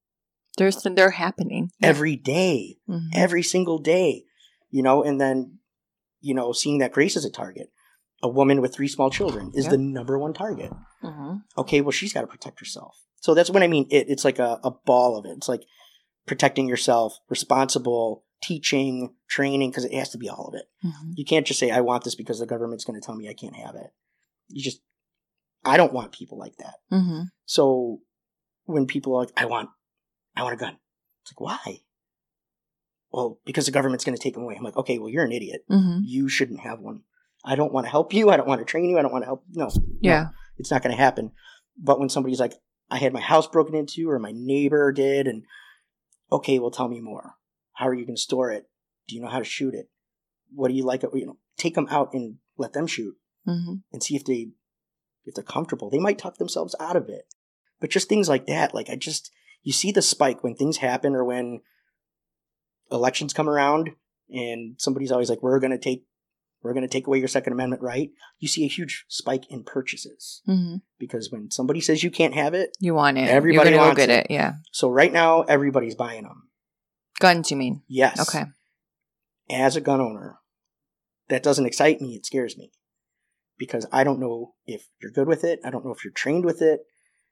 [0.57, 3.09] They're they're happening every day, Mhm.
[3.13, 4.25] every single day,
[4.69, 5.59] you know, and then,
[6.21, 7.71] you know, seeing that Grace is a target.
[8.21, 9.71] A woman with three small children is Yeah.
[9.71, 10.71] the number one target.
[11.03, 11.43] Mhm.
[11.57, 12.97] Okay, well, she's got to protect herself.
[13.21, 13.87] So that's what I mean.
[13.89, 15.37] It, it's like a, a ball of it.
[15.37, 15.63] It's like
[16.27, 20.65] protecting yourself, responsible, teaching, training, because it has to be all of it.
[20.85, 21.13] Mhm.
[21.15, 23.33] You can't just say, I want this because the government's going to tell me I
[23.33, 23.91] can't have it.
[24.49, 24.81] You just,
[25.63, 26.75] I don't want people like that.
[26.91, 27.27] Mhm.
[27.45, 28.01] So
[28.65, 29.69] when people are like, I want,
[30.35, 30.77] I want a gun.
[31.23, 31.79] It's like, why?
[33.11, 34.55] Well, because the government's going to take them away.
[34.55, 35.61] I'm like, okay, well, you're an idiot.
[35.69, 36.01] Mhm.
[36.03, 37.01] You shouldn't have one.
[37.43, 38.29] I don't want to help you.
[38.29, 38.99] I don't want to train you.
[38.99, 39.43] I don't want to help.
[39.51, 39.65] No.
[39.65, 39.71] no.
[40.01, 40.27] Yeah.
[40.57, 41.31] It's not going to happen.
[41.77, 42.53] But when somebody's like,
[42.91, 45.43] I had my house broken into or my neighbor did, and
[46.31, 47.35] okay, well, tell me more.
[47.73, 48.69] How are you going to store it?
[49.07, 49.89] Do you know how to shoot it?
[50.53, 51.03] What do you like?
[51.13, 53.15] You know, take them out and let them shoot
[53.47, 53.83] Mhm.
[53.93, 54.51] and see if they
[55.25, 55.89] if they're comfortable.
[55.89, 57.25] They might talk themselves out of it.
[57.79, 59.31] But just things like that, like I just
[59.63, 61.61] you see the spike when things happen or when
[62.91, 63.89] elections come around
[64.29, 66.05] and somebody's always like, We're gonna take
[66.61, 68.09] we're gonna take away your Second Amendment right.
[68.39, 70.41] You see a huge spike in purchases.
[70.47, 70.81] Mhm.
[70.99, 73.29] Because when somebody says you can't have it, You want it.
[73.29, 74.25] Everybody wants get it.
[74.25, 74.31] it.
[74.31, 74.53] Yeah.
[74.71, 76.49] so right now everybody's buying them.
[77.19, 77.83] Guns, you mean?
[77.87, 78.19] Yes.
[78.29, 78.45] Okay.
[79.49, 80.37] As a gun owner,
[81.29, 82.71] that doesn't excite me, it scares me.
[83.57, 86.45] Because I don't know if you're good with it, I don't know if you're trained
[86.45, 86.81] with it.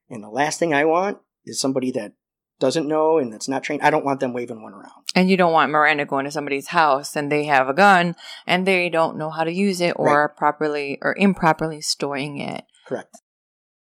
[0.10, 2.14] And the last thing I want is somebody that
[2.60, 3.82] doesn't know and that's not trained.
[3.84, 4.92] I don't want them waving one around.
[5.16, 8.16] And you don't want Miranda going to somebody's house and they have a gun
[8.46, 12.66] and they don't know how to use it or properly or improperly storing it.
[12.88, 13.16] Correct.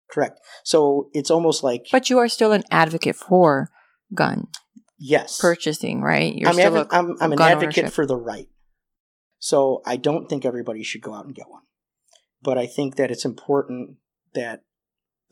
[0.10, 0.40] Correct.
[0.64, 3.70] So it's almost like But you are still an advocate for
[4.14, 4.48] gun
[4.98, 5.40] yes.
[5.40, 6.34] purchasing, right?
[6.36, 7.94] You're I'm, still advo- I'm, I'm an advocate ownership.
[7.94, 8.48] for the right.
[9.40, 11.64] So I don't think everybody should go out and get one.
[12.42, 13.98] But I think that it's important
[14.34, 14.62] that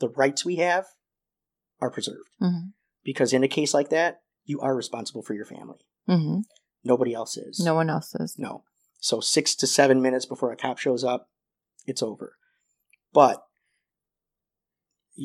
[0.00, 0.86] the rights we have
[1.80, 2.28] are preserved.
[2.40, 2.72] Mhm.
[3.04, 5.78] Because in a case like that, you are responsible for your family.
[6.06, 6.40] hmm
[6.84, 7.60] Nobody else is.
[7.60, 8.36] No one else is.
[8.38, 8.64] No.
[8.98, 11.28] So six to seven minutes before a cop shows up,
[11.86, 12.36] it's over.
[13.12, 13.42] But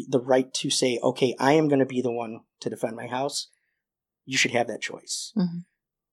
[0.10, 3.08] the right to say, okay, I am going to be the one to defend my
[3.08, 3.48] house,
[4.26, 5.32] you should have that choice.
[5.36, 5.66] Mhm.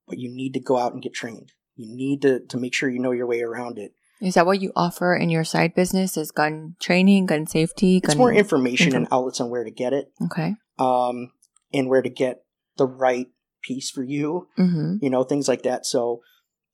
[0.06, 1.52] But you need to go out and get trained.
[1.76, 3.92] You need to, to make sure you know your way around it.
[4.20, 6.16] Is that what you offer in your side business?
[6.16, 8.00] Is gun training, gun safety?
[8.02, 10.54] It's more information info- and outlets on where to get it, Okay.
[10.78, 11.32] um,
[11.74, 12.44] and where to get
[12.78, 13.26] the right
[13.62, 14.48] piece for you.
[14.56, 15.84] hmm you know things like that.
[15.84, 16.22] So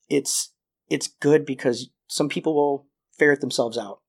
[0.09, 0.53] it's
[0.89, 2.87] it's good because some people will
[3.17, 3.99] ferret themselves out.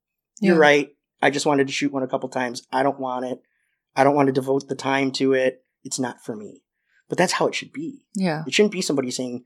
[0.41, 0.91] You're right.
[1.21, 2.63] I just wanted to shoot one a couple times.
[2.73, 3.41] I don't want it.
[3.95, 5.65] I don't want to devote the time to it.
[5.85, 6.63] It's not for me.
[7.09, 8.05] But that's how it should be.
[8.17, 8.43] Yeah.
[8.47, 9.45] it shouldn't be somebody saying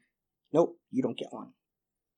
[0.53, 1.51] nope you don't get one.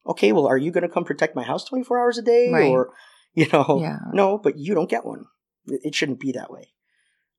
[0.06, 2.70] Okay well are you going to come protect my house 24 hours a day Right.
[2.70, 2.92] or
[3.34, 3.78] you know?
[3.80, 3.98] Yeah.
[4.12, 5.24] no but you don't get one.
[5.66, 6.68] It it shouldn't be that way.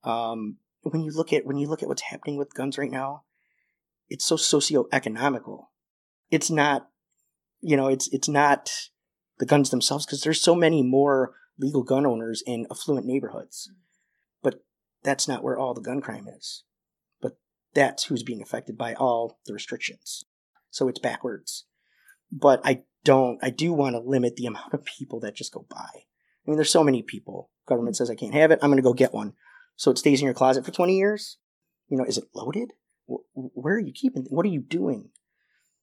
[0.04, 3.24] Um when you look at when you look at what's happening with guns right now
[4.10, 5.68] it's so socioeconomical.
[6.30, 6.90] It's not
[7.62, 8.72] you know it's it's not
[9.38, 13.70] the guns themselves because there's so many more legal gun owners in affluent neighborhoods.
[13.70, 13.80] Mm-hmm.
[14.42, 14.64] But
[15.04, 16.64] that's not where all the gun crime is.
[17.22, 17.38] But
[17.74, 20.24] that's who's being affected by all the restrictions.
[20.72, 21.66] So it's backwards.
[22.32, 25.66] But i don't i do want to limit the amount of people that just go
[25.70, 25.90] buy.
[25.94, 27.52] I mean there's so many people.
[27.68, 28.04] Government mm-hmm.
[28.04, 28.60] says i can't have it.
[28.62, 29.34] I'm going to go get one
[29.80, 31.38] so it stays in your closet for 20 years
[31.88, 32.74] you know is it loaded
[33.34, 35.10] where are you keeping what are you doing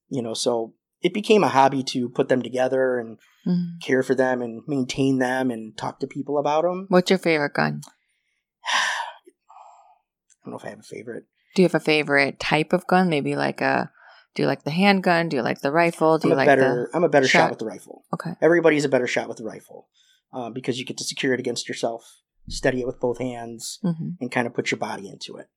[0.08, 3.80] you know so it became a hobby to put them together and Mhm.
[3.80, 7.54] care for them and maintain them and talk to people about them What's your favorite
[7.54, 7.80] gun?
[8.64, 11.24] i don't know if i have a favorite
[11.54, 13.08] Do you have a favorite type of gun?
[13.08, 13.90] Maybe like a.
[14.34, 15.30] Do you like the handgun?
[15.30, 16.18] Do you like the rifle?
[16.18, 18.04] Do i'm you a like better i'm a better shot shot- with the rifle?
[18.12, 18.32] Okay.
[18.42, 19.88] everybody's a better shot with the rifle
[20.34, 22.02] uh, because you get to secure it against yourself
[22.48, 25.48] steady it with both hands hmm and kind of put your body into it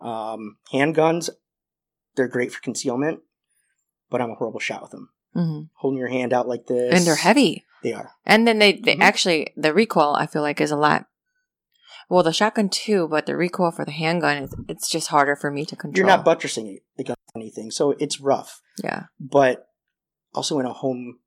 [0.00, 1.30] um, handguns
[2.16, 3.20] they're great for concealment
[4.10, 7.06] but i'm a horrible shot with them hmm holding your hand out like this And
[7.06, 7.64] they're heavy.
[7.82, 9.02] they are And then they, they Mhm.
[9.02, 11.06] actually the recoil I feel like is a lot.
[12.10, 15.50] Well, the shotgun too, but the recoil for the handgun is it's just harder for
[15.50, 15.96] me to control.
[15.98, 19.04] you're not buttressing it against anything so it's rough yeah.
[19.20, 19.68] but
[20.34, 21.18] also in a home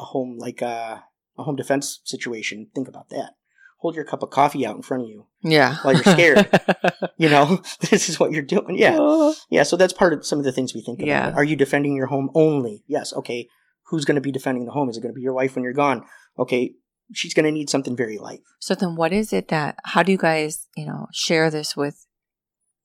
[0.00, 1.04] a home like a,
[1.38, 3.34] a home defense situation think about that
[3.78, 5.76] hold your cup of coffee out in front of you Yeah.
[5.82, 6.48] While you're scared.
[7.18, 9.34] you know this is what you're doing yeah oh.
[9.50, 11.32] yeah so that's part of some of the things we think about Yeah.
[11.34, 13.48] are you defending your home only yes okay
[13.88, 15.62] who's going to be defending the home is it going to be your wife when
[15.64, 16.04] you're gone
[16.38, 16.72] okay
[17.12, 19.76] she's going to need something very light So then, what is it that?
[19.84, 22.04] How do you guys, you know, share this with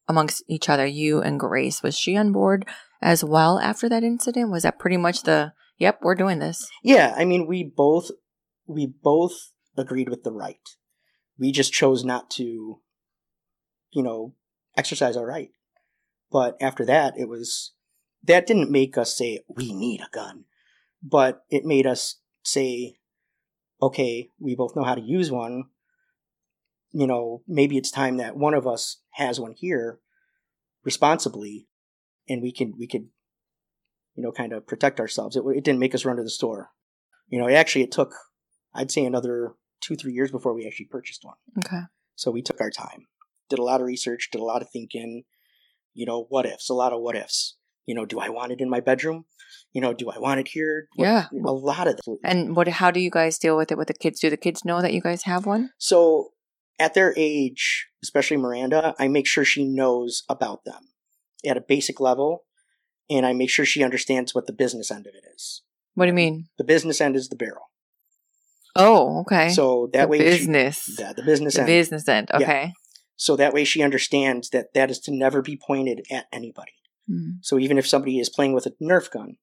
[0.08, 0.86] amongst each other?
[0.86, 2.68] You and Grace was she on board
[3.02, 4.52] as well after that incident?
[4.52, 5.54] Was that pretty much the?
[5.80, 6.70] Yep, we're doing this.
[6.84, 8.12] yeah i mean we both
[8.68, 9.34] we both
[9.76, 10.62] agreed with the right.
[11.42, 12.82] We just chose not to,
[13.92, 14.36] you know,
[14.78, 15.50] exercise our right.
[16.32, 17.74] But after that, it was
[18.24, 20.46] that didn't make us say we need a gun,
[21.02, 22.98] but it made us say,
[23.82, 25.64] okay, we both know how to use one.
[26.92, 30.00] You know, maybe it's time that one of us has one here
[30.84, 31.68] responsibly,
[32.30, 33.08] and we can we could,
[34.14, 35.36] you know, kind of protect ourselves.
[35.36, 36.70] It, it didn't make us run to the store.
[37.30, 38.14] You know, actually, it took,
[38.76, 41.36] I'd say, another two three years before we actually purchased one.
[41.66, 41.82] Okay.
[42.16, 43.08] So we took our time,
[43.50, 45.24] did a lot of research, did a lot of thinking.
[45.94, 47.58] You know, what ifs, a lot of what ifs.
[47.86, 49.26] You know, do I want it in my bedroom?
[49.74, 50.88] You know, do I want it here?
[50.96, 51.26] What- Yeah.
[51.46, 52.16] a lot of this.
[52.24, 52.68] And what?
[52.68, 54.20] How do you guys deal with it with the kids?
[54.22, 55.72] Do the kids know that you guys have one?
[55.78, 56.30] So
[56.80, 60.94] at their age, especially Miranda, I make sure she knows about them
[61.46, 62.46] at a basic level,
[63.10, 65.64] and I make sure she understands what the business end of it is.
[65.96, 66.48] What do you mean?
[66.58, 67.72] The business end is the barrel.
[68.76, 69.50] Oh, okay.
[69.50, 71.68] So that the way, business, yeah, the business the end.
[71.68, 72.30] business end.
[72.32, 72.38] Yeah.
[72.46, 72.74] Okay.
[73.16, 76.72] so that way, she understands that that is to never be pointed at anybody.
[77.10, 77.40] Mm.
[77.42, 79.38] So even if somebody is playing with a Nerf gun,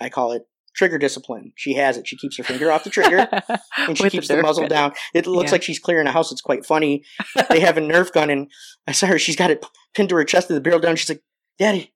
[0.00, 0.42] I call it
[0.74, 1.52] trigger discipline.
[1.54, 2.08] She has it.
[2.08, 3.28] She keeps her finger off the trigger
[3.76, 4.70] and she keeps the, Nerf muzzle gun.
[4.70, 4.92] down.
[5.14, 5.52] It looks Yeah.
[5.52, 6.32] like she's clearing a house.
[6.32, 7.04] It's quite funny.
[7.50, 8.50] They have a Nerf gun, and
[8.86, 9.18] I saw her.
[9.18, 9.64] She's got it
[9.94, 10.96] pinned to her chest with the barrel down.
[10.96, 11.22] She's like,
[11.58, 11.91] "Daddy,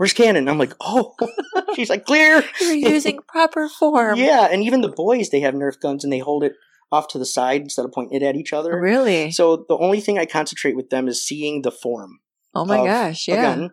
[0.00, 1.14] where's Cannon?" I'm like, "Oh."
[1.76, 4.18] she's like, "Clear." You're using proper form.
[4.18, 6.54] Yeah, and even the boys, they have Nerf guns, and they hold it
[6.90, 8.80] off to the side instead of pointing it at each other.
[8.80, 9.30] Really?
[9.30, 12.20] So the only thing I concentrate with them is seeing the form.
[12.54, 13.28] oh my gosh!
[13.28, 13.68] Yeah.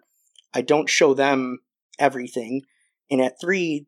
[0.54, 1.60] I don't show them
[2.00, 2.64] everything.
[3.10, 3.86] And at three,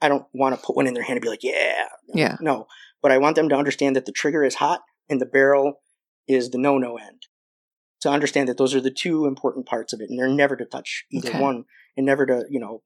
[0.00, 1.86] I don't want to put one in their hand and be like, yeah.
[2.12, 2.36] Yeah.
[2.40, 2.66] No.
[3.00, 5.80] But I want them to understand that the trigger is hot and the barrel
[6.28, 7.22] is the no no end.
[8.02, 10.10] To understand that those are the two important parts of it.
[10.10, 11.40] And they're never to touch either Okay.
[11.40, 11.64] one
[11.96, 12.82] and never to, you know.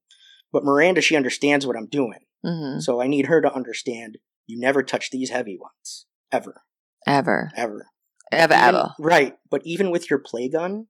[0.52, 2.20] But Miranda, she understands what I'm doing.
[2.44, 6.06] hmm So I need her to understand you never touch these heavy ones.
[6.32, 6.62] Ever.
[7.06, 7.86] Ever, Ever.
[8.32, 8.94] ever, Even- ever.
[8.98, 9.34] Right.
[9.50, 10.86] But even with your play gun,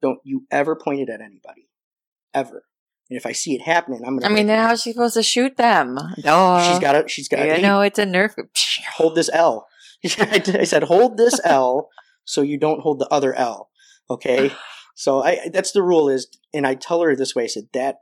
[0.00, 1.68] don't you ever point it at anybody.
[2.34, 2.64] Ever.
[3.10, 5.22] And if I see it happening, I'm gonna I mean, then how's she supposed to
[5.22, 5.98] shoot them?
[6.24, 6.64] No.
[6.66, 8.34] she's got it she's got You know, it's a nerf.
[8.96, 9.68] hold this L.
[10.04, 11.90] I said hold this L
[12.24, 13.70] so you don't hold the other L.
[14.10, 14.52] Okay?
[14.94, 18.00] So I that's the rule is and I tell her this way, I said that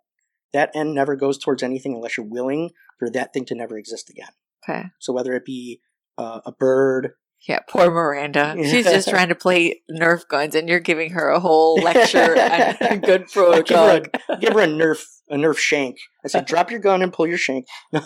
[0.53, 4.11] that end never goes towards anything unless you're willing for that thing to never exist
[4.11, 4.33] again.
[4.63, 4.89] Okay.
[4.99, 5.81] So whether it be
[6.19, 7.13] uh, a bird,
[7.49, 8.57] Yeah, poor Miranda.
[8.63, 13.01] She's just trying to play Nerf guns, and you're giving her a whole lecture on
[13.01, 15.97] good I give her a, give her a Nerf a Nerf shank.
[16.25, 17.67] I said, drop your gun and pull your shank.
[17.93, 18.03] No,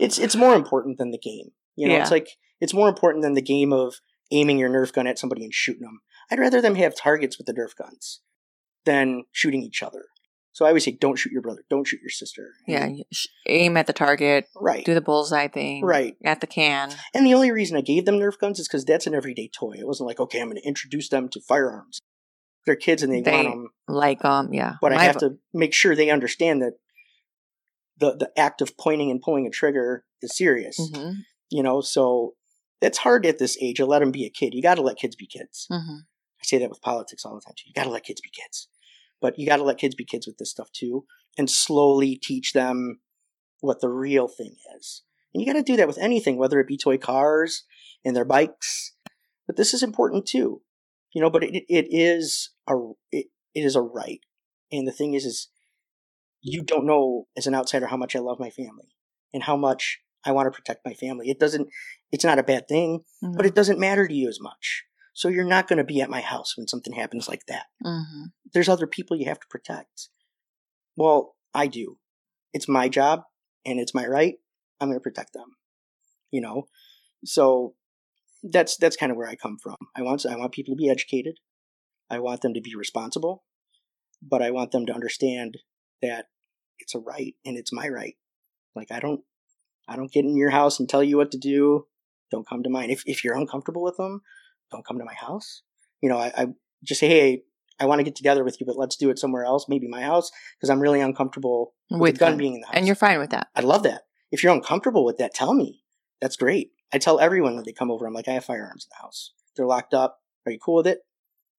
[0.00, 1.50] it's it's more important than the game.
[1.76, 2.28] You know, it's like
[2.60, 3.94] it's more important than the game of
[4.30, 6.00] aiming your Nerf gun at somebody and shooting them.
[6.30, 8.20] I'd rather them have targets with the Nerf guns
[8.84, 10.04] than shooting each other.
[10.52, 12.50] So I always say, don't shoot your brother, don't shoot your sister.
[12.66, 12.88] Yeah,
[13.46, 16.16] aim at the target, right, do the bullseye thing, right.
[16.24, 16.92] at the can.
[17.14, 19.76] And the only reason I gave them Nerf guns is because that's an everyday toy.
[19.78, 22.00] It wasn't like, okay, I'm going to introduce them to firearms.
[22.66, 23.68] They're kids and they, They- want them.
[23.88, 24.74] Like, um, yeah.
[24.82, 26.74] but I have to make sure they understand that
[27.98, 30.78] the the act of pointing and pulling a trigger is serious.
[30.80, 31.14] Mhm,
[31.50, 32.34] You know, so
[32.80, 34.54] it's hard at this age to let them be a kid.
[34.54, 35.66] You got to let kids be kids.
[35.70, 36.00] mhm.
[36.40, 37.68] I say that with politics all the time too.
[37.68, 38.68] You got to let kids be kids,
[39.20, 41.04] but you got to let kids be kids with this stuff too,
[41.36, 43.00] and slowly teach them
[43.60, 45.02] what the real thing is.
[45.34, 47.64] And you got to do that with anything, whether it be toy cars
[48.04, 48.94] and their bikes.
[49.46, 50.62] But this is important too,
[51.12, 51.28] you know.
[51.30, 52.74] But it it is a
[53.12, 54.20] it, it is a right,
[54.72, 55.48] and the thing is, is
[56.40, 58.94] you don't know as an outsider how much I love my family
[59.34, 61.30] and how much I want to protect my family.
[61.30, 61.68] It doesn't.
[62.12, 63.36] It's not a bad thing, Mhm.
[63.36, 64.84] but it doesn't matter to you as much.
[65.14, 67.66] So you're not going to be at my house when something happens like that.
[67.84, 68.32] Mhm.
[68.52, 70.08] There's other people you have to protect.
[70.96, 71.98] Well, I do.
[72.52, 73.24] It's my job
[73.64, 74.36] and it's my right.
[74.80, 75.56] I'm going to protect them.
[76.30, 76.68] You know,
[77.24, 77.74] so
[78.42, 79.76] that's that's kind of where I come from.
[79.96, 81.38] I want I want people to be educated.
[82.08, 83.44] I want them to be responsible,
[84.22, 85.58] but I want them to understand
[86.02, 86.26] that
[86.78, 88.16] it's a right and it's my right.
[88.74, 89.24] Like I don't
[89.90, 91.86] I don't get in your house and tell you what to do.
[92.30, 92.90] Don't come to mine.
[92.90, 94.22] If if you're uncomfortable with them,
[94.70, 95.62] don't come to my house.
[96.00, 96.46] You know, I, I
[96.84, 97.42] just say, hey,
[97.80, 100.02] I want to get together with you, but let's do it somewhere else, maybe my
[100.02, 102.76] house, because I'm really uncomfortable with, With gun being in the house.
[102.76, 103.48] And you're fine with that.
[103.56, 104.02] I love that.
[104.30, 105.82] If you're uncomfortable with that, tell me.
[106.20, 106.70] That's great.
[106.92, 109.32] I tell everyone when they come over, I'm like, I have firearms in the house.
[109.56, 110.20] They're locked up.
[110.46, 111.00] Are you cool with it?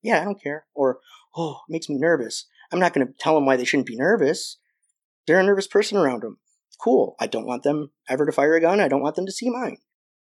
[0.01, 0.65] Yeah, I don't care.
[0.73, 0.99] Or,
[1.35, 2.47] oh, it makes me nervous.
[2.71, 4.57] I'm not going to tell them why they shouldn't be nervous.
[5.27, 6.37] They're a nervous person around them.
[6.81, 7.15] Cool.
[7.19, 8.79] I don't want them ever to fire a gun.
[8.79, 9.77] I don't want them to see mine.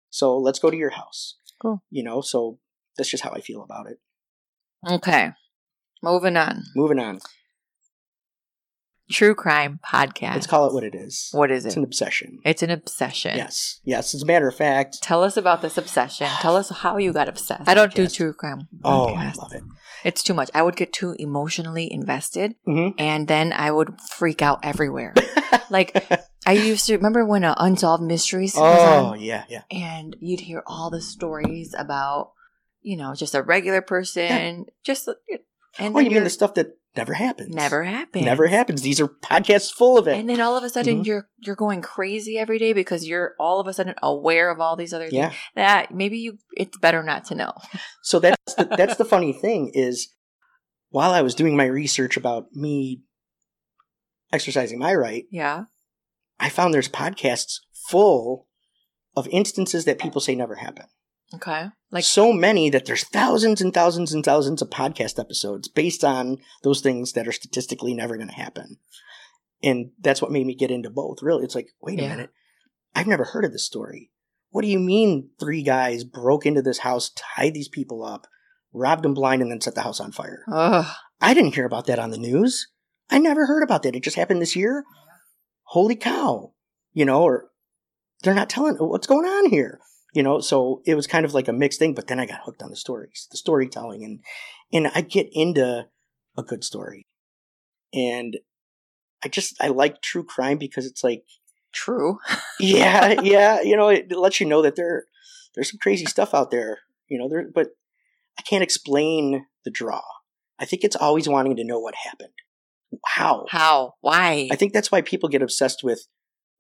[0.10, 1.38] So let's go to your house.
[1.62, 1.82] Cool.
[1.90, 2.60] You know, so
[2.98, 4.00] that's just how I feel about it.
[4.88, 5.32] Okay.
[6.04, 6.64] Moving on.
[6.76, 7.20] Moving on.
[9.14, 10.34] True crime podcast.
[10.34, 11.30] Let's call it what it is.
[11.34, 11.70] what is it?
[11.70, 12.40] It's an obsession.
[12.44, 13.38] It's an obsession.
[13.38, 13.80] Yes.
[13.84, 14.16] Yes.
[14.16, 15.02] As a matter of fact.
[15.04, 16.28] Tell us about this obsession.
[16.40, 17.70] Tell us how you got obsessed.
[17.70, 18.68] I don't do true crime.
[18.84, 19.64] Oh, I love it.
[20.04, 20.50] It's too much.
[20.54, 25.14] I would get too emotionally invested hmm and then I would freak out everywhere.
[25.70, 26.06] like
[26.46, 29.62] I used to remember when uh, Unsolved Mysteries oh, on yeah, yeah.
[29.72, 32.32] and you'd hear all the stories about,
[32.82, 35.08] you know, just a regular person, just
[35.80, 37.54] and Oh, you mean the stuff that never happens?
[37.56, 38.26] never happens.
[38.26, 38.82] Never happens.
[38.82, 40.18] These are podcasts full of it.
[40.20, 41.06] And then all of a sudden Mhm.
[41.06, 44.76] you're you're going crazy every day because you're all of a sudden aware of all
[44.76, 45.30] these other yeah.
[45.30, 45.42] things.
[45.56, 47.54] That maybe you it's better not to know.
[48.04, 50.10] So that's the, that's the funny thing is,
[50.90, 53.02] while I was doing my research about me
[54.32, 55.66] exercising my right, Yeah.
[56.40, 57.60] I found there's podcasts
[57.90, 58.48] full
[59.16, 60.86] of instances that people say never happen.
[61.34, 61.68] Okay.
[61.92, 66.38] Like so many that there's thousands and thousands and thousands of podcast episodes based on
[66.64, 68.78] those things that are statistically never going to happen.
[69.64, 71.22] And that's what made me get into both.
[71.22, 72.10] Really, it's like, wait a Yeah.
[72.10, 72.30] minute,
[72.96, 74.12] I've never heard of this story.
[74.50, 78.28] What do you mean three guys broke into this house, tied these people up,
[78.72, 80.44] robbed them blind, and then set the house on fire?
[80.52, 80.86] ugh.
[81.22, 82.68] I didn't hear about that on the news.
[83.10, 83.96] I never heard about that.
[83.96, 84.84] It just happened this year.
[85.64, 86.54] Holy cow.
[86.92, 87.50] You know, or
[88.22, 89.80] they're not telling what's going on here.
[90.14, 92.42] You know, so it was kind of like a mixed thing, but then I got
[92.44, 94.20] hooked on the stories, the storytelling and
[94.72, 95.88] and I get into
[96.38, 97.08] a good story.
[97.94, 98.38] And
[99.24, 101.24] I just I like true crime because it's like
[101.74, 102.20] True.
[102.60, 105.06] yeah, yeah, you know, it lets you know that there
[105.56, 107.70] there's some crazy stuff out there, you know, there but
[108.40, 110.02] I can't explain the draw.
[110.60, 112.34] I think it's always wanting to know what happened.
[113.06, 113.48] How?
[113.50, 113.96] How?
[114.02, 114.48] Why?
[114.52, 116.08] I think that's why people get obsessed with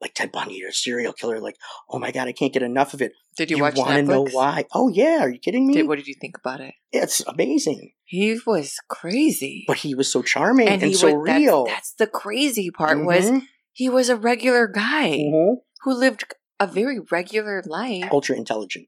[0.03, 1.39] like Ted Bundy or serial killer.
[1.39, 1.55] Like,
[1.89, 3.13] oh my god, I can't get enough of it.
[3.37, 4.65] did you, you watch want to know why?
[4.73, 5.73] Oh yeah, are you kidding me?
[5.75, 6.73] Did, what did you think about it?
[6.91, 7.93] it's amazing.
[8.03, 9.63] He was crazy.
[9.65, 11.65] But he was so charming and, he so was, real.
[11.65, 15.55] That's, the crazy part was Mhm, he was a regular guy mhm.
[15.83, 16.25] who lived
[16.59, 18.09] a very regular life.
[18.11, 18.87] ultra intelligent,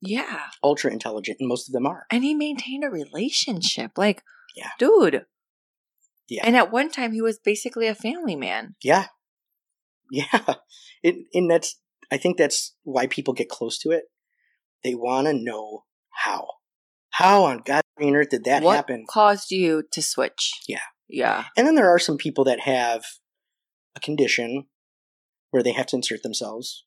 [0.00, 0.44] Yeah.
[0.62, 2.06] ultra intelligent, and most of them are.
[2.10, 3.98] And he maintained a relationship.
[3.98, 4.22] Like,
[4.54, 4.70] Yeah.
[4.78, 5.26] dude.
[6.28, 6.42] Yeah.
[6.46, 8.74] And at one time he was basically a family man.
[8.82, 9.06] Yeah,
[10.10, 10.54] yeah.
[11.02, 11.78] It, and that's
[12.10, 14.04] I think that's why people get close to it.
[14.84, 15.84] They want to know
[16.24, 16.46] how.
[17.10, 19.04] How on God's green earth did that what happen?
[19.08, 20.52] caused you to switch?
[20.68, 20.80] Yeah.
[21.08, 21.44] Yeah.
[21.56, 23.04] And then there are some people that have
[23.96, 24.66] a condition
[25.50, 26.84] where they have to insert themselves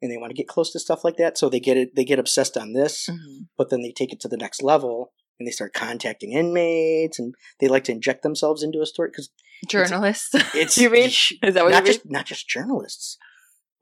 [0.00, 1.36] and they want to get close to stuff like that.
[1.36, 3.48] So they get it, they get obsessed on this, Mhm.
[3.58, 7.34] but then they take it to the next level and they start contacting inmates and
[7.60, 9.30] they like to inject themselves into a story because
[9.68, 10.30] Journalists.
[10.54, 11.04] it's you mean?
[11.08, 11.86] Is that what not you mean?
[11.86, 13.18] just not just journalists,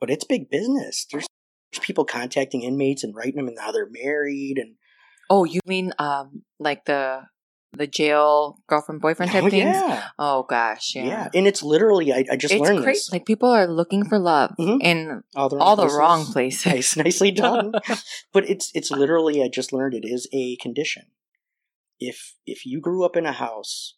[0.01, 1.07] but it's big business.
[1.11, 1.27] There's,
[1.73, 4.75] there's people contacting inmates and writing them and how they're married and
[5.31, 7.23] Oh, you mean um like the
[7.77, 9.77] the jail girlfriend boyfriend type oh, things?
[9.77, 11.05] yeah, Oh gosh, yeah.
[11.07, 12.97] yeah, and it's literally I, I just it's learned crazy.
[12.99, 13.13] this.
[13.13, 14.79] Like people are looking for love Mhm.
[14.83, 16.65] in all the all the wrong places.
[16.67, 17.73] nice, nicely done.
[18.33, 21.09] but it's it's literally I just learned it is a condition.
[22.01, 23.97] If if you grew up in a house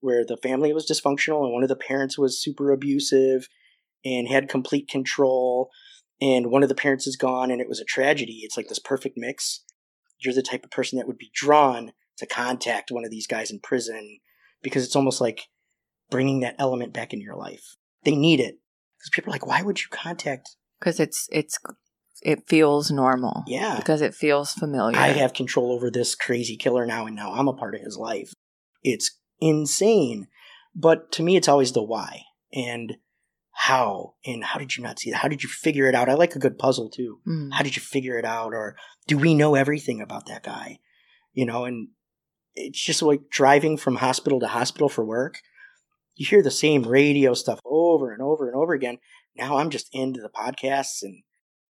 [0.00, 3.48] where the family was dysfunctional and one of the parents was super abusive
[4.04, 5.70] and had complete control
[6.20, 8.78] and one of the parents is gone and it was a tragedy, it's like this
[8.78, 9.64] perfect mix.
[10.20, 13.50] You're the type of person that would be drawn to contact one of these guys
[13.50, 14.18] in prison
[14.62, 15.42] because it's almost like
[16.10, 17.76] bringing that element back in your life.
[18.04, 18.56] They need it.
[18.98, 20.56] Because people are like, why would you contact?
[20.78, 21.58] because it's it's
[22.22, 23.44] it feels normal.
[23.46, 23.76] Yeah.
[23.76, 24.98] because it feels familiar.
[24.98, 27.96] I have control over this crazy killer now, and now I'm a part of his
[27.96, 28.32] life.
[28.82, 30.28] It's insane.
[30.74, 32.96] But to me, it's always the why and
[33.52, 35.16] how, and how did you not see it?
[35.16, 36.08] How did you figure it out?
[36.08, 37.20] I like a good puzzle too.
[37.26, 37.52] Mm.
[37.52, 38.54] How did you figure it out?
[38.54, 40.78] Or do we know everything about that guy?
[41.32, 41.88] You know, and
[42.54, 45.40] it's just like driving from hospital to hospital for work.
[46.14, 48.98] You hear the same radio stuff over and over and over again.
[49.36, 51.22] Now I'm just into the podcasts and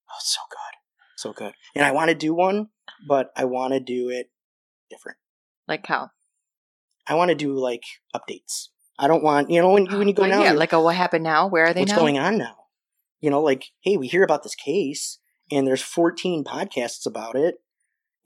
[0.09, 0.78] oh, it's so good.
[1.16, 1.55] So good.
[1.74, 2.68] And I want to do one,
[3.09, 4.30] but I want to do it
[4.90, 5.18] different.
[5.66, 6.10] Like how?
[7.09, 8.68] I want to do like updates.
[8.98, 10.80] I don't want, you know, when you, when you go Like, now, yeah, like a
[10.80, 11.47] what happened now?
[11.47, 11.98] Where are they what's now?
[11.98, 12.56] going on now?
[13.20, 15.18] You know, like, hey, we hear about this case
[15.51, 17.56] and there's 14 podcasts about it.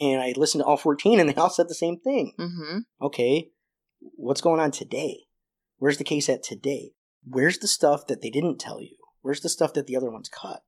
[0.00, 2.32] And I listened to all 14 and they all said the same thing.
[2.38, 2.78] Mm-hmm.
[3.00, 3.50] Okay,
[4.16, 5.24] what's going on today?
[5.76, 6.92] Where's the case at today?
[7.24, 8.96] Where's the stuff that they didn't tell you?
[9.20, 10.62] Where's the stuff that the other ones cut?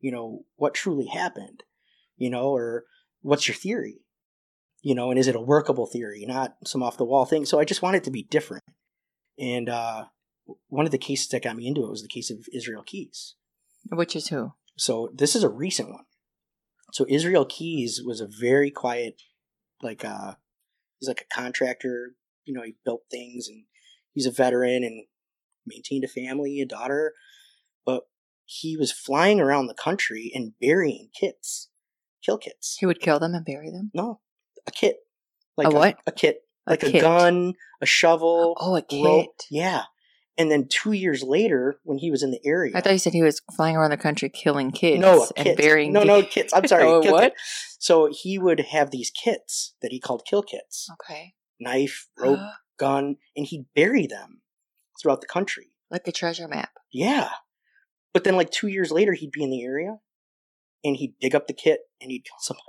[0.00, 1.64] You know, what truly happened?
[2.16, 2.84] You know, or
[3.20, 4.00] what's your theory?
[4.82, 7.44] You know, and is it a workable theory, not some off the wall thing?
[7.44, 8.64] So I just want it to be different.
[9.38, 10.04] And uh,
[10.68, 13.34] one of the cases that got me into it was the case of Israel Keyes.
[13.90, 14.52] Which is who?
[14.76, 16.04] So this is a recent one.
[16.92, 19.20] So Israel Keyes was a very quiet,
[19.82, 20.34] like uh
[20.98, 22.14] he's like a contractor,
[22.44, 23.64] you know, he built things and
[24.12, 25.04] he's a veteran and
[25.66, 27.14] maintained a family, a daughter,
[27.84, 28.04] but
[28.44, 31.68] he was flying around the country and burying kits,
[32.24, 32.76] kill kits.
[32.80, 33.90] He would kill them and bury them.
[33.92, 34.20] No,
[34.68, 34.96] a kit.
[35.56, 35.98] Like A what?
[36.06, 36.42] A, kit.
[36.66, 38.54] A Like a, gun, a shovel.
[38.60, 39.04] Oh, a kit.
[39.04, 39.34] rope.
[39.50, 39.84] Yeah.
[40.36, 42.72] And then two years later, when he was in the area.
[42.76, 45.00] I thought you said he was flying around the country killing kids.
[45.00, 45.56] no, a and kit.
[45.56, 45.92] burying.
[45.92, 46.52] no, no, kits.
[46.54, 46.84] I'm sorry.
[46.84, 47.22] Oh, what?
[47.22, 47.32] kit.
[47.80, 51.34] So he would have these kits that he called kill kits Okay.
[51.58, 52.38] knife, rope,
[52.78, 54.42] gun, and he'd bury them
[55.02, 55.72] throughout the country.
[55.90, 56.70] like a treasure map.
[56.92, 57.30] Yeah.
[58.14, 59.96] But then, like two years later, he'd be in the area
[60.84, 62.64] and he'd dig up the kit and he'd kill somebody.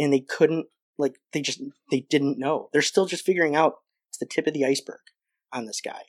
[0.00, 0.66] And they couldn't,
[0.98, 1.60] like, they just,
[1.90, 2.70] they didn't know.
[2.72, 3.74] They're still just figuring out
[4.08, 5.00] it's the tip of the iceberg
[5.52, 6.02] on this guy.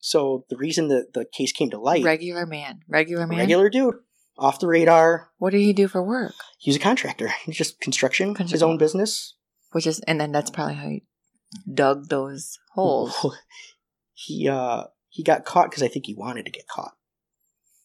[0.00, 2.80] So the reason that the case came to light, Regular man.
[2.88, 3.38] Regular man.
[3.38, 3.94] regular dude,
[4.36, 5.30] off the radar.
[5.38, 6.34] What did he do for work?
[6.58, 7.28] He was a contractor.
[7.44, 9.34] He's just construction, his own business.
[9.70, 11.04] Which is, and then that's probably how he
[11.72, 13.14] dug those holes.
[14.12, 16.92] he uh he got caught because I think he wanted to get caught.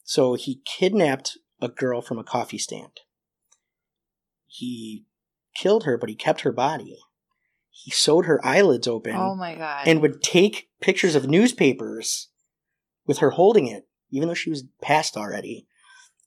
[0.04, 3.02] So he kidnapped a girl from a coffee stand.
[4.46, 5.06] He
[5.58, 6.98] killed her, but he kept her body.
[7.70, 9.88] He sewed her eyelids open Oh my god.
[9.88, 12.30] and would take pictures of newspapers
[13.06, 15.68] with her holding it, even though she was passed already,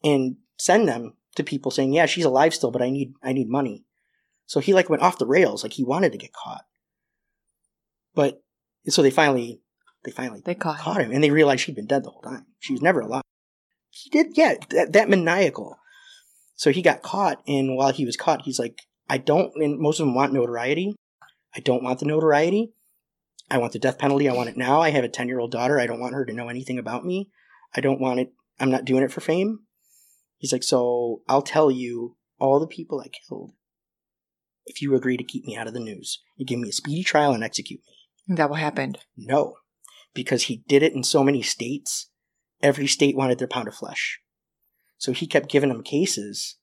[0.02, 3.48] and send them to people saying, "Yeah, she's alive still, but I need I need
[3.48, 3.85] money."
[4.47, 6.65] So he like went off the rails, like he wanted to get caught.
[8.15, 8.43] But
[8.89, 9.61] so they finally
[10.05, 10.85] they finally they caught him.
[10.85, 12.47] caught him, and they realized she'd been dead the whole time.
[12.59, 13.23] She was never alive.
[13.90, 15.77] He did, yeah, that, that maniacal.
[16.55, 19.98] So he got caught, and while he was caught, he's like, I don't, and most
[19.98, 20.94] of them want notoriety.
[21.52, 22.72] I don't want the notoriety.
[23.50, 24.28] I want the death penalty.
[24.28, 24.80] I want it now.
[24.80, 25.80] I have a 10 year old daughter.
[25.80, 27.28] I don't want her to know anything about me.
[27.74, 28.32] I don't want it.
[28.60, 29.60] I'm not doing it for fame.
[30.38, 33.50] He's like, so I'll tell you all the people I killed
[34.64, 36.20] if you agree to keep me out of the news.
[36.36, 38.36] You give me a speedy trial and execute me.
[38.36, 38.98] That what happened?
[39.16, 39.56] No,
[40.14, 42.10] because he did it in so many states.
[42.62, 44.20] Every state wanted their pound of flesh.
[44.98, 46.58] So he kept giving them cases,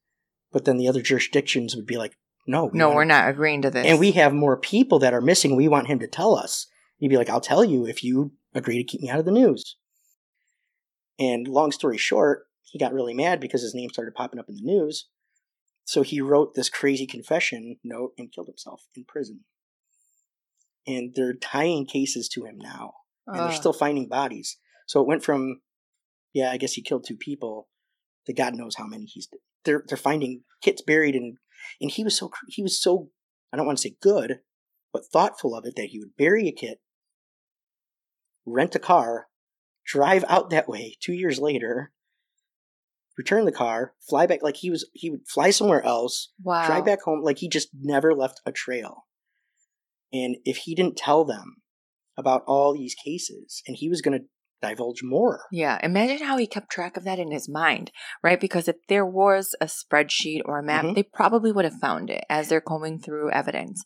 [0.53, 2.13] but then the other jurisdictions would be like,
[2.47, 2.65] no.
[2.65, 3.85] we No, we're not agreeing to this.
[3.85, 5.55] And we have more people that are missing.
[5.55, 6.67] We want him to tell us.
[6.97, 9.31] He'd be like, I'll tell you if you agree to keep me out of the
[9.31, 9.75] news.
[11.19, 14.55] And long story short, he got really mad because his name started popping up in
[14.55, 15.07] the news.
[15.85, 19.41] So he wrote this crazy confession note and killed himself in prison.
[20.85, 22.93] And they're tying cases to him now
[23.27, 24.57] and they're still finding bodies.
[24.85, 25.61] So it went from,
[26.33, 27.67] yeah, I guess he killed two people,
[28.25, 29.27] to God knows how many he's.
[29.65, 31.37] They're they're finding kits buried in,
[31.81, 33.09] and he was so he was so
[33.51, 34.39] I don't want to say good,
[34.93, 36.79] but thoughtful of it that he would bury a kit,
[38.45, 39.27] rent a car,
[39.85, 41.91] drive out that way two years later,
[43.17, 46.65] return the car, fly back like he was he would fly somewhere else, wow.
[46.65, 49.05] drive back home like he just never left a trail.
[50.13, 51.57] And if he didn't tell them
[52.17, 54.25] about all these cases and he was going to
[54.61, 55.41] divulge more.
[55.51, 57.91] Yeah, imagine how he kept track of that in his mind,
[58.23, 58.39] right?
[58.39, 60.95] Because if there was a spreadsheet or a map, Mhm.
[60.95, 63.83] they probably would have found it as they're combing through evidence.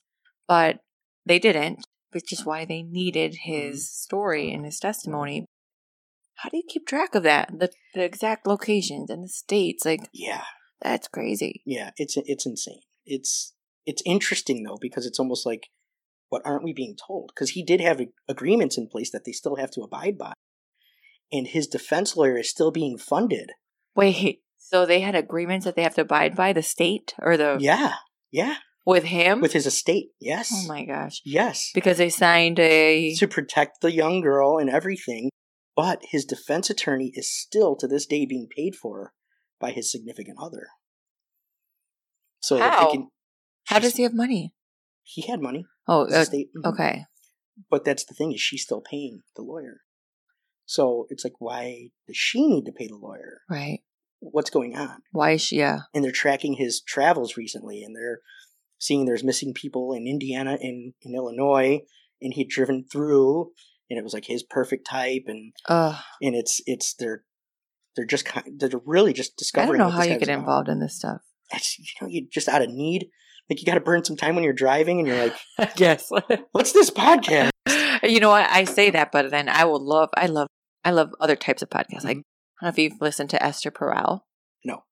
[0.47, 0.79] But
[1.25, 5.45] they didn't, which is why they needed his story and his testimony.
[6.35, 7.51] How do you keep track of that?
[7.57, 9.85] The, the exact locations and the states?
[9.85, 10.45] Like, Yeah.
[10.81, 11.61] that's crazy.
[11.65, 12.81] Yeah, it's it's insane.
[13.05, 13.53] It's
[13.85, 15.67] it's interesting though because it's almost like
[16.29, 17.33] what aren't we being told?
[17.35, 20.33] Cuz he did have agreements in place that they still have to abide by.
[21.31, 23.51] And his defense lawyer is still being funded.
[23.95, 27.57] Wait, so they had agreements that they have to abide by the state or the
[27.59, 27.95] Yeah.
[28.31, 28.55] Yeah,
[28.85, 29.41] with him?
[29.41, 30.11] with his estate.
[30.19, 30.49] Yes.
[30.53, 31.21] oh my gosh.
[31.25, 31.69] Yes.
[31.73, 35.29] Because they signed a to protect the young girl and everything.
[35.75, 39.13] But his defense attorney is still to this day being paid for
[39.59, 40.67] by his significant other.
[42.41, 42.79] So How?
[42.85, 43.09] thinking
[43.65, 44.53] How does he have money?
[45.03, 45.65] he had money?
[45.87, 46.25] Oh, uh.
[46.25, 46.45] Mhm.
[46.65, 47.05] okay.
[47.69, 49.81] But that's the thing is she's still paying the lawyer.
[50.71, 53.41] So it's like why does she need to pay the lawyer?
[53.49, 53.81] Right.
[54.21, 55.01] What's going on?
[55.11, 55.57] Why is she?
[55.57, 55.79] Yeah.
[55.93, 58.19] And they're tracking his travels recently and they're
[58.77, 61.81] seeing there's missing people in Indiana and in Illinois
[62.21, 63.51] and he'd driven through
[63.89, 66.01] and it was like his perfect type and Ugh.
[66.21, 67.25] and it's it's they're
[67.97, 69.81] they're just kind they're really just discovering.
[69.81, 70.39] I don't know how you get about.
[70.39, 71.19] involved in this stuff.
[71.51, 73.09] It's, you know, you just out of need.
[73.49, 75.35] Like you got to burn some time when you're driving, and you're like,
[75.75, 76.09] yes.
[76.53, 77.49] "What's this podcast?"
[78.03, 78.49] you know what?
[78.49, 80.07] I say that, but then I will love.
[80.15, 80.47] I love.
[80.83, 82.03] I love other types of podcasts.
[82.03, 82.23] Like I don't
[82.63, 84.21] know if you've listened to Esther Perel.
[84.63, 84.83] No.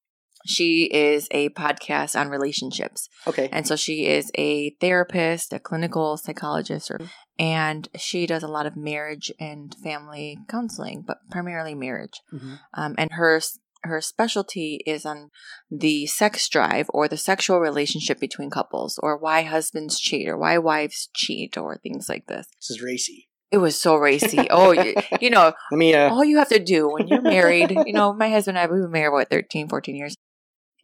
[0.45, 3.09] She is a podcast on relationships.
[3.27, 6.99] Okay, And so she is a therapist, a clinical psychologist, or,
[7.37, 12.21] and she does a lot of marriage and family counseling, but primarily marriage.
[12.33, 12.59] Mhm.
[12.73, 13.41] Um, and her
[13.83, 15.29] her specialty is on
[15.71, 20.57] the sex drive or the sexual relationship between couples, or why husbands cheat, or why
[20.57, 22.47] wives cheat, or things like this.
[22.59, 23.28] this is racy.
[23.51, 24.47] It was so racy.
[24.49, 25.93] Oh, you, you know, Let me.
[25.95, 28.71] Uh, all you have to do when you're married, you know, my husband and I,
[28.73, 30.15] we've been married, what, 13, 14 years.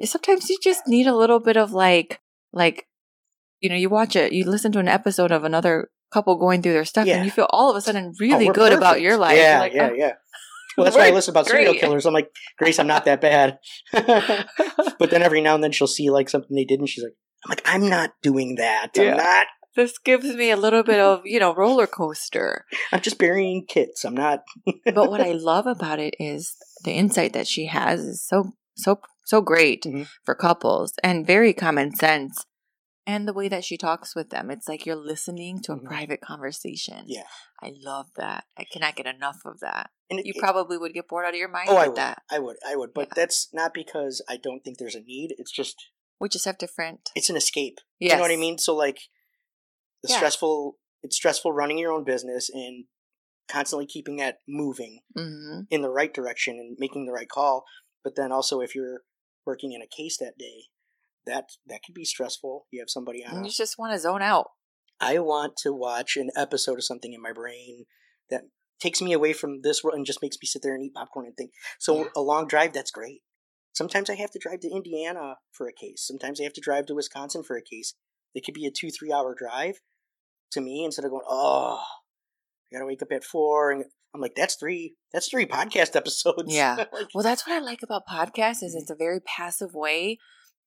[0.04, 2.20] Sometimes you just need a little bit of like,
[2.52, 2.88] like,
[3.62, 6.74] you know, you watch it, you listen to an episode of another couple going through
[6.74, 7.18] their stuff Yeah.
[7.18, 9.38] and you feel all of a sudden oh, really we're good about your life.
[9.38, 10.12] Yeah, like, yeah, "Oh, yeah.
[10.78, 12.06] Well, that's why I listen about serial great." killers.
[12.06, 13.60] I'm like, Grace, I'm not that bad.
[13.94, 17.14] but then every now and then she'll see like something they did, and she's like,
[17.46, 18.90] I'm like, I'm not doing that.
[18.98, 19.48] I'm not.
[19.76, 22.66] This gives me a little bit of, you know, roller coaster.
[22.92, 24.06] I'm just burying kids.
[24.06, 24.44] I'm not.
[24.86, 29.00] but what I love about it is the insight that she has is so so
[29.26, 30.08] so great Mhm.
[30.24, 32.46] for couples and very common sense.
[33.08, 35.86] And the way that she talks with them, it's like you're listening to a Mhm.
[35.86, 37.04] private conversation.
[37.08, 37.28] Yeah.
[37.62, 38.46] I love that.
[38.58, 39.92] I cannot get enough of that.
[40.10, 41.98] And it, You it- probably would get bored out of your mind Oh, I would.
[41.98, 42.24] that.
[42.32, 42.58] I would.
[42.66, 42.94] I would.
[42.94, 43.14] But Yeah.
[43.16, 45.36] that's not because I don't think there's a need.
[45.38, 45.76] It's just
[46.20, 47.10] We just have different.
[47.16, 47.80] it's an escape.
[48.00, 48.12] Yes.
[48.12, 48.58] You know what I mean?
[48.58, 49.00] So like
[50.06, 50.18] the Yeah.
[50.18, 52.86] stressful it's stressful running your own business and
[53.48, 57.64] constantly keeping that moving hmm in the right direction and making the right call.
[58.04, 59.02] But then also if you're
[59.46, 60.66] working in a case that day,
[61.26, 62.68] that that could be stressful.
[62.72, 63.38] You have somebody on.
[63.38, 64.48] And you just want to zone out.
[65.00, 67.86] I want to watch an episode of something in my brain
[68.30, 68.44] that
[68.80, 71.26] takes me away from this world and just makes me sit there and eat popcorn
[71.26, 71.52] and think.
[71.80, 72.10] So Yeah.
[72.16, 73.22] a long drive, that's great.
[73.74, 76.06] Sometimes I have to drive to Indiana for a case.
[76.06, 77.94] Sometimes I have to drive to Wisconsin for a case.
[78.34, 79.80] It could be a two, three hour drive
[80.56, 81.80] to me instead of going, oh,
[82.72, 86.54] I gotta wake up at four and I'm like, that's three that's three podcast episodes.
[86.54, 86.76] Yeah.
[86.94, 90.18] Like, Well, that's what I like about podcasts is it's a very passive way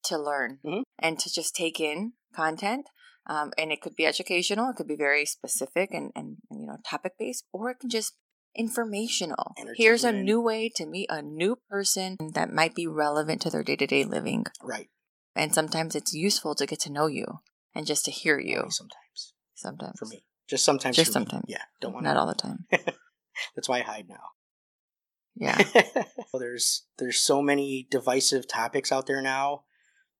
[0.04, 0.82] to learn Mhm.
[1.00, 2.86] and to just take in content.
[3.26, 6.76] Um, and it could be educational, it could be very specific and, and, you know
[6.88, 8.14] topic based, or it can just
[8.54, 9.54] informational.
[9.76, 13.62] Here's a new way to meet a new person that might be relevant to their
[13.62, 14.46] day to day living.
[14.62, 14.88] right.
[15.36, 17.26] And sometimes it's useful to get to know you
[17.74, 18.64] and just to hear you.
[18.70, 19.34] Sometimes.
[19.58, 20.24] Sometimes For me.
[20.48, 20.96] Just sometimes.
[20.96, 21.12] Just me.
[21.14, 21.44] sometimes.
[21.48, 21.62] Yeah.
[21.80, 22.66] Don't want not all the time.
[23.56, 24.22] That's why I hide now.
[25.36, 25.58] Yeah.
[26.32, 29.62] Well, there's there's so many divisive topics out there now,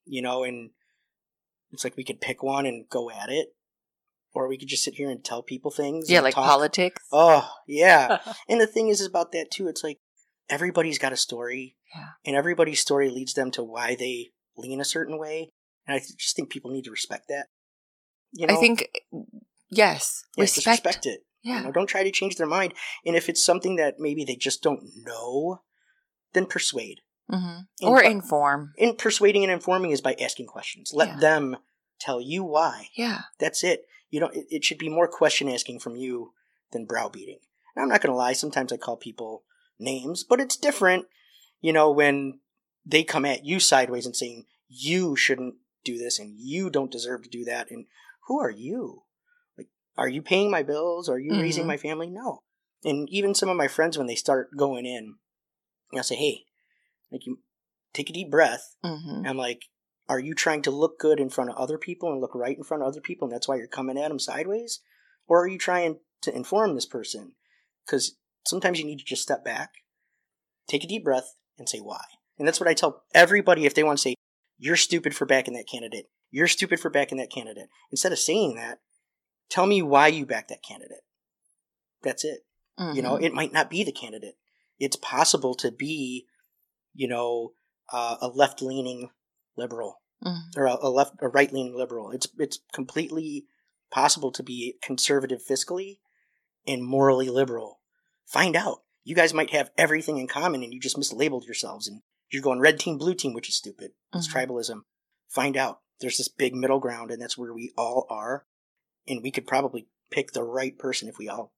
[0.06, 0.70] you know, and
[1.70, 3.48] it's like we could pick one and go at it,
[4.32, 6.09] or we could just sit here and tell people things.
[6.10, 6.47] yeah, like talk.
[6.47, 7.05] politics.
[7.12, 9.69] Oh yeah, and the thing is, about that too.
[9.69, 9.98] It's like
[10.48, 12.06] everybody's got a story, Yeah.
[12.24, 15.51] and everybody's story leads them to why they lean a certain way,
[15.86, 17.48] and I just think people need to respect that.
[18.32, 18.88] You know, I think
[19.70, 20.84] yes, just respect.
[20.84, 21.20] respect it.
[21.42, 21.59] Yeah.
[21.59, 22.74] You know, don't try to change their mind.
[23.06, 25.62] And if it's something that maybe they just don't know,
[26.32, 27.00] then persuade.
[27.30, 28.72] hmm In Or inform.
[28.78, 30.92] And persuading and informing is by asking questions.
[30.94, 31.18] Let Yeah.
[31.20, 31.56] them
[32.00, 32.88] tell you why.
[32.96, 33.22] Yeah.
[33.38, 33.86] That's it.
[34.10, 36.32] You know, it, it should be more question asking from you
[36.72, 37.38] than browbeating.
[37.74, 38.32] And I'm not going to lie.
[38.32, 39.44] Sometimes I call people
[39.78, 41.06] names, but it's different.
[41.60, 42.40] You know, when
[42.84, 47.22] they come at you sideways and saying you shouldn't do this and you don't deserve
[47.22, 47.86] to do that, and
[48.28, 49.02] who are you?
[49.56, 51.09] Like, are you paying my bills?
[51.09, 51.68] Are you raising Mhm.
[51.68, 52.09] my family?
[52.09, 52.42] No.
[52.84, 55.16] And even some of my friends, when they start going in,
[55.92, 56.46] I'll say, "Hey,
[57.10, 57.42] like you,
[57.92, 59.64] take a deep breath." hmm And I'm like,
[60.09, 62.62] are you trying to look good in front of other people and look right in
[62.64, 64.80] front of other people, and that's why you're coming at them sideways?
[65.26, 67.34] Or are you trying to inform this person?
[67.84, 69.70] Because sometimes you need to just step back,
[70.66, 72.05] take a deep breath, and say why.
[72.38, 74.14] And that's what I tell everybody if they want to say,
[74.59, 76.06] you're stupid for backing that candidate.
[76.30, 77.68] You're stupid for backing that candidate.
[77.90, 78.80] Instead of saying that,
[79.48, 81.05] tell me why you back that candidate.
[82.02, 82.44] That's it.
[82.94, 83.22] You know, Mhm.
[83.24, 84.38] it might not be the candidate.
[84.78, 86.26] It's possible to be,
[86.94, 87.55] you know,
[87.92, 89.10] uh, a left leaning
[89.56, 90.56] liberal Mhm.
[90.56, 92.12] or a, a left, a right leaning liberal.
[92.12, 93.46] It's it's completely
[93.90, 95.98] possible to be conservative fiscally
[96.66, 97.80] and morally liberal.
[98.26, 98.84] Find out.
[99.02, 102.60] You guys might have everything in common, and you just mislabeled yourselves, and you're going
[102.60, 103.94] red team, blue team, which is stupid.
[104.12, 104.32] It's Mhm.
[104.46, 104.84] tribalism.
[105.28, 105.80] Find out.
[106.00, 108.46] There's this big middle ground, and that's where we all are.
[109.06, 111.52] And we could probably pick the right person if we all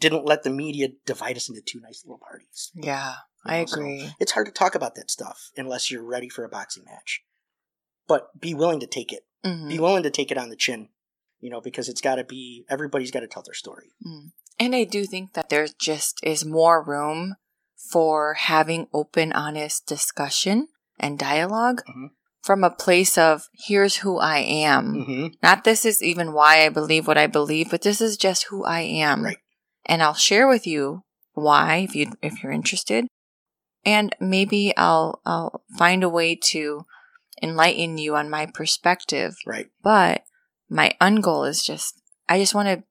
[0.00, 2.70] didn't let the media divide us into two nice little parties.
[2.74, 3.14] Yeah,
[3.44, 4.10] You I know, so agree.
[4.20, 7.22] It's hard to talk about that stuff unless you're ready for a boxing match.
[8.06, 9.26] But be willing to take it.
[9.44, 9.68] Mhm.
[9.68, 10.90] Be willing to take it on the chin.
[11.40, 13.92] You know, because it's got to be everybody's got to tell their story.
[14.58, 17.36] And I do think that there just is more room
[17.76, 20.68] for having open, honest discussion
[20.98, 22.10] and dialog Mhm.
[22.48, 24.94] From a place of here's who I am.
[24.94, 25.26] Mm-hmm.
[25.42, 28.64] Not this is even why I believe what I believe, but this is just who
[28.64, 29.22] I am.
[29.22, 29.36] Right.
[29.84, 31.02] And I'll share with you
[31.34, 33.06] why if you if you're interested.
[33.84, 36.86] And maybe I'll I'll find a way to
[37.42, 39.36] enlighten you on my perspective.
[39.46, 39.68] Right.
[39.82, 40.22] But
[40.70, 42.00] my end goal is just
[42.30, 42.82] I just want to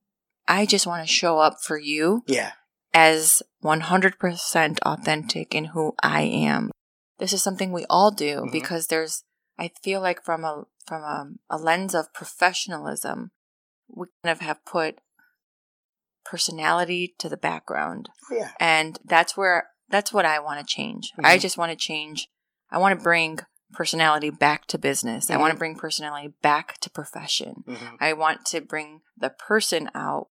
[0.47, 2.51] I just want to show up for you Yeah.
[2.93, 6.69] as 100% authentic in who I am.
[7.17, 8.51] This is something we all do Mhm.
[8.51, 9.23] because there's
[9.59, 13.31] I feel like from a from a, a lens of professionalism
[13.89, 14.99] we kind of have put
[16.25, 18.09] personality to the background.
[18.31, 18.51] Oh, yeah.
[18.59, 21.13] And that's where that's what I want to change.
[21.23, 21.41] I Mhm.
[21.41, 22.27] just want to change.
[22.69, 23.39] I want to bring
[23.71, 25.29] personality back to business.
[25.29, 27.63] I want to bring personality back to profession.
[27.65, 30.29] hmm I want to bring the person out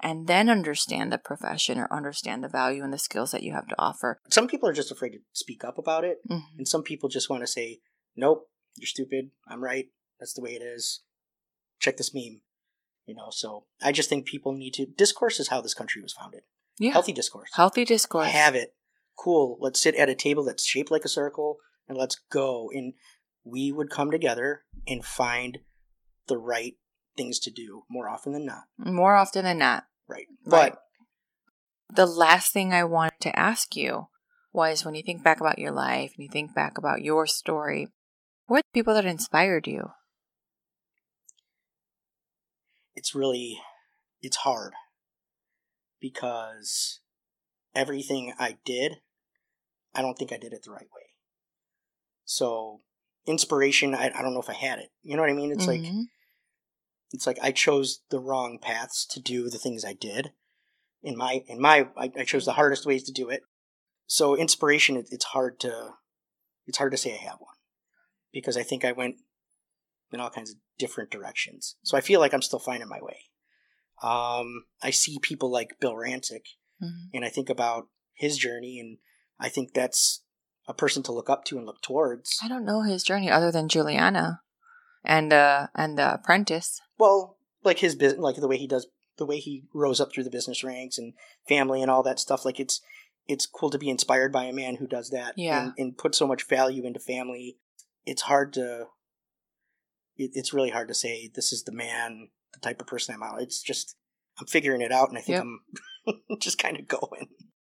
[0.00, 3.66] and then understand the profession or understand the value and the skills that you have
[3.68, 4.18] to offer.
[4.30, 6.58] Some people are just afraid to speak up about it, Mhm.
[6.58, 7.80] and some people just want to say,
[8.14, 9.30] "Nope, you're stupid.
[9.48, 9.86] I'm right.
[10.18, 11.02] That's the way it is.
[11.78, 12.40] Check this meme."
[13.06, 13.28] You know.
[13.30, 16.42] So I just think people need to discourse is how this country was founded.
[16.78, 16.92] Yeah.
[16.92, 17.50] Healthy discourse.
[17.54, 18.28] Healthy discourse.
[18.28, 18.74] Have it.
[19.18, 19.56] Cool.
[19.60, 21.56] Let's sit at a table that's shaped like a circle
[21.88, 22.70] and let's go.
[22.72, 22.92] And
[23.44, 25.58] we would come together and find
[26.26, 26.74] the right
[27.16, 28.64] things to do more often than not.
[28.76, 29.84] More often than not.
[30.06, 30.26] Right.
[30.44, 30.74] Right.
[30.74, 30.82] But
[31.96, 34.08] The last thing I wanted to ask you
[34.52, 37.88] was when you think back about your life and you think back about your story,
[38.46, 39.90] what are the people that inspired you?
[42.96, 43.60] it's really
[44.22, 44.72] it's hard
[46.00, 47.00] because
[47.74, 48.96] everything I did,
[49.94, 51.10] I don't think I did it the right way.
[52.24, 52.80] So
[53.26, 54.88] inspiration, I, I don't know if I had it.
[55.02, 55.52] You know what I mean?
[55.52, 56.06] It's like Mhm.
[57.12, 60.32] it's like I chose the wrong paths to do the things I did.
[61.02, 63.42] In my in my I, I chose the hardest ways to do it.
[64.06, 65.94] So inspiration, it, it's hard to
[66.66, 67.55] it's hard to say I have one
[68.32, 69.16] because I think I went
[70.12, 71.76] in all kinds of different directions.
[71.82, 73.18] So I feel like I'm still finding my way.
[74.02, 76.42] Um, I see people like Bill Rancic,
[76.82, 77.08] Mhm.
[77.14, 78.98] and I think about his journey, and
[79.38, 80.22] I think that's
[80.68, 82.38] a person to look up to and look towards.
[82.42, 84.40] I don't know his journey other than Giuliana
[85.04, 86.80] and uh and the apprentice.
[86.98, 88.86] Well, like his business, like the way he does,
[89.16, 91.14] the way he rose up through the business ranks and
[91.48, 92.44] family and all that stuff.
[92.44, 92.80] Like it's
[93.28, 95.34] it's cool to be inspired by a man who does that.
[95.36, 95.62] Yeah.
[95.64, 97.58] and, and put so much value into family.
[98.06, 98.86] It's hard to.
[100.16, 103.22] It, it's really hard to say this is the man, the type of person I'm
[103.22, 103.42] out.
[103.42, 103.96] It's just
[104.40, 106.14] I'm figuring it out, and I think Yep.
[106.30, 107.28] I'm just kind of going.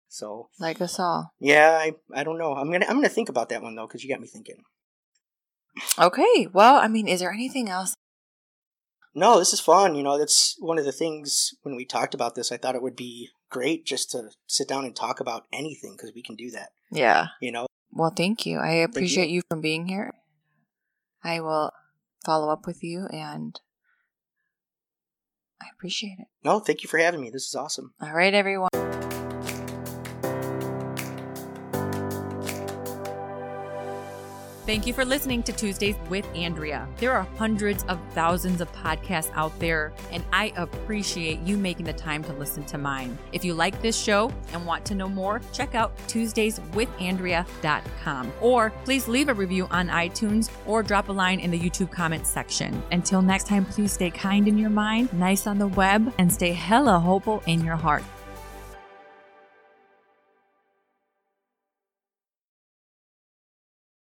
[0.09, 1.33] So Like us all.
[1.39, 2.55] yeah, I I don't know.
[2.55, 4.63] I'm gonna I'm gonna think about that one though because you got me thinking.
[5.99, 6.49] Okay.
[6.53, 7.95] Well, I mean, is there anything else?
[9.15, 9.95] No, this is fun.
[9.95, 12.53] You know, that's one of the things when we talked about this.
[12.53, 16.13] I thought it would be great just to sit down and talk about anything because
[16.15, 16.71] we can do that.
[16.91, 17.29] Yeah.
[17.41, 17.67] You know,
[17.97, 18.59] Well, thank you.
[18.59, 20.13] I appreciate you from being here.
[21.25, 21.73] I will
[22.27, 23.59] follow up with you and
[25.63, 26.27] I appreciate it.
[26.45, 27.31] no, thank you for having me.
[27.31, 27.95] This is awesome.
[28.03, 28.69] All right, everyone.
[34.77, 36.87] Thank you for listening to Tuesdays with Andrea.
[36.99, 41.95] There are hundreds of thousands of podcasts out there, and I appreciate you making the
[41.95, 43.17] time to listen to mine.
[43.33, 49.09] If you like this show and want to know more, check out TuesdaysWithAndrea.com or please
[49.09, 52.83] leave a review on iTunes or drop a line in the YouTube comments section.
[52.93, 56.53] Until next time, please stay kind in your mind, nice on the web, and stay
[56.53, 58.05] hella hopeful in your heart.